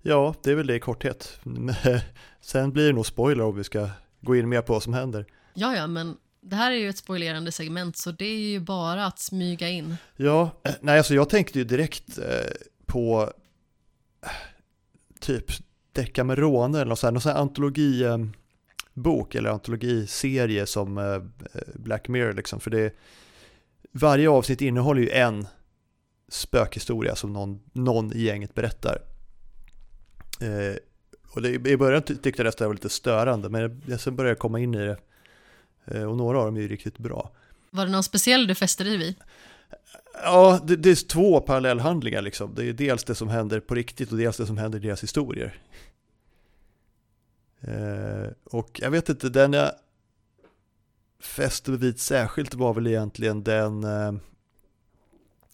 [0.06, 1.40] Ja, det är väl det i korthet.
[2.40, 3.88] Sen blir det nog spoiler om vi ska
[4.20, 5.26] gå in mer på vad som händer.
[5.54, 9.06] Ja, ja, men det här är ju ett spoilerande segment så det är ju bara
[9.06, 9.96] att smyga in.
[10.16, 12.24] Ja, eh, nej alltså jag tänkte ju direkt eh,
[12.86, 13.32] på
[14.22, 14.28] eh,
[15.20, 15.44] typ
[15.92, 21.20] Decamerone eller någon sån här, någon sån här antologibok eller antologiserie som
[21.74, 22.60] Black Mirror liksom.
[22.60, 22.94] För det,
[23.92, 25.46] varje avsnitt innehåller ju en
[26.28, 29.13] spökhistoria som någon, någon i gänget berättar.
[30.40, 30.76] Eh,
[31.34, 34.30] och det, i början tyckte jag nästan det var lite störande, men jag, sen började
[34.30, 34.98] jag komma in i det.
[35.84, 37.30] Eh, och några av dem är ju riktigt bra.
[37.70, 39.14] Var det någon speciell du fäste dig vid?
[40.22, 42.54] Ja, det, det, är två parallellhandlingar liksom.
[42.54, 45.02] Det är dels det som händer på riktigt och dels det som händer i deras
[45.02, 45.58] historier.
[47.60, 49.72] Eh, och jag vet inte, den jag
[51.20, 54.12] fäste mig vid särskilt var väl egentligen den eh,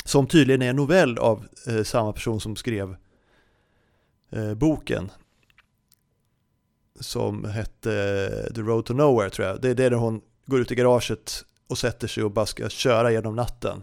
[0.05, 2.97] som tydligen är en novell av eh, samma person som skrev
[4.31, 5.11] eh, boken
[7.01, 9.61] som hette The Road to Nowhere tror jag.
[9.61, 12.69] Det är det där hon går ut i garaget och sätter sig och bara ska
[12.69, 13.83] köra genom natten.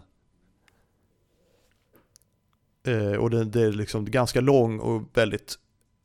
[2.86, 5.58] Eh, och det, det, är liksom ganska lång och väldigt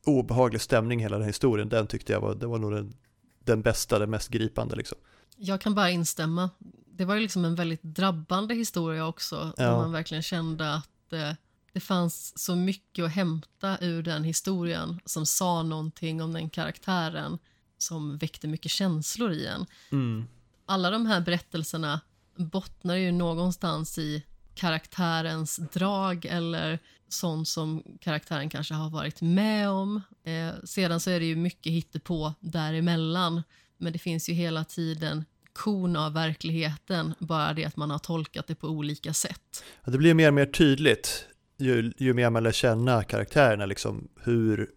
[0.06, 1.70] obehaglig stämning hela den historien.
[1.70, 2.94] Den tyckte jag var, det var nog den,
[3.40, 4.98] den bästa, den mest gripande liksom.
[5.36, 6.50] Jag kan bara instämma.
[6.86, 9.54] Det var ju liksom en väldigt drabbande historia också.
[9.58, 9.64] Ja.
[9.64, 11.32] Där man verkligen kände att eh,
[11.74, 17.38] det fanns så mycket att hämta ur den historien som sa någonting om den karaktären
[17.78, 19.66] som väckte mycket känslor i en.
[19.92, 20.28] Mm.
[20.66, 22.02] Alla de här berättelserna
[22.36, 24.24] bottnar ju någonstans i
[24.56, 26.80] karaktärens drag eller
[27.10, 30.02] sånt som karaktären kanske har varit med om.
[30.24, 33.44] Eh, sedan så är det ju mycket hittepå däremellan
[33.78, 38.48] men det finns ju hela tiden kon av verkligheten, bara det att man har tolkat
[38.48, 39.64] det på olika sätt.
[39.84, 41.28] Ja, det blir mer och mer tydligt
[41.64, 44.70] ju, ju mer man lär känna karaktärerna, liksom hur,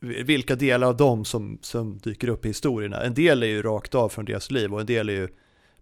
[0.00, 3.02] vilka delar av dem som, som dyker upp i historierna.
[3.02, 5.28] En del är ju rakt av från deras liv och en del är ju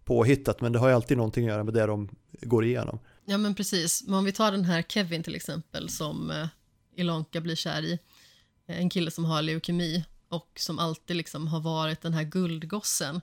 [0.04, 2.08] påhittat, men det har ju alltid någonting att göra med det de
[2.42, 2.98] går igenom.
[3.24, 6.46] Ja men precis, men om vi tar den här Kevin till exempel som eh,
[6.96, 7.98] Ilonka blir kär i,
[8.66, 13.20] en kille som har leukemi och som alltid liksom har varit den här guldgossen.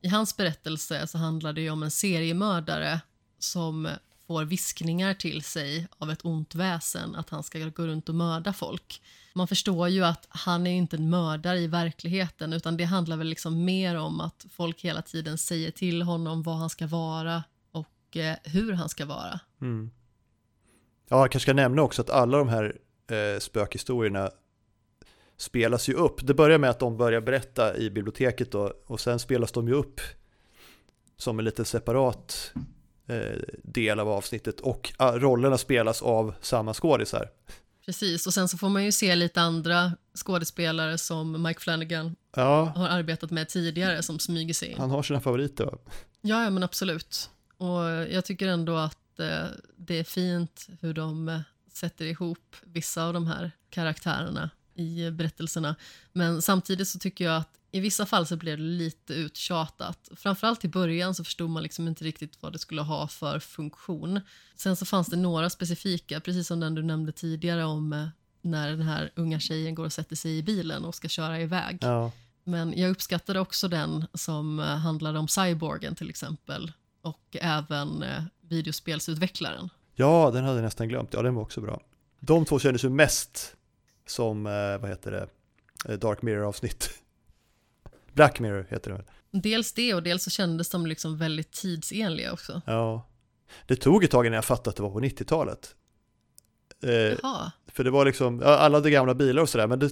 [0.00, 3.00] I hans berättelse så handlar det ju om en seriemördare
[3.38, 3.88] som
[4.26, 8.52] får viskningar till sig av ett ont väsen att han ska gå runt och mörda
[8.52, 9.02] folk.
[9.34, 13.26] Man förstår ju att han är inte en mördare i verkligheten utan det handlar väl
[13.26, 18.16] liksom mer om att folk hela tiden säger till honom vad han ska vara och
[18.16, 19.40] eh, hur han ska vara.
[19.60, 19.90] Mm.
[21.08, 22.78] Ja, jag kanske ska nämna också att alla de här
[23.10, 24.30] eh, spökhistorierna
[25.36, 26.26] spelas ju upp.
[26.26, 29.74] Det börjar med att de börjar berätta i biblioteket då, och sen spelas de ju
[29.74, 30.00] upp
[31.16, 32.52] som en lite separat
[33.62, 37.28] del av avsnittet och ah, rollerna spelas av samma skådisar.
[37.86, 42.72] Precis, och sen så får man ju se lite andra skådespelare som Mike Flanagan ja.
[42.76, 44.78] har arbetat med tidigare som smyger sig in.
[44.78, 45.78] Han har sina favoriter va?
[46.20, 47.30] Ja, ja men absolut.
[47.56, 49.44] Och jag tycker ändå att eh,
[49.76, 51.40] det är fint hur de eh,
[51.72, 55.76] sätter ihop vissa av de här karaktärerna i berättelserna.
[56.12, 60.08] Men samtidigt så tycker jag att i vissa fall så blev det lite uttjatat.
[60.16, 64.20] Framförallt i början så förstod man liksom inte riktigt vad det skulle ha för funktion.
[64.56, 68.08] Sen så fanns det några specifika, precis som den du nämnde tidigare om eh,
[68.42, 71.78] när den här unga tjejen går och sätter sig i bilen och ska köra iväg.
[71.80, 72.12] Ja.
[72.44, 76.72] Men jag uppskattade också den som eh, handlade om cyborgen till exempel
[77.02, 79.68] och även eh, videospelsutvecklaren.
[79.94, 81.14] Ja, den hade jag nästan glömt.
[81.14, 81.82] Ja, den var också bra.
[82.20, 83.56] De två kändes ju mest
[84.06, 84.44] som,
[84.80, 85.10] vad heter
[85.84, 86.90] det, Dark Mirror-avsnitt.
[88.16, 89.06] Black Mirror heter det väl?
[89.42, 92.62] Dels det och dels så kändes de liksom väldigt tidsenliga också.
[92.66, 93.08] Ja.
[93.66, 95.74] Det tog ett tag innan jag fattade att det var på 90-talet.
[96.82, 97.18] Eh,
[97.66, 99.90] för det var liksom, alla hade gamla bilar och sådär, men det,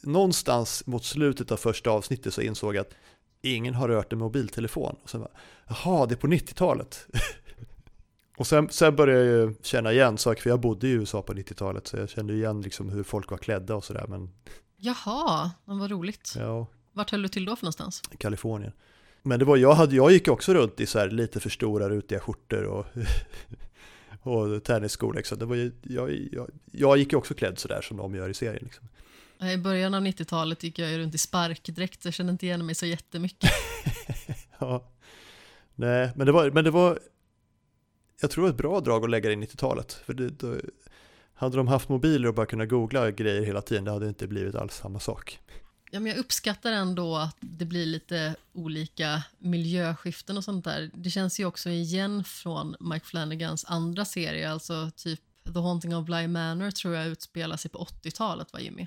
[0.00, 2.94] någonstans mot slutet av första avsnittet så insåg jag att
[3.42, 4.96] ingen har rört en mobiltelefon.
[5.02, 5.30] Och sen bara,
[5.68, 7.06] jaha, det är på 90-talet.
[8.36, 11.32] Och sen, sen började jag ju känna igen saker, för jag bodde i USA på
[11.32, 14.30] 90-talet, så jag kände igen liksom hur folk var klädda och sådär, men
[14.76, 16.34] Jaha, men vad roligt.
[16.38, 18.02] ja, Vart höll du till då för någonstans?
[18.18, 18.72] Kalifornien.
[19.22, 21.88] Men det var, jag, hade, jag gick också runt i så här lite för stora
[21.88, 22.86] rutiga skjortor och,
[24.22, 25.38] och tennisskor liksom.
[25.38, 28.62] Det var, jag, jag, jag gick ju också klädd sådär som de gör i serien
[28.62, 28.88] liksom.
[29.48, 32.74] I början av 90-talet gick jag runt i sparkdräkt, så jag kände inte igen mig
[32.74, 33.50] så jättemycket.
[34.58, 34.90] Ja.
[35.74, 36.98] Nej, men det var, men det var,
[38.20, 39.92] jag tror ett bra drag att lägga det i 90-talet.
[39.92, 40.56] För det, då,
[41.34, 44.54] hade de haft mobiler och bara kunnat googla grejer hela tiden, det hade inte blivit
[44.54, 45.40] alls samma sak.
[45.94, 50.90] Ja, men jag uppskattar ändå att det blir lite olika miljöskiften och sånt där.
[50.94, 55.20] Det känns ju också igen från Mike Flanagans andra serie, alltså typ
[55.54, 58.86] The Haunting of Bly Manor tror jag utspelar sig på 80-talet, va Jimmy?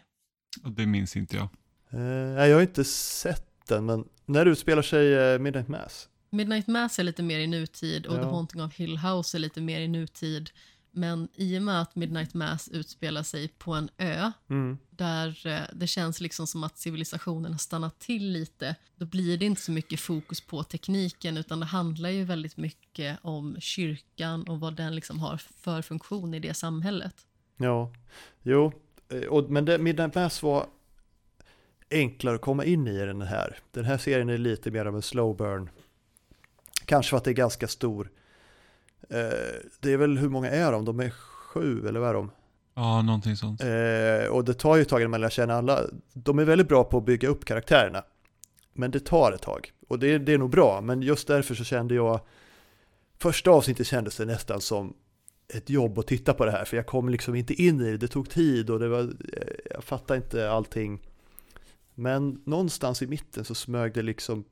[0.63, 1.47] Det minns inte jag.
[1.89, 6.09] Eh, jag har inte sett den, men när utspelar sig eh, Midnight Mass?
[6.29, 8.19] Midnight Mass är lite mer i nutid och Ja.
[8.21, 10.49] The Haunting of Hill House är lite mer i nutid.
[10.95, 14.77] Men i och med att Midnight Mass utspelar sig på en ö Mm.
[14.89, 19.45] där eh, det känns liksom som att civilisationen har stannat till lite, då blir det
[19.45, 24.59] inte så mycket fokus på tekniken utan det handlar ju väldigt mycket om kyrkan och
[24.59, 27.15] vad den liksom har för funktion i det samhället.
[27.57, 27.91] Ja,
[28.43, 28.71] jo,
[29.09, 30.67] eh, och, men det, Midnight Mass var
[31.91, 33.59] enklare att komma in i den här.
[33.71, 35.69] Den här serien är lite mer av en slow burn.
[36.85, 38.11] Kanske för att det är ganska stor.
[39.09, 39.19] Eh,
[39.79, 40.85] det är väl, hur många är de?
[40.85, 42.31] De är sju, eller vad är de?
[42.73, 43.61] Ja, någonting sånt.
[43.61, 45.81] Eh, och det tar ju ett tag innan man lär känna alla.
[46.13, 48.03] De är väldigt bra på att bygga upp karaktärerna.
[48.73, 49.71] Men det tar ett tag.
[49.87, 52.19] Och det, det är nog bra, men just därför så kände jag
[53.17, 54.93] Första avsnittet kändes det nästan som
[55.47, 57.97] ett jobb att titta på det här, för jag kom liksom inte in i det,
[57.97, 61.01] det tog tid och det var, eh, jag fattade inte allting.
[61.93, 64.45] Men någonstans i mitten så smög det liksom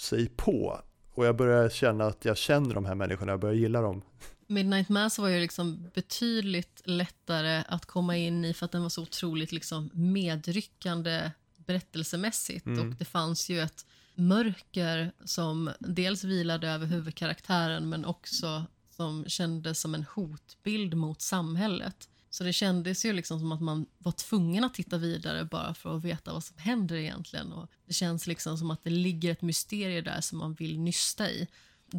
[0.00, 0.80] sig på
[1.20, 4.02] och jag började känna att jag känner de här människorna, jag börjar gilla dem.
[4.46, 8.88] Midnight Mass var ju liksom betydligt lättare att komma in i för att den var
[8.88, 12.80] så otroligt liksom medryckande berättelsemässigt Mm.
[12.88, 19.80] och det fanns ju ett mörker som dels vilade över huvudkaraktären men också som kändes
[19.80, 22.08] som en hotbild mot samhället.
[22.30, 25.96] Så det kändes ju liksom som att man var tvungen att titta vidare bara för
[25.96, 27.52] att veta vad som händer egentligen.
[27.52, 31.30] Och det känns liksom som att det ligger ett mysterium där som man vill nysta
[31.30, 31.48] i.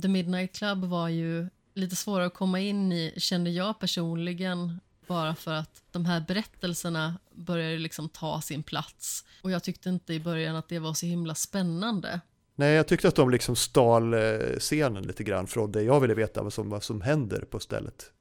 [0.01, 5.35] The Midnight Club var ju lite svårare att komma in i, kände jag personligen, bara
[5.35, 9.25] för att de här berättelserna började liksom ta sin plats.
[9.41, 12.21] Och jag tyckte inte i början att det var så himla spännande.
[12.55, 14.19] Nej, jag tyckte att de liksom stal eh,
[14.59, 18.11] scenen lite grann från det jag ville veta vad som, vad som händer på stället.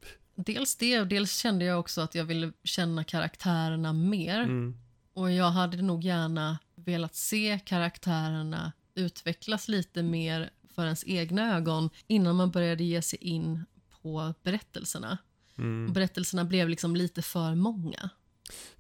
[0.47, 4.41] Dels det, och dels kände jag också att jag ville känna karaktärerna mer.
[4.41, 4.77] Mm.
[5.15, 11.91] Och jag hade nog gärna velat se karaktärerna utvecklas lite mer för ens egna ögon
[12.07, 13.65] innan man började ge sig in
[14.03, 15.19] på berättelserna.
[15.59, 15.93] Mm.
[15.93, 18.11] Berättelserna blev liksom lite för många.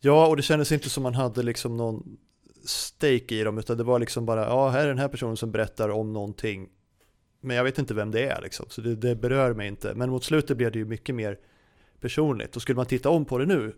[0.01, 2.17] Ja, och det kändes inte som man hade liksom någon
[2.65, 5.53] stake i dem, utan det var liksom bara, ja, här är den här personen som
[5.53, 6.69] berättar om någonting,
[7.41, 9.95] men jag vet inte vem det är liksom, så det, det berör mig inte.
[9.95, 11.39] Men mot slutet blev det ju mycket mer
[12.01, 13.75] personligt, och skulle man titta om på det nu,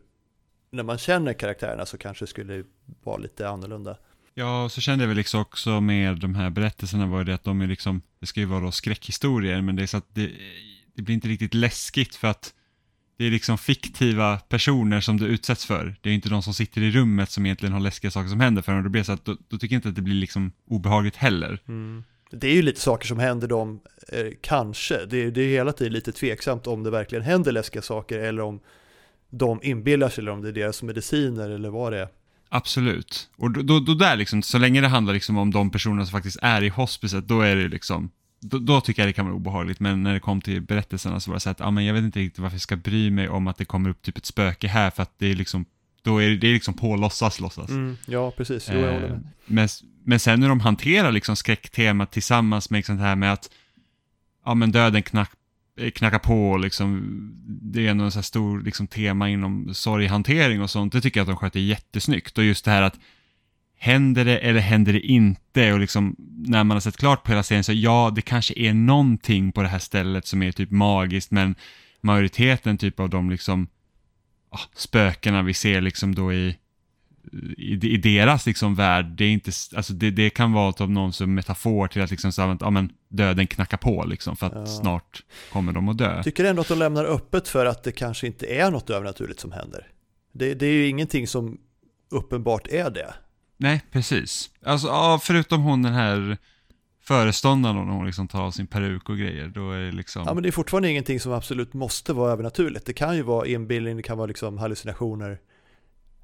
[0.70, 2.64] när man känner karaktärerna så kanske det skulle
[3.02, 3.96] vara lite annorlunda.
[4.34, 7.60] Ja, så kände jag väl liksom också med de här berättelserna var det att de
[7.60, 10.30] är liksom, det ska ju vara då skräckhistorier, men det är så att det,
[10.94, 12.54] det blir inte riktigt läskigt för att
[13.16, 15.96] det är liksom fiktiva personer som du utsätts för.
[16.00, 18.62] Det är inte de som sitter i rummet som egentligen har läskiga saker som händer
[18.62, 18.82] för dem.
[18.82, 21.58] Då blir så att då, då tycker jag inte att det blir liksom obehagligt heller.
[22.32, 25.06] Det är ju lite saker som händer dem, eh, kanske.
[25.06, 28.42] Det, är- det är hela tiden lite tveksamt om det verkligen händer läskiga saker eller
[28.42, 28.60] om
[29.30, 32.08] de inbillar sig eller om det är deras mediciner eller vad det är.
[32.48, 33.28] Absolut.
[33.36, 36.12] Och då, då, då där liksom, så länge det handlar liksom om de personer som
[36.12, 38.10] faktiskt är i hospiset, då är det liksom,
[38.40, 39.80] då, då tycker jag det kan vara obehagligt.
[39.80, 42.02] Men när det kom till berättelserna så var det så att, ja men jag vet
[42.04, 44.68] inte riktigt varför jag ska bry mig om att det kommer upp typ ett spöke
[44.68, 45.64] här, för att det är liksom,
[46.02, 47.68] då är det, det är liksom på låtsas låtsas.
[47.70, 48.68] Mm, ja, precis.
[48.72, 49.28] Jo, jag håller Eh, med.
[49.46, 49.68] men,
[50.04, 53.50] men sen när de hanterar liksom skräcktemat tillsammans med sånt här med att
[54.44, 55.30] ja, men döden knack,
[55.80, 57.02] eh, knackar på liksom,
[57.46, 60.92] det är ändå en så här stor liksom, tema inom sorghantering och sånt.
[60.92, 62.38] Det tycker jag att de sköter jättesnyggt.
[62.38, 62.98] Och just det här att
[63.78, 65.72] händer det eller händer det inte?
[65.72, 66.16] Och liksom,
[66.46, 69.62] när man har sett klart på hela serien så ja, det kanske är någonting på
[69.62, 71.54] det här stället som är typ magiskt, men
[72.00, 73.68] majoriteten typ av de liksom
[74.52, 76.56] ah, spökena vi ser liksom då i
[77.56, 81.12] i, i deras liksom värld, det är inte, alltså det, det kan vara av någon
[81.12, 84.52] som metafor till att liksom så att, ja men döden knackar på liksom för att
[84.54, 84.66] Ja.
[84.66, 85.22] snart
[85.52, 86.22] kommer de att dö.
[86.22, 89.52] Tycker ändå att de lämnar öppet för att det kanske inte är något övernaturligt som
[89.52, 89.86] händer.
[90.32, 91.58] Det, det är ju ingenting som
[92.10, 93.14] uppenbart är det.
[93.56, 94.50] Nej, precis.
[94.64, 96.38] Alltså, ja, förutom hon den här
[97.04, 100.22] föreståndaren när hon liksom tar av sin peruk och grejer, då är det liksom...
[100.26, 102.86] Ja men det är fortfarande ingenting som absolut måste vara övernaturligt.
[102.86, 105.38] Det kan ju vara inbildning, det kan vara liksom hallucinationer.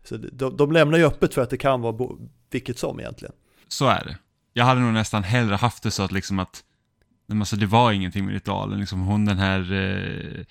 [0.05, 2.19] Så de, de lämnar ju öppet för att det kan vara bo,
[2.51, 3.35] vilket som egentligen.
[3.69, 4.19] Så är det.
[4.53, 6.65] Jag hade nog nästan hellre haft det så att liksom att,
[7.33, 10.45] alltså det var ingenting med ritualen, liksom hon den här eh,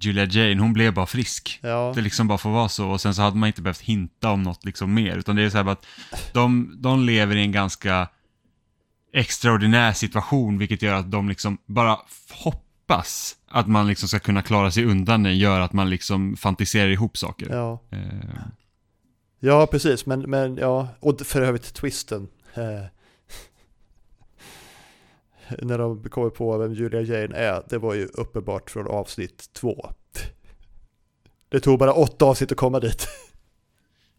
[0.00, 1.60] Julia Jane, hon blev bara frisk.
[1.62, 4.30] Ja, Det liksom bara får vara så och sen så hade man inte behövt hinta
[4.30, 5.86] om något liksom mer, utan det är så här att
[6.32, 8.08] de, de lever i en ganska
[9.12, 11.98] extraordinär situation, vilket gör att de liksom bara
[12.30, 16.88] hoppas att man liksom ska kunna klara sig undan den, gör att man liksom fantiserar
[16.88, 17.50] ihop saker.
[17.50, 17.80] ja.
[17.90, 17.98] Eh,
[19.40, 22.28] ja precis, men, men ja, och för övrigt twisten.
[22.54, 22.84] Eh,
[25.62, 29.86] när de kommer på vem Julia Jane är, det var ju uppenbart från avsnitt två.
[31.48, 33.08] Det tog bara åtta avsnitt att komma dit.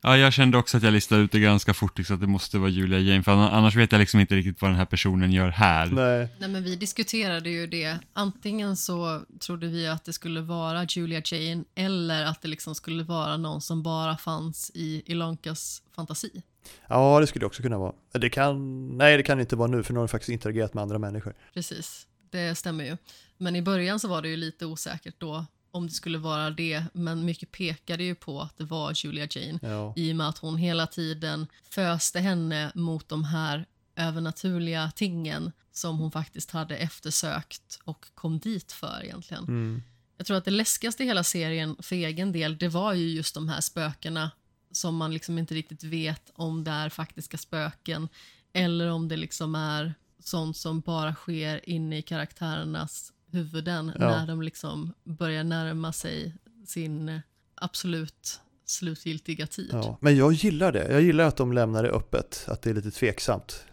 [0.05, 2.57] Ja, jag kände också att jag listade ut det ganska fort, liksom, att det måste
[2.57, 5.49] vara Julia Jane, för annars vet jag liksom inte riktigt vad den här personen gör
[5.49, 5.85] här.
[5.87, 7.99] Nej, Nej, men vi diskuterade ju det.
[8.13, 13.03] Antingen så trodde vi att det skulle vara Julia Jane eller att det liksom skulle
[13.03, 16.43] vara någon som bara fanns i Ilonkas fantasi.
[16.87, 17.93] ja det skulle det också kunna vara.
[18.11, 20.81] Det kan, nej det kan inte vara nu för nu har de faktiskt interagerat med
[20.81, 21.33] andra människor.
[21.53, 22.97] Precis, det stämmer ju.
[23.37, 26.83] Men i början så var det ju lite osäkert då om det skulle vara det,
[26.93, 30.37] men mycket pekade ju på att det var Julia Jane Ja, i och med att
[30.37, 37.79] hon hela tiden föste henne mot de här övernaturliga tingen som hon faktiskt hade eftersökt
[37.83, 39.43] och kom dit för egentligen.
[39.43, 39.83] mm.
[40.17, 43.35] Jag tror att det läskigaste i hela serien för egen del, det var ju just
[43.35, 44.31] de här spökena
[44.71, 48.09] som man liksom inte riktigt vet om det är faktiska spöken
[48.53, 54.07] eller om det liksom är sånt som bara sker inne i karaktärernas huvuden Ja.
[54.09, 56.35] när de liksom börjar närma sig
[56.65, 57.21] sin
[57.55, 59.69] absolut slutgiltiga tid.
[59.71, 59.97] ja.
[60.01, 60.91] Men jag gillar det.
[60.91, 63.65] Jag gillar att de lämnar det öppet, att det är lite tveksamt.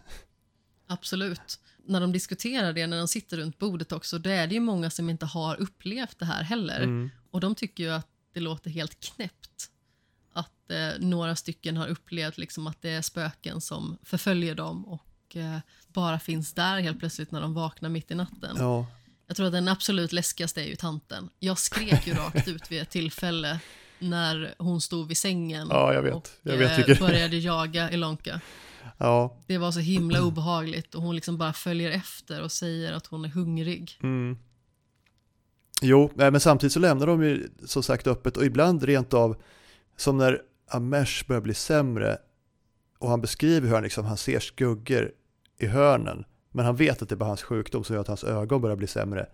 [0.87, 1.59] Absolut.
[1.85, 4.89] När de diskuterar det, när de sitter runt bordet också, då är det ju många
[4.89, 6.81] som inte har upplevt det här heller.
[6.81, 7.09] Mm.
[7.31, 9.69] Och de tycker ju att det låter helt knäppt.
[10.33, 15.35] Att eh, några stycken har upplevt liksom att det är spöken som förföljer dem och
[15.35, 15.57] eh,
[15.87, 18.55] bara finns där helt plötsligt när de vaknar mitt i natten.
[18.59, 18.87] Ja,
[19.31, 21.29] Jag tror att den absolut läskigaste är ju tanten.
[21.39, 23.59] Jag skrek ju rakt ut vid ett tillfälle
[23.99, 26.13] när hon stod vid sängen Ja, jag vet.
[26.13, 28.41] och Jag vet eh, började jaga Ilonka.
[28.97, 29.37] ja.
[29.47, 33.25] Det var så himla obehagligt och hon liksom bara följer efter och säger att hon
[33.25, 33.99] är hungrig.
[34.03, 34.37] Mm.
[35.81, 39.41] Jo, men samtidigt så lämnar de ju som sagt öppet och ibland rent av
[39.97, 42.17] som när Amesh börjar bli sämre
[42.99, 45.11] och han beskriver hur han, liksom, han ser skuggor
[45.57, 48.23] i hörnen men han vet att det är bara hans sjukdom som gör att hans
[48.23, 49.29] ögon börjar bli sämre.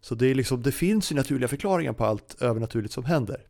[0.00, 3.46] Så det, är liksom, det finns ju naturliga förklaringar på allt övernaturligt som händer.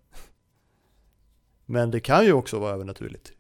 [1.67, 3.33] Men det kan ju också vara övernaturligt.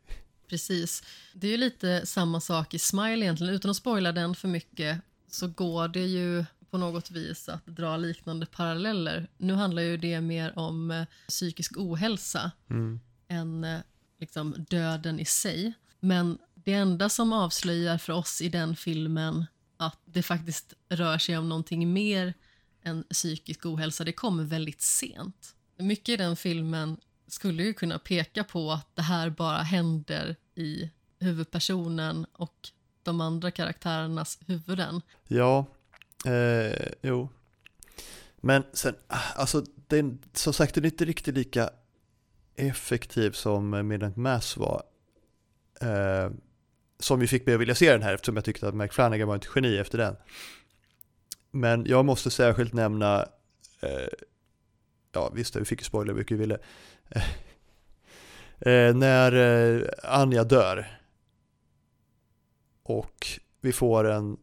[0.48, 1.02] Precis.
[1.34, 3.54] Det är ju lite samma sak i Smile egentligen.
[3.54, 5.00] Utan att spoila den för mycket
[5.30, 9.28] så går det ju på något vis att dra liknande paralleller.
[9.38, 13.00] Nu handlar ju det mer om eh, psykisk ohälsa Mm.
[13.28, 13.80] än eh,
[14.20, 15.72] liksom döden i sig.
[16.00, 21.38] Men det enda som avslöjar för oss i den filmen att det faktiskt rör sig
[21.38, 22.34] om någonting mer
[22.82, 25.54] än psykisk ohälsa, det kommer väldigt sent.
[25.76, 30.90] Mycket i den filmen skulle ju kunna peka på att det här bara händer i
[31.18, 32.70] huvudpersonen och
[33.02, 35.02] de andra karaktärernas huvuden.
[35.28, 35.66] Ja,
[36.26, 37.28] eh, jo.
[38.36, 38.94] Men sen,
[39.36, 41.70] alltså den, som sagt den är inte riktigt lika
[42.56, 44.82] effektiv som Midnight Mass var.
[45.80, 46.30] Eh,
[47.02, 49.28] som ju fick mig att vilja se den här eftersom jag tyckte att Mike Flanagan
[49.28, 50.16] var ett geni efter den.
[51.50, 53.26] Men jag måste särskilt nämna,
[53.80, 54.08] eh,
[55.12, 56.58] ja visst vi fick ju spoiler hur mycket vi ville.
[57.10, 57.24] Eh,
[58.72, 60.98] eh, när eh, Anja dör.
[62.82, 63.26] Och
[63.60, 64.36] vi får en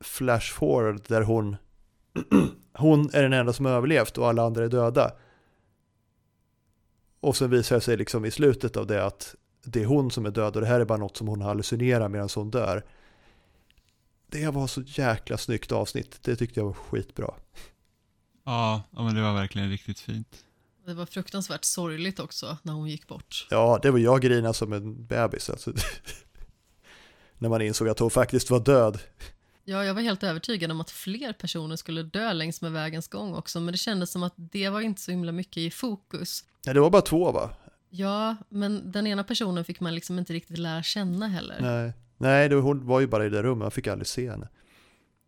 [0.00, 1.56] flash forward där hon
[2.72, 5.12] hon är den enda som har överlevt och alla andra är döda.
[7.20, 9.34] Och sen visar det sig liksom i slutet av det att
[9.66, 12.08] det är hon som är död och det här är bara något som hon hallucinerar
[12.08, 12.84] medan hon dör.
[14.26, 16.18] Det var så jäkla snyggt avsnitt.
[16.22, 17.34] Det tyckte jag var skitbra.
[18.44, 20.44] Ja, ja, men det var verkligen riktigt fint.
[20.86, 23.46] Det var fruktansvärt sorgligt också när hon gick bort.
[23.50, 25.50] Ja, det var jag grina som en bebis.
[25.50, 25.72] Alltså.
[27.38, 28.98] När man insåg att hon faktiskt var död.
[29.64, 33.34] Ja, jag var helt övertygad om att fler personer skulle dö längs med vägens gång
[33.34, 36.44] också, men det kändes som att det var inte så himla mycket i fokus.
[36.66, 37.50] Nej, det var bara två va?
[37.90, 41.56] Ja, men den ena personen fick man liksom inte riktigt lära känna heller.
[41.60, 44.48] Nej, Nej det, hon var ju bara i det rummet, man fick aldrig se henne.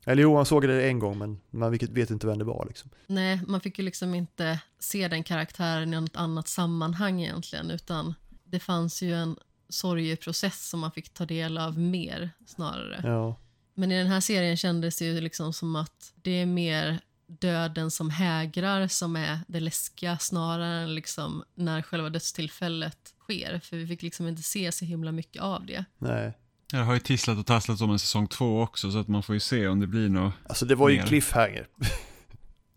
[0.06, 2.64] Eller jo, man såg det en gång men man vet- vet inte vem det var
[2.68, 2.90] liksom.
[3.06, 8.14] Nej, man fick ju liksom inte se den karaktären i något annat sammanhang egentligen, utan
[8.44, 9.36] det fanns ju en
[9.68, 13.00] sorgeprocess som man fick ta del av mer snarare.
[13.04, 13.36] Ja.
[13.74, 17.90] Men i den här serien kändes det ju liksom som att det är mer döden
[17.90, 23.60] som hägrar som är det läskiga snarare än liksom när själva dödstillfället sker.
[23.64, 25.84] För vi fick liksom inte se så himla mycket av det.
[25.98, 26.32] Nej.
[26.70, 29.34] Det har ju tisslat och tasslat om en säsong två också, så att man får
[29.34, 30.34] ju se om det blir något.
[30.48, 31.02] Alltså det var ju Mer.
[31.02, 31.66] en cliffhanger.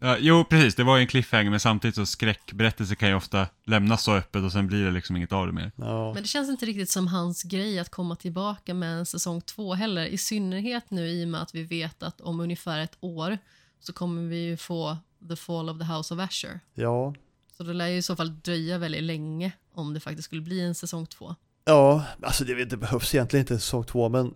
[0.03, 3.47] Ja, jo, precis, det var ju en cliffhanger, men samtidigt så skräckberättelser kan ju ofta
[3.65, 5.71] lämnas så öppet och sen blir det liksom inget av det mer.
[5.75, 6.13] Ja.
[6.13, 9.73] Men det känns inte riktigt som hans grej att komma tillbaka med en säsong två
[9.73, 10.05] heller.
[10.05, 13.37] I synnerhet nu i och med att vi vet att om ungefär ett år
[13.81, 14.97] så kommer vi ju få
[15.29, 16.59] The Fall of the House of Asher.
[16.73, 17.13] ja.
[17.57, 20.61] Så det lär ju i så fall dröja väldigt länge om det faktiskt skulle bli
[20.61, 21.35] en säsong två.
[21.65, 24.33] Ja, alltså det, det behövs egentligen inte en säsong två, men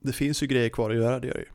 [0.00, 1.48] det finns ju grejer kvar att göra, det gör det ju.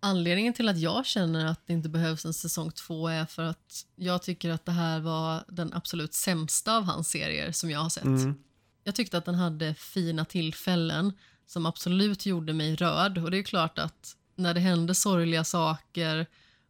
[0.00, 3.86] Anledningen till att jag känner att det inte behövs en säsong två är för att
[3.96, 7.88] jag tycker att det här var den absolut sämsta av hans serier som jag har
[7.88, 8.04] sett.
[8.04, 8.34] Mm.
[8.84, 11.12] Jag tyckte att den hade fina tillfällen
[11.46, 13.18] som absolut gjorde mig rörd.
[13.18, 16.26] Och det är klart att när det hände sorgliga saker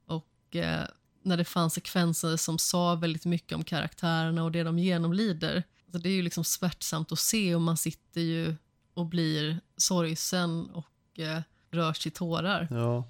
[0.07, 0.85] och eh,
[1.23, 5.62] när det fanns sekvenser som sa väldigt mycket om karaktärerna och det de genomlider.
[5.86, 8.55] Alltså det är ju liksom smärtsamt att se och man sitter ju
[8.94, 11.40] och blir sorgsen och eh,
[11.70, 12.69] rörs till tårar.
[12.70, 13.09] Ja.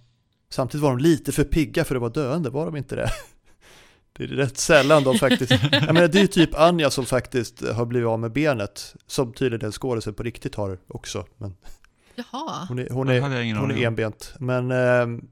[0.48, 3.10] Samtidigt var de lite för pigga för att vara döende, var de inte det?
[4.16, 5.51] Det är rätt sällan de faktiskt...
[5.72, 9.60] Jag menar, det är typ Anja som faktiskt har blivit av med benet, som tydligen
[9.60, 11.26] den skådisen på riktigt har också.
[11.36, 11.56] Men
[12.14, 14.34] Jaha, hon är, hon är, hon är enbent.
[14.39, 15.24] Men, ehm,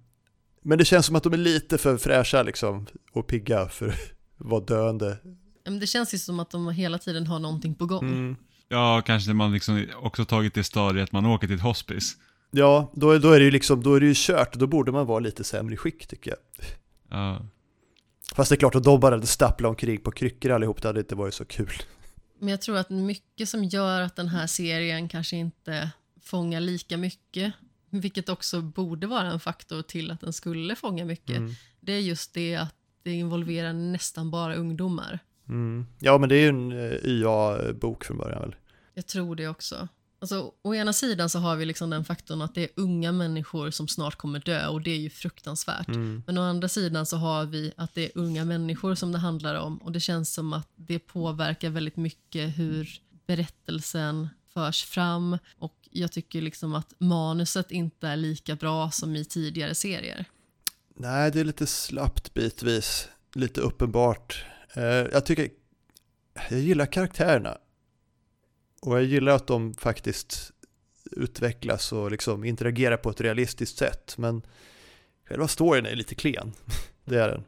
[0.63, 3.97] men det känns som att de är lite för fräscha liksom, och pigga för att
[4.37, 5.19] vara döende.
[5.65, 8.05] men det känns ju som att de hela tiden har någonting på gång.
[8.09, 8.37] Mm.
[8.69, 12.17] Ja, kanske när man liksom också tagit det stadiet att man åker till ett hospice.
[12.51, 14.93] Ja, då, är- då är det ju liksom, då är det ju kört, då borde
[14.93, 16.39] man vara lite sämre i skick tycker jag.
[17.11, 17.47] Ja.
[18.35, 21.01] Fast det är klart att de bara hade stapplat omkring på kryckor allihop, det hade
[21.01, 21.73] inte varit så kul.
[22.39, 25.91] Men jag tror att mycket som gör att den här serien kanske inte
[26.23, 27.53] fångar lika mycket,
[27.91, 31.53] vilket också borde vara en faktor till att den skulle fånga mycket, Mm.
[31.81, 35.19] det är just det att det involverar nästan bara ungdomar.
[35.49, 35.87] Mm.
[35.99, 38.55] Ja, men det är ju en eh, YA-bok från början väl?
[38.95, 39.89] Jag tror det också.
[40.23, 43.71] Alltså, å ena sidan så har vi liksom den faktorn att det är unga människor
[43.71, 45.89] som snart kommer dö och det är ju fruktansvärt.
[45.89, 46.23] Mm.
[46.27, 49.55] Men å andra sidan så har vi att det är unga människor som det handlar
[49.55, 55.80] om och det känns som att det påverkar väldigt mycket hur berättelsen förs fram och
[55.91, 60.25] jag tycker liksom att manuset inte är lika bra som i tidigare serier.
[60.95, 64.45] Nej, det är lite slappt bitvis, lite uppenbart.
[64.75, 65.49] Eh, jag tycker,
[66.51, 67.59] jag gillar karaktärerna.
[68.83, 70.53] Och jag gillar att de faktiskt
[71.13, 74.15] utvecklas och liksom interagerar på ett realistiskt sätt.
[74.19, 74.43] Men
[75.29, 76.53] själva storyn är lite klen.
[77.05, 77.45] Det är den.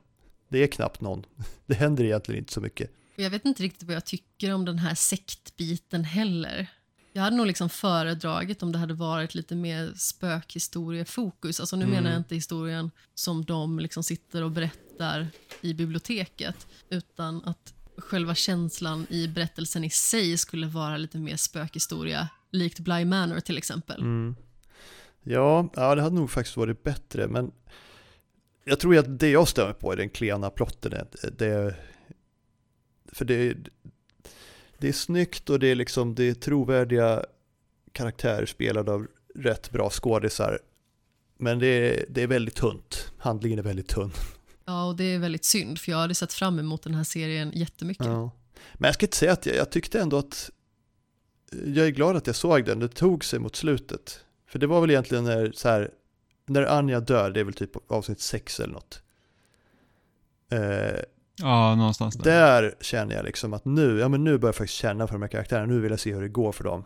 [0.49, 1.27] Det är knappt någon.
[1.67, 2.91] Det händer egentligen inte så mycket.
[3.17, 6.69] Jag vet inte riktigt vad jag tycker om den här sektbiten heller.
[7.13, 11.61] Jag hade nog liksom föredragit om det hade varit lite mer spökhistoriefokus.
[11.61, 11.95] Alltså nu Mm.
[11.97, 15.29] menar jag inte historien som de liksom sitter och berättar
[15.61, 22.29] i biblioteket, utan att själva känslan i berättelsen i sig skulle vara lite mer spökhistoria,
[22.51, 24.01] likt Bly Manor till exempel.
[24.01, 24.37] Mm.
[25.23, 27.53] Ja, ja, det hade nog faktiskt varit bättre, men
[28.65, 30.91] jag tror att det jag stämmer på är den klena plotten.
[30.91, 31.77] Det, det,
[33.13, 33.57] för det,
[34.83, 37.25] det är snyggt och det är liksom det är trovärdiga
[37.93, 40.59] karaktärer spelade av rätt bra skådisar.
[41.37, 43.13] Men det är, det är väldigt tunt.
[43.19, 44.13] Handlingen är väldigt tunn.
[44.65, 47.53] Ja, och det är väldigt synd, för jag hade sett fram emot den här serien
[47.55, 48.07] jättemycket.
[48.07, 48.31] Ja.
[48.75, 50.51] Men jag ska inte säga att jag, jag tyckte ändå att
[51.51, 52.79] jag är glad att jag såg den.
[52.79, 54.25] Det tog sig mot slutet.
[54.47, 55.91] För det var väl egentligen när, så här,
[56.47, 59.03] när Anja dör, det är väl typ avsnitt sex eller något.
[60.51, 61.01] Eh,
[61.43, 62.63] ja, någonstans där.
[62.63, 65.23] där känner jag liksom att nu, ja men nu börjar jag faktiskt känna för de
[65.23, 66.85] här karaktärerna, nu vill jag se hur det går för dem.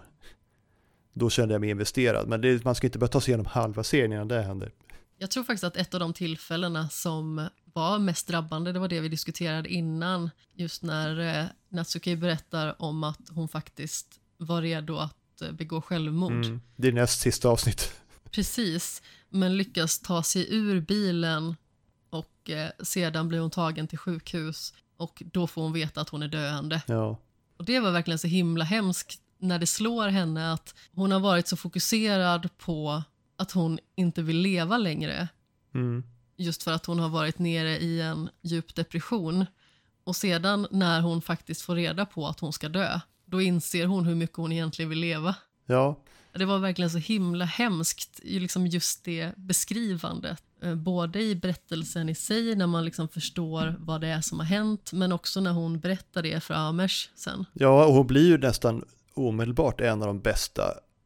[1.12, 3.84] Då kände jag mig investerad, men det, man ska inte börja ta sig igenom halva
[3.84, 4.72] serien innan det händer.
[5.18, 9.00] Jag tror faktiskt att ett av de tillfällena som var mest drabbande, det var det
[9.00, 14.06] vi diskuterade innan, just när eh, Natsuki berättar om att hon faktiskt
[14.38, 16.44] var redo att eh, begå självmord.
[16.44, 16.60] Mm.
[16.76, 17.92] Det är näst sista avsnitt.
[18.30, 21.56] Precis, men lyckas ta sig ur bilen
[22.46, 26.22] och eh, sedan blir hon tagen till sjukhus och då får hon veta att hon
[26.22, 26.82] är döende.
[26.86, 27.18] Ja.
[27.56, 31.48] Och det var verkligen så himla hemskt när det slår henne att hon har varit
[31.48, 33.02] så fokuserad på
[33.36, 35.28] att hon inte vill leva längre
[35.74, 36.04] Mm.
[36.36, 39.46] just för att hon har varit nere i en djup depression.
[40.04, 44.06] Och sedan när hon faktiskt får reda på att hon ska dö, då inser hon
[44.06, 45.34] hur mycket hon egentligen vill leva.
[45.66, 45.96] Ja,
[46.38, 50.42] Det var verkligen så himla hemskt, liksom just det beskrivandet.
[50.62, 54.46] Eh, Både i berättelsen i sig, när man liksom förstår vad det är som har
[54.46, 57.44] hänt, men också när hon berättar det för Amers sen.
[57.52, 58.84] Ja, och hon blir ju nästan
[59.14, 60.62] omedelbart en av de bästa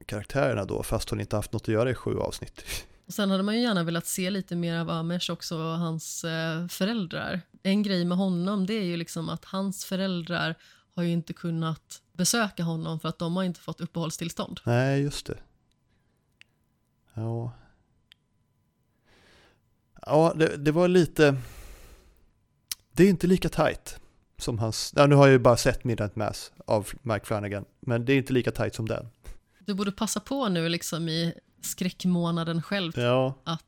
[0.07, 2.65] karaktärerna då, fast hon inte haft något att göra i sju avsnitt.
[3.07, 6.24] Och sen hade man ju gärna velat se lite mer av Amesh också och hans
[6.24, 7.40] eh, föräldrar.
[7.62, 10.55] En grej med honom det är ju liksom att hans föräldrar
[11.01, 14.60] har ju inte kunnat besöka honom för att de har inte fått uppehållstillstånd.
[14.64, 15.39] Nej, just det.
[17.14, 17.52] Ja.
[20.06, 21.36] Ja, det, det var lite...
[22.93, 24.01] Det är inte lika tight
[24.39, 24.93] som hans...
[24.97, 28.16] Ja, nu har jag ju bara sett Midnight Mass av Mike Flanagan, men det är
[28.16, 29.09] inte lika tight som den.
[29.59, 33.64] Du borde passa på nu liksom i skräckmånaden själv Ja, att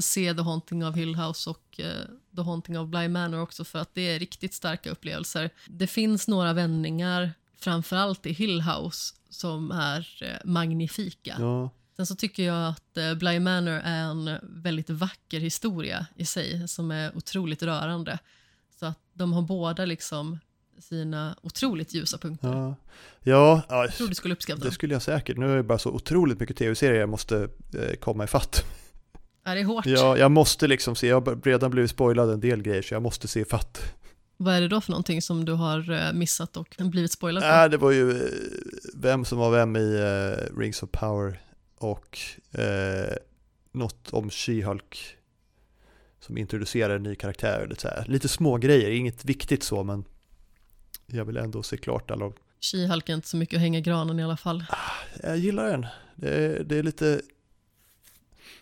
[0.00, 1.86] se The Haunting of Hill House och eh,
[2.36, 5.50] The Haunting of Bly Manor också för att det är riktigt starka upplevelser.
[5.66, 11.36] Det finns några vändningar, framförallt i Hill House, som är eh, magnifika.
[11.38, 16.24] ja, Sen så tycker jag att eh, Bly Manor är en väldigt vacker historia i
[16.24, 18.18] sig som är otroligt rörande.
[18.80, 20.38] Så att de har båda liksom
[20.78, 22.48] sina otroligt ljusa punkter.
[22.48, 22.76] ja.
[23.24, 25.36] Ja, ja Jag tror du skulle uppskatta det skulle jag säkert.
[25.36, 28.64] Nu är det bara så otroligt mycket tv-serier jag måste eh, komma ifatt.
[29.44, 29.86] Är det hårt?
[29.86, 33.02] Ja, jag måste liksom se, jag har redan blivit spoilad en del grejer så jag
[33.02, 33.94] måste se ifatt.
[34.36, 37.48] Vad är det då för någonting som du har eh, missat och blivit spoilad på?
[37.48, 38.30] Nej, det var ju eh,
[38.94, 41.40] vem som var vem i eh, Rings of Power
[41.78, 42.18] och
[42.52, 43.16] eh,
[43.72, 45.16] något om She-Hulk
[46.20, 47.66] som introducerar en ny karaktär.
[47.68, 48.04] Lite, så här.
[48.08, 50.04] lite små grejer, inget viktigt så, men
[51.06, 52.32] jag vill ändå se klart alla.
[52.60, 54.64] She-Hulk är inte så mycket att hänga i granen i alla fall.
[55.22, 55.86] Jag gillar den.
[56.16, 57.20] Det är, det är lite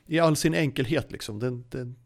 [0.07, 1.39] i all sin enkelhet liksom.
[1.39, 1.97] Den, den,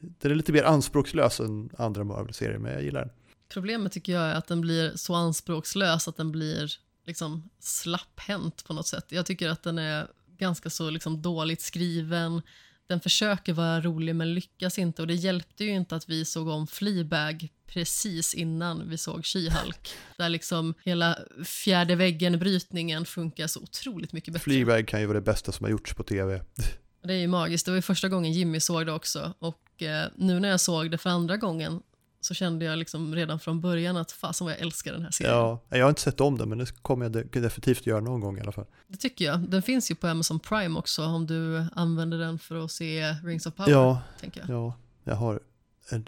[0.00, 3.10] den är lite mer anspråkslös än andra Marvel-serier, men jag gillar den.
[3.48, 6.72] Problemet tycker jag är att den blir så anspråkslös att den blir
[7.06, 9.04] liksom slapphänt på något sätt.
[9.08, 10.06] Jag tycker att den är
[10.38, 12.42] ganska så liksom dåligt skriven.
[12.86, 16.48] Den försöker vara rolig men lyckas inte och det hjälpte ju inte att vi såg
[16.48, 19.88] om Fleabag precis innan vi såg She-Hulk.
[20.16, 24.44] Där liksom hela fjärde väggen-brytningen funkar så otroligt mycket bättre.
[24.44, 26.42] Fleabag kan ju vara det bästa som har gjorts på tv.
[27.08, 27.64] Det är ju magiskt.
[27.66, 29.32] Det var ju första gången Jimmy såg det också.
[29.38, 31.82] Och eh, nu när jag såg det för andra gången
[32.20, 35.34] så kände jag liksom redan från början att fasen vad jag älskar den här serien.
[35.34, 38.20] Ja, jag har inte sett om den, men det kommer jag de- definitivt göra någon
[38.20, 38.66] gång i alla fall.
[38.88, 39.40] Det tycker jag.
[39.40, 43.46] Den finns ju på Amazon Prime också om du använder den för att se Rings
[43.46, 43.70] of Power.
[43.72, 44.50] Ja, Tänker jag.
[44.50, 44.74] ja,
[45.04, 45.40] jag har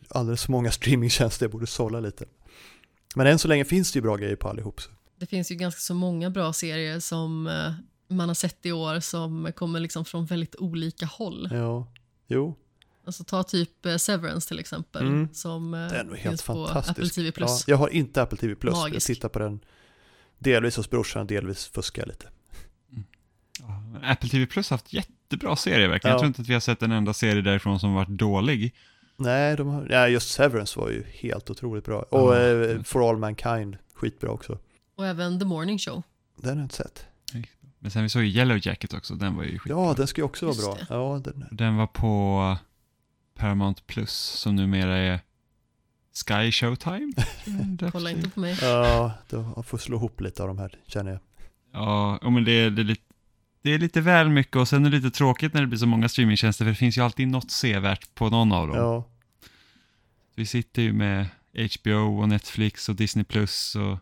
[0.08, 2.24] alldeles för många streamingtjänster, jag borde sålla lite.
[3.14, 4.80] Men än så länge finns det ju bra grejer på allihop.
[4.80, 4.90] Så.
[5.16, 7.72] Det finns ju ganska så många bra serier som eh,
[8.10, 11.48] man har sett i år som kommer liksom från väldigt olika håll.
[11.52, 11.92] Ja,
[12.28, 12.56] jo,
[13.04, 15.28] Alltså ta typ eh, Severance till exempel Mm.
[15.32, 16.90] som eh, det är helt fantastiskt.
[16.90, 17.32] Apple TV+.
[17.36, 19.06] Ja, jag har inte Apple TV+, jag Magisk.
[19.06, 19.60] tittar på den
[20.38, 22.28] delvis hos brorsan, delvis fuskar jag lite.
[23.60, 26.10] Ja, Apple TV Plus har haft jättebra serier verkligen.
[26.10, 26.14] Ja.
[26.14, 28.74] Jag tror inte att vi har sett en enda serie därifrån som varit dålig.
[29.16, 32.02] Nej, de har, ja, just Severance var ju helt otroligt bra.
[32.02, 34.58] Och eh, For All Mankind, skitbra också.
[34.96, 36.02] Och även The Morning Show.
[36.36, 37.06] Den har jag inte sett.
[37.82, 39.82] Men sen vi såg ju Yellow Jacket också, den var ju skitbra.
[39.86, 40.74] Ja, den ska ju också vara bra.
[40.74, 40.86] det.
[40.94, 42.56] Ja, den, Den var på
[43.34, 45.20] Paramount Plus, som numera är
[46.26, 47.12] Sky Showtime.
[47.92, 48.58] Kolla inte på mig.
[48.62, 51.20] ja, då jag får slå ihop lite av de här, känner jag.
[51.72, 53.02] Ja, ja, men det är, det, är lite,
[53.62, 55.86] det är lite väl mycket och sen är det lite tråkigt när det blir så
[55.86, 58.76] många streamingtjänster för det finns ju alltid något sevärt på någon av dem.
[58.76, 59.04] Ja,
[60.34, 61.26] Vi sitter ju med
[61.80, 63.98] HBO och Netflix och Disney Plus och,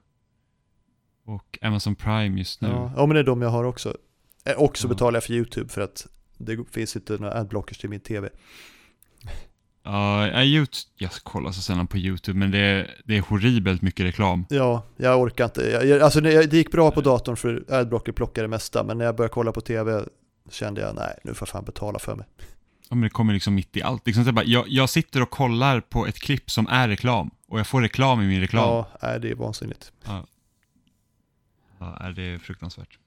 [1.28, 2.68] och Amazon Prime just nu.
[2.68, 2.92] ja.
[2.96, 3.96] ja, men det är de jag har också.
[4.44, 6.06] Eh, Och så betalar jag för YouTube för att
[6.38, 8.28] det finns inte några adblockers till min tv.
[9.82, 13.82] Ja, jag, YouTube, jag kollar så sällan på YouTube men det är, det är horribelt
[13.82, 14.46] mycket reklam.
[14.48, 15.70] Ja, jag orkar inte.
[15.70, 18.98] Jag, jag, alltså det det gick bra på datorn för adblocker plockar det mesta, men
[18.98, 20.05] när jag började kolla på tv
[20.50, 22.26] kände jag nej, nu får jag fan betala för mig.
[22.88, 24.06] Ja, men det kommer liksom mitt i allt.
[24.06, 27.59] Liksom så bara, jag, jag sitter och kollar på ett klipp som är reklam och
[27.59, 28.64] jag får reklam i min reklam.
[28.64, 29.92] Ja, nej, det är vansinnigt.
[30.05, 30.26] Ja,
[31.80, 32.98] ja det är fruktansvärt.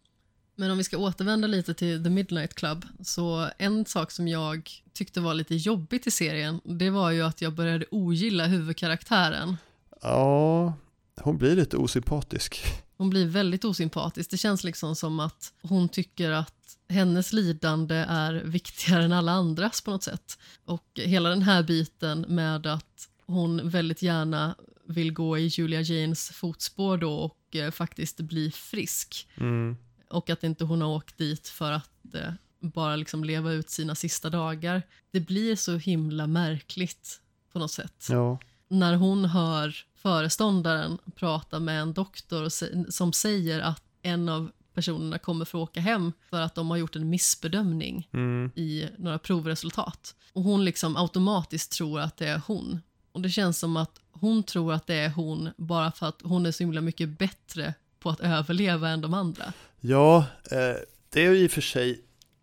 [0.55, 4.69] Men om vi ska återvända lite till The Midnight Club, så en sak som jag
[4.93, 9.57] tyckte var lite jobbigt i serien, det var ju att jag började ogilla huvudkaraktären.
[10.01, 10.73] Ja,
[11.21, 12.63] hon blir lite osympatisk.
[12.97, 14.31] Hon blir väldigt osympatisk.
[14.31, 19.81] Det känns liksom som att hon tycker att hennes lidande är viktigare än alla andras
[19.81, 20.37] på något sätt.
[20.65, 24.55] Och hela den här biten med att hon väldigt gärna
[24.87, 29.27] vill gå i Julia Janes fotspår då och eh, faktiskt bli frisk.
[29.35, 29.77] Mm.
[30.09, 33.95] och att inte hon har åkt dit för att eh, bara liksom leva ut sina
[33.95, 34.83] sista dagar.
[35.11, 37.21] Det blir så himla märkligt
[37.51, 38.07] på något sätt.
[38.09, 42.51] Ja, När hon hör föreståndaren prata med en doktor och
[42.89, 46.95] som säger att en av personerna kommer få åka hem för att de har gjort
[46.95, 48.51] en missbedömning mm.
[48.55, 50.15] i några provresultat.
[50.33, 52.81] Och hon liksom automatiskt tror att det är hon.
[53.11, 56.45] Och det känns som att hon tror att det är hon bara för att hon
[56.45, 59.53] är så himla mycket bättre på att överleva än de andra.
[59.79, 60.75] ja eh,
[61.09, 62.01] det är ju i och för sig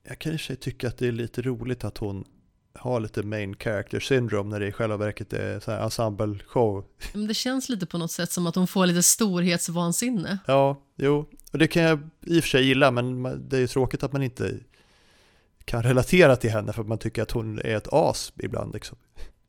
[0.09, 2.25] jag kan i och för sig tycka att det är lite roligt att hon
[2.75, 6.85] har lite main character syndrome när det i själva verket är så här ensemble show.
[7.13, 10.39] Men det känns lite på något sätt som att hon får lite storhetsvansinne.
[10.47, 13.67] Ja, jo, och det kan jag i och för sig gilla, men det är ju
[13.67, 14.55] tråkigt att man inte
[15.65, 18.75] kan relatera till henne för att man tycker att hon är ett as ibland.
[18.75, 18.99] Liksom.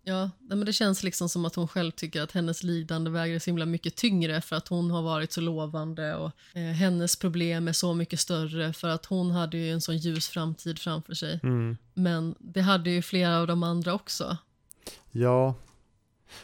[0.09, 3.45] Ja, men det känns liksom som att hon själv tycker att hennes lidande väger så
[3.45, 7.73] himla mycket tyngre för att hon har varit så lovande och eh, hennes problem är
[7.73, 11.39] så mycket större för att hon hade ju en sån ljus framtid framför sig.
[11.43, 11.77] Mm.
[11.93, 14.37] Men det hade ju flera av de andra också.
[15.11, 15.55] Ja,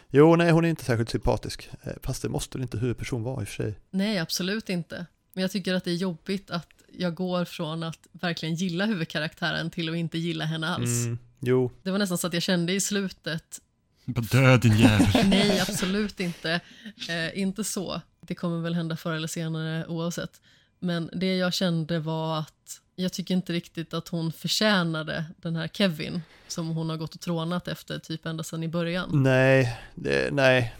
[0.09, 3.41] jo, nej, hon är inte särskilt sympatisk, eh, fast det måste väl inte huvudperson vara
[3.41, 3.79] i och för sig.
[3.91, 5.05] Nej, absolut inte.
[5.33, 9.69] Men jag tycker att det är jobbigt att jag går från att verkligen gilla huvudkaraktären
[9.69, 11.05] till att inte gilla henne alls.
[11.05, 11.19] Mm.
[11.39, 13.61] Jo, Det var nästan så att jag kände i slutet,
[14.05, 15.07] död din jävel.
[15.29, 16.61] nej absolut inte,
[17.09, 18.01] eh, inte så.
[18.21, 20.41] Det kommer väl hända förr eller senare oavsett.
[20.79, 25.67] Men det jag kände var att jag tycker inte riktigt att hon förtjänade den här
[25.67, 29.23] Kevin som hon har gått och trånat efter typ ända sedan i början.
[29.23, 30.75] nej, det, nej.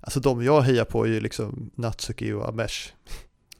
[0.00, 2.92] Alltså de jag hejar på är ju liksom Natsuki och Amesh.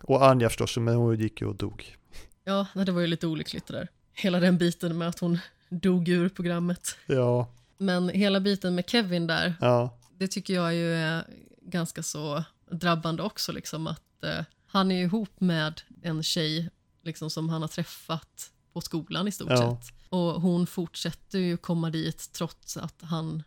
[0.03, 1.97] Och Anja förstås, men hon gick ju och dog.
[2.45, 3.89] Ja, det var ju lite olyckligt det där.
[4.15, 5.39] Hela den biten med att hon
[5.71, 6.97] dog ur programmet.
[7.07, 7.49] Ja,
[7.79, 11.25] Men hela biten med Kevin där, ja, det tycker jag ju är
[11.63, 13.53] ganska så drabbande också.
[13.53, 16.71] Liksom, att eh, Han är ju ihop med en tjej
[17.03, 19.57] liksom, som han har träffat på skolan i stort Ja.
[19.83, 19.95] sett.
[20.09, 23.43] Och hon fortsätter ju komma dit trots att han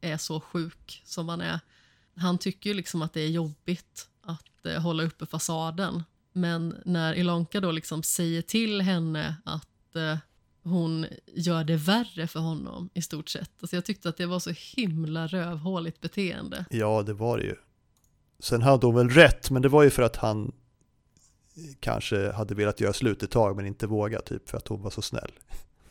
[0.00, 1.60] är så sjuk som han är.
[2.16, 6.04] Han tycker ju liksom att det är jobbigt att eh, hålla uppe fasaden.
[6.32, 10.16] Men när Ilonka då liksom säger till henne att eh,
[10.62, 13.50] hon gör det värre för honom i stort sett.
[13.60, 16.64] Alltså jag tyckte att det var så himla rövhåligt beteende.
[16.70, 17.54] ja det var det ju.
[18.40, 20.52] Sen hade hon väl rätt, men det var ju för att han
[21.80, 24.90] kanske hade velat göra slut ett tag men inte våga typ för att hon var
[24.90, 25.30] så snäll.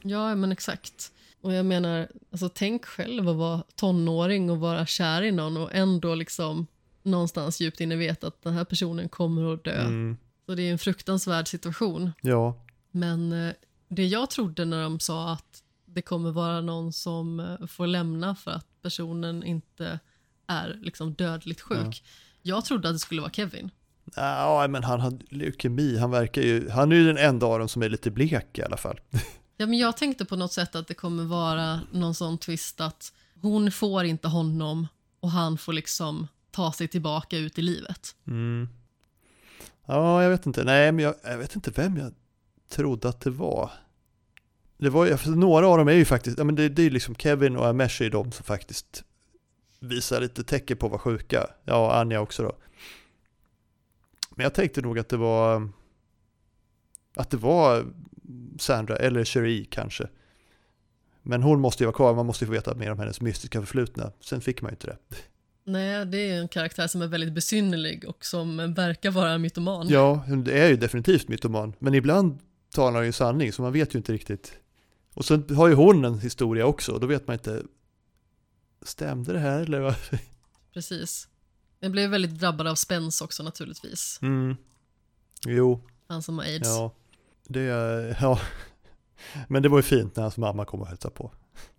[0.01, 1.11] Ja, men exakt.
[1.41, 5.69] Och jag menar, alltså tänk själv att vara tonåring och vara kär i någon och
[5.75, 6.67] ändå liksom
[7.03, 9.81] någonstans djupt inne veta att den här personen kommer att dö.
[9.81, 12.11] Mm, Så det är en fruktansvärd situation.
[12.21, 13.53] ja, Men eh,
[13.87, 18.35] det jag trodde när de sa att det kommer vara någon som eh, får lämna
[18.35, 19.99] för att personen inte
[20.47, 22.03] är liksom dödligt sjuk.
[22.41, 23.71] Jag trodde att det skulle vara Kevin.
[24.15, 27.69] ja men han hade leukemi, han verkar ju, han är ju den enda av dem
[27.69, 28.99] som är lite blek i alla fall.
[29.59, 33.13] Ja, men jag tänkte på något sätt att det kommer vara någon sån twist att
[33.41, 34.87] hon får inte honom
[35.19, 38.15] och han får liksom ta sig tillbaka ut i livet.
[38.27, 38.69] Mm.
[39.85, 42.13] Ja, jag vet inte, nej men jag, jag vet inte vem jag
[42.69, 43.71] trodde att det var.
[44.77, 47.15] Det var några av dem är ju faktiskt, ja men det, det är ju liksom
[47.15, 49.03] Kevin och Amesh är de som faktiskt
[49.79, 51.47] visar lite tecken på att vara sjuka.
[51.65, 52.57] Ja, Anja också då.
[54.29, 55.69] Men jag tänkte nog att det var
[57.15, 57.85] att det var
[58.59, 60.07] Sandra eller Cherie kanske.
[61.21, 63.59] Men hon måste ju vara kvar, man måste ju få veta mer om hennes mystiska
[63.59, 64.11] förflutna.
[64.19, 64.97] Sen fick man ju inte det.
[65.63, 69.87] Nej, det är en karaktär som är väldigt besynnerlig och som verkar vara mytoman.
[69.89, 71.73] Ja, det är ju definitivt mytoman.
[71.79, 72.39] Men ibland
[72.77, 74.53] talar ju sanning, så man vet ju inte riktigt.
[75.13, 77.63] Och sen har ju hon en historia också, och då vet man inte,
[78.81, 79.95] stämde det här eller vad?
[80.73, 81.27] Precis.
[81.79, 84.19] Jag blev väldigt drabbad av spänst också naturligtvis.
[84.21, 84.55] Mm.
[85.45, 86.67] Jo, Han som har aids.
[86.67, 86.93] ja.
[87.47, 87.61] Det,
[88.21, 88.39] ja.
[89.47, 91.31] Men det var ju fint när hans mamma kom och hälsade på,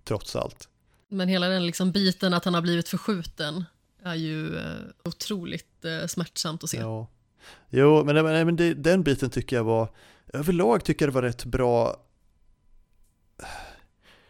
[0.05, 0.69] trots allt.
[1.09, 3.65] Men hela den liksom biten att han har blivit förskjuten
[4.03, 6.79] är ju eh, otroligt eh, smärtsamt att se.
[6.79, 7.07] Ja.
[7.71, 9.89] Jo, men, nej, men det, den biten tycker jag var,
[10.33, 12.05] överlag tycker jag det var rätt bra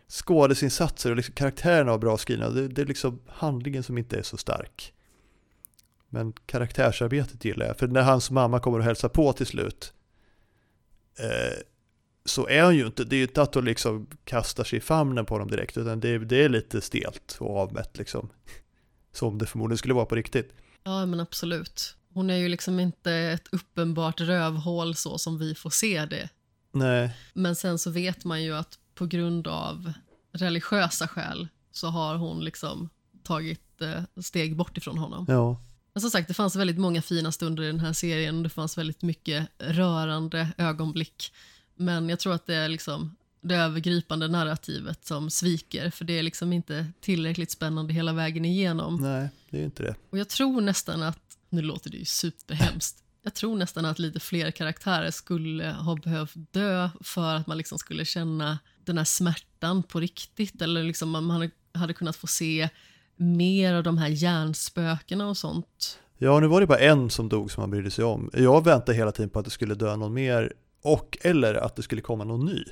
[0.09, 2.51] skådesinsatser och liksom karaktärerna var bra skrivna.
[2.51, 4.95] Det, det är liksom handlingen som inte är så stark.
[6.09, 7.79] Men karaktärsarbetet gillar jag.
[7.79, 9.93] För när hans mamma kommer och hälsar på till slut
[11.19, 11.59] eh,
[12.25, 14.81] så är hon ju inte, det är ju inte att hon liksom kastar sig i
[14.81, 18.29] famnen på honom direkt utan det, det är lite stelt och avmätt liksom.
[19.13, 20.53] Som det förmodligen skulle vara på riktigt.
[20.85, 21.98] Ja, men absolut.
[22.19, 26.29] Hon är ju liksom inte ett uppenbart rövhål så som vi får se det.
[26.73, 29.93] Nej, Men sen så vet man ju att på grund av
[30.33, 32.89] religiösa skäl så har hon liksom
[33.23, 35.27] tagit eh, steg bort ifrån honom.
[35.29, 35.61] ja.
[35.93, 38.49] Men som sagt, det fanns väldigt många fina stunder i den här serien och det
[38.49, 41.33] fanns väldigt mycket rörande ögonblick.
[41.75, 46.23] Men jag tror att det är liksom det övergripande narrativet som sviker för det är
[46.23, 48.97] liksom inte tillräckligt spännande hela vägen igenom.
[48.97, 49.95] Nej, det är ju inte det.
[50.11, 54.21] Och jag tror nästan att, nu låter det ju superhemskt, jag tror nästan att lite
[54.21, 59.83] fler karaktärer skulle ha behövt dö för att man liksom skulle känna den här smärtan
[59.83, 62.69] på riktigt eller liksom man hade, kunnat få se
[63.17, 65.99] mer av de här hjärnspökena och sånt.
[66.19, 68.31] Ja, nu var det bara en som dog som han brydde sig om.
[68.33, 70.53] Jag väntade hela tiden på att det skulle dö någon mer
[70.83, 72.65] Och eller att det skulle komma någon ny.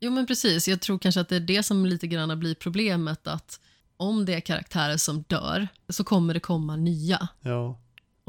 [0.00, 3.26] Jo men precis, jag tror kanske att det är det som lite grann blir problemet
[3.26, 3.60] att
[3.96, 7.28] om det är karaktärer som dör så kommer det komma nya.
[7.40, 7.80] Ja,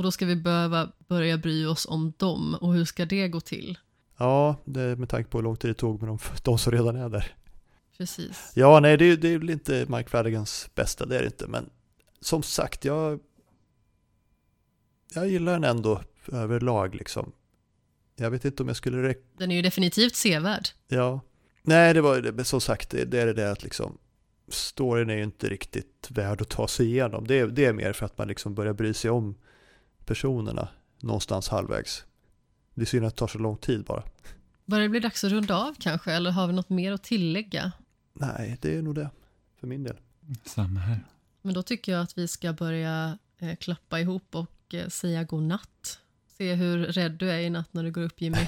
[0.01, 3.39] Och då ska vi behöva börja bry oss om dem och hur ska det gå
[3.41, 3.77] till?
[4.17, 6.71] ja det är med tanke på hur lång tid det tog med de, de som
[6.71, 7.35] redan är där.
[7.97, 8.51] Precis.
[8.55, 11.47] Ja, nej, det, är- det är väl inte Mike Fladigans bästa, det är det inte.
[11.47, 11.69] Men
[12.21, 13.19] som sagt, jag,
[15.13, 16.01] jag gillar den ändå
[16.31, 17.31] överlag liksom.
[18.15, 20.67] Jag vet inte om jag skulle Den är ju definitivt sevärd.
[20.87, 21.19] ja.
[21.63, 23.97] Nej, det var det- som sagt, det, det är det där att liksom
[24.47, 27.27] storyn är ju inte riktigt värd att ta sig igenom.
[27.27, 29.35] Det, är- det är mer för att man liksom börjar bry sig om
[30.05, 30.67] personerna
[30.99, 32.03] någonstans halvvägs.
[32.73, 34.03] Det är synd att det tar så lång tid bara.
[34.65, 37.71] Börjar det bli dags att runda av kanske, eller har vi något mer att tillägga?
[38.13, 39.09] Nej, det är nog det
[39.59, 39.95] för min del.
[40.45, 40.99] Samma här.
[41.41, 45.43] Men då tycker jag att vi ska börja eh, klappa ihop och eh, säga god
[45.43, 45.99] natt.
[46.37, 48.47] Se hur rädd du är i natt när du går upp Jimmy.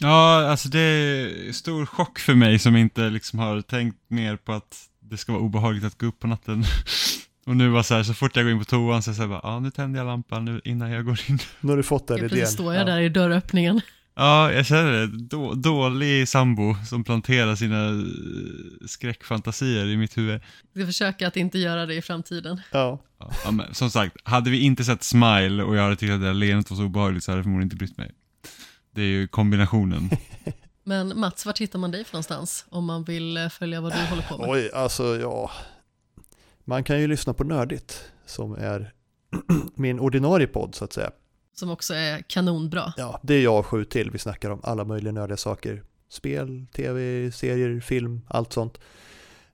[0.00, 4.52] Ja, alltså det är stor chock för mig som inte liksom har tänkt mer på
[4.52, 6.64] att det ska vara obehagligt att gå upp på natten.
[7.48, 9.28] Och nu var så här, så fort jag går in på toan så så här
[9.28, 11.38] bara, ja nu tänder jag lampan nu innan jag går in.
[11.60, 12.28] Nu har du fått den idén.
[12.28, 12.86] plötsligt står jag Ja.
[12.94, 13.80] där i dörröppningen.
[14.16, 15.06] Ja, jag känner det.
[15.06, 17.94] Då, dålig sambo som planterar sina eh,
[18.86, 20.40] skräckfantasier i mitt huvud.
[20.72, 22.60] Jag ska försöka att inte göra det i framtiden.
[22.72, 22.98] Ja,
[23.44, 26.26] Ja, men som sagt, hade vi inte sett Smile och jag hade tyckt att det
[26.26, 28.10] där leendet var så obehagligt så hade jag förmodligen inte brytt mig.
[28.94, 30.10] Det är ju kombinationen.
[30.84, 32.66] Men Mats, vart hittar man dig för någonstans?
[32.70, 34.48] Om man vill eh, följa vad du håller på med.
[34.50, 35.50] Oj, alltså ja.
[36.68, 38.92] Man kan ju lyssna på Nördigt som är
[39.74, 41.10] min ordinarie podd så att säga.
[41.54, 42.92] Som också är kanonbra.
[42.96, 44.10] Ja, det är jag och sju till.
[44.10, 45.82] Vi snackar om alla möjliga nördiga saker.
[46.08, 48.80] Spel, tv, serier, film, allt sånt.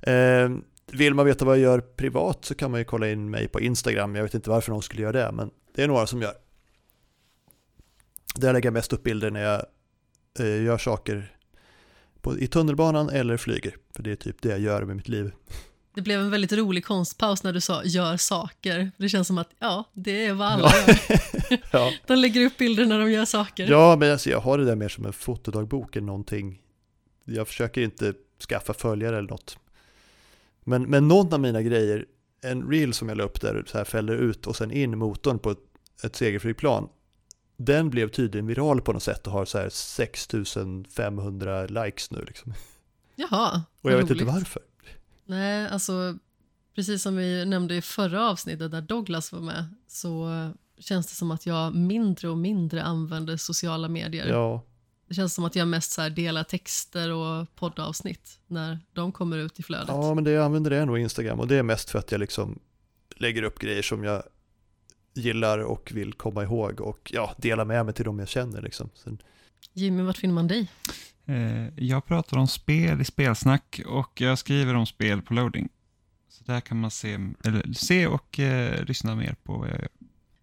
[0.00, 0.50] Eh,
[0.86, 3.60] vill man veta vad jag gör privat så kan man ju kolla in mig på
[3.60, 4.14] Instagram.
[4.14, 6.34] Jag vet inte varför någon skulle göra det, men det är några som gör.
[8.34, 9.66] Där lägger jag mest upp bilder när jag
[10.38, 11.36] eh, gör saker
[12.20, 13.76] på, i tunnelbanan eller flyger.
[13.96, 15.32] För det är typ det jag gör med mitt liv.
[15.94, 18.90] Det blev en väldigt rolig konstpaus när du sa gör saker.
[18.96, 20.98] Det känns som att ja, det är vad alla gör.
[21.70, 21.92] Ja.
[22.06, 23.70] De lägger upp bilder när de gör saker.
[23.70, 26.60] Ja, men alltså jag har det där mer som en fotodagbok än någonting.
[27.24, 28.14] Jag försöker inte
[28.48, 29.58] skaffa följare eller något.
[30.64, 32.06] Men, men någon av mina grejer,
[32.42, 35.38] en reel som jag la upp där så här fäller ut och sen in motorn
[35.38, 35.58] på ett,
[36.02, 36.88] ett segelflygplan.
[37.56, 42.54] Den blev tydligen viral på något sätt och har så här 6500 likes nu liksom.
[43.16, 44.62] Jaha, Och jag vet inte varför.
[45.24, 46.18] Nej, alltså
[46.74, 50.30] precis som vi nämnde i förra avsnittet där Douglas var med så
[50.78, 54.26] känns det som att jag mindre och mindre använder sociala medier.
[54.26, 54.64] Ja,
[55.08, 59.38] Det känns som att jag mest så här delar texter och poddavsnitt när de kommer
[59.38, 59.88] ut i flödet.
[59.88, 62.12] ja, men det jag använder det är nog Instagram och det är mest för att
[62.12, 62.58] jag liksom
[63.16, 64.22] lägger upp grejer som jag
[65.14, 68.90] gillar och vill komma ihåg och ja, dela med mig till dem jag känner liksom.
[68.94, 69.18] Sen,
[69.72, 70.70] Jimmy, vart finner man dig?
[71.26, 75.68] Eh, jag pratar om spel i spelsnack och jag skriver om spel på loading.
[76.28, 79.88] Så där kan man se, eller, se och eh, lyssna mer på vad jag gör.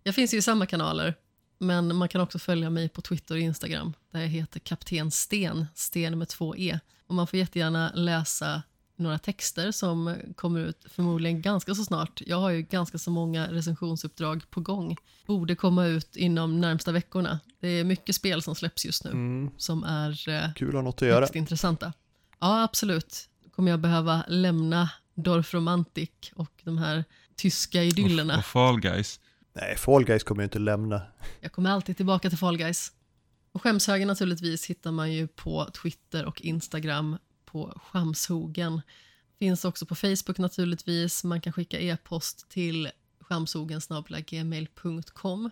[0.03, 1.15] Jag finns ju i samma kanaler,
[1.57, 5.65] men man kan också följa mig på Twitter och Instagram där jag heter Kapten Sten,
[5.75, 6.79] Sten med två E.
[7.07, 8.63] Och man får jättegärna läsa
[9.01, 12.21] några texter som kommer ut förmodligen ganska så snart.
[12.25, 14.97] Jag har ju ganska så många recensionsuppdrag på gång.
[15.25, 17.39] Borde komma ut inom närmsta veckorna.
[17.59, 20.81] Det är mycket spel som släpps just nu mm, som är eh, kul att ha
[20.81, 21.27] något att göra.
[21.33, 21.93] intressanta.
[22.39, 23.29] Ja, absolut.
[23.55, 27.03] Kommer jag behöva lämna Dorf Romantic och de här
[27.35, 28.33] tyska idyllerna.
[28.33, 29.19] Och, och Fall Guys.
[29.53, 31.01] Nej, Fall Guys kommer jag inte lämna.
[31.41, 32.91] Jag kommer alltid tillbaka till Fall Guys.
[33.51, 37.17] Och skämshögen naturligtvis hittar man ju på Twitter och Instagram
[37.51, 38.81] på Skamshogen.
[39.39, 41.23] Finns också på Facebook naturligtvis.
[41.23, 42.89] Man kan skicka e-post till
[43.23, 45.49] skamshogen.gmail.com.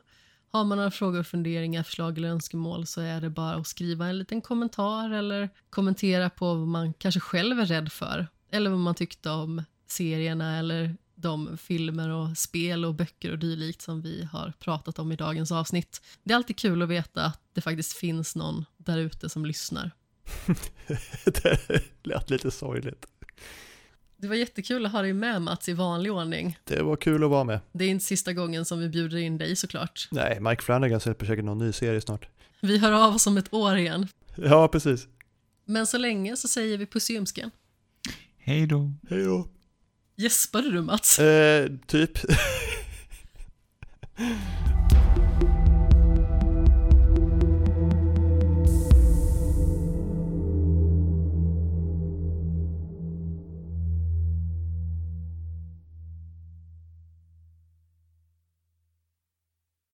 [0.52, 4.18] Har man några frågor, funderingar, förslag eller önskemål så är det bara att skriva en
[4.18, 8.28] liten kommentar eller kommentera på vad man kanske själv är rädd för.
[8.52, 13.82] Eller vad man tyckte om serierna eller de filmer och spel och böcker och dylikt
[13.82, 16.02] som vi har pratat om i dagens avsnitt.
[16.24, 19.92] Det är alltid kul att veta att det faktiskt finns någon där ute som lyssnar.
[21.26, 23.06] det lät lite sorgligt.
[24.18, 26.60] Det var jättekul att ha dig med Mats i vanlig ordning.
[26.64, 27.60] Det var kul att vara med.
[27.72, 30.08] Det är inte sista gången som vi bjuder in dig såklart.
[30.12, 32.28] Nej, Mike Flanagan släpper säkert någon ny serie snart.
[32.62, 34.08] Vi hör av oss om ett år igen.
[34.36, 35.08] Ja, precis.
[35.66, 37.52] Men så länge så säger vi puss i ljumsken.
[38.38, 38.94] Hej då.
[39.10, 39.48] Hej då.
[40.16, 41.20] Gäspade du Mats?
[41.20, 42.12] Eh, typ.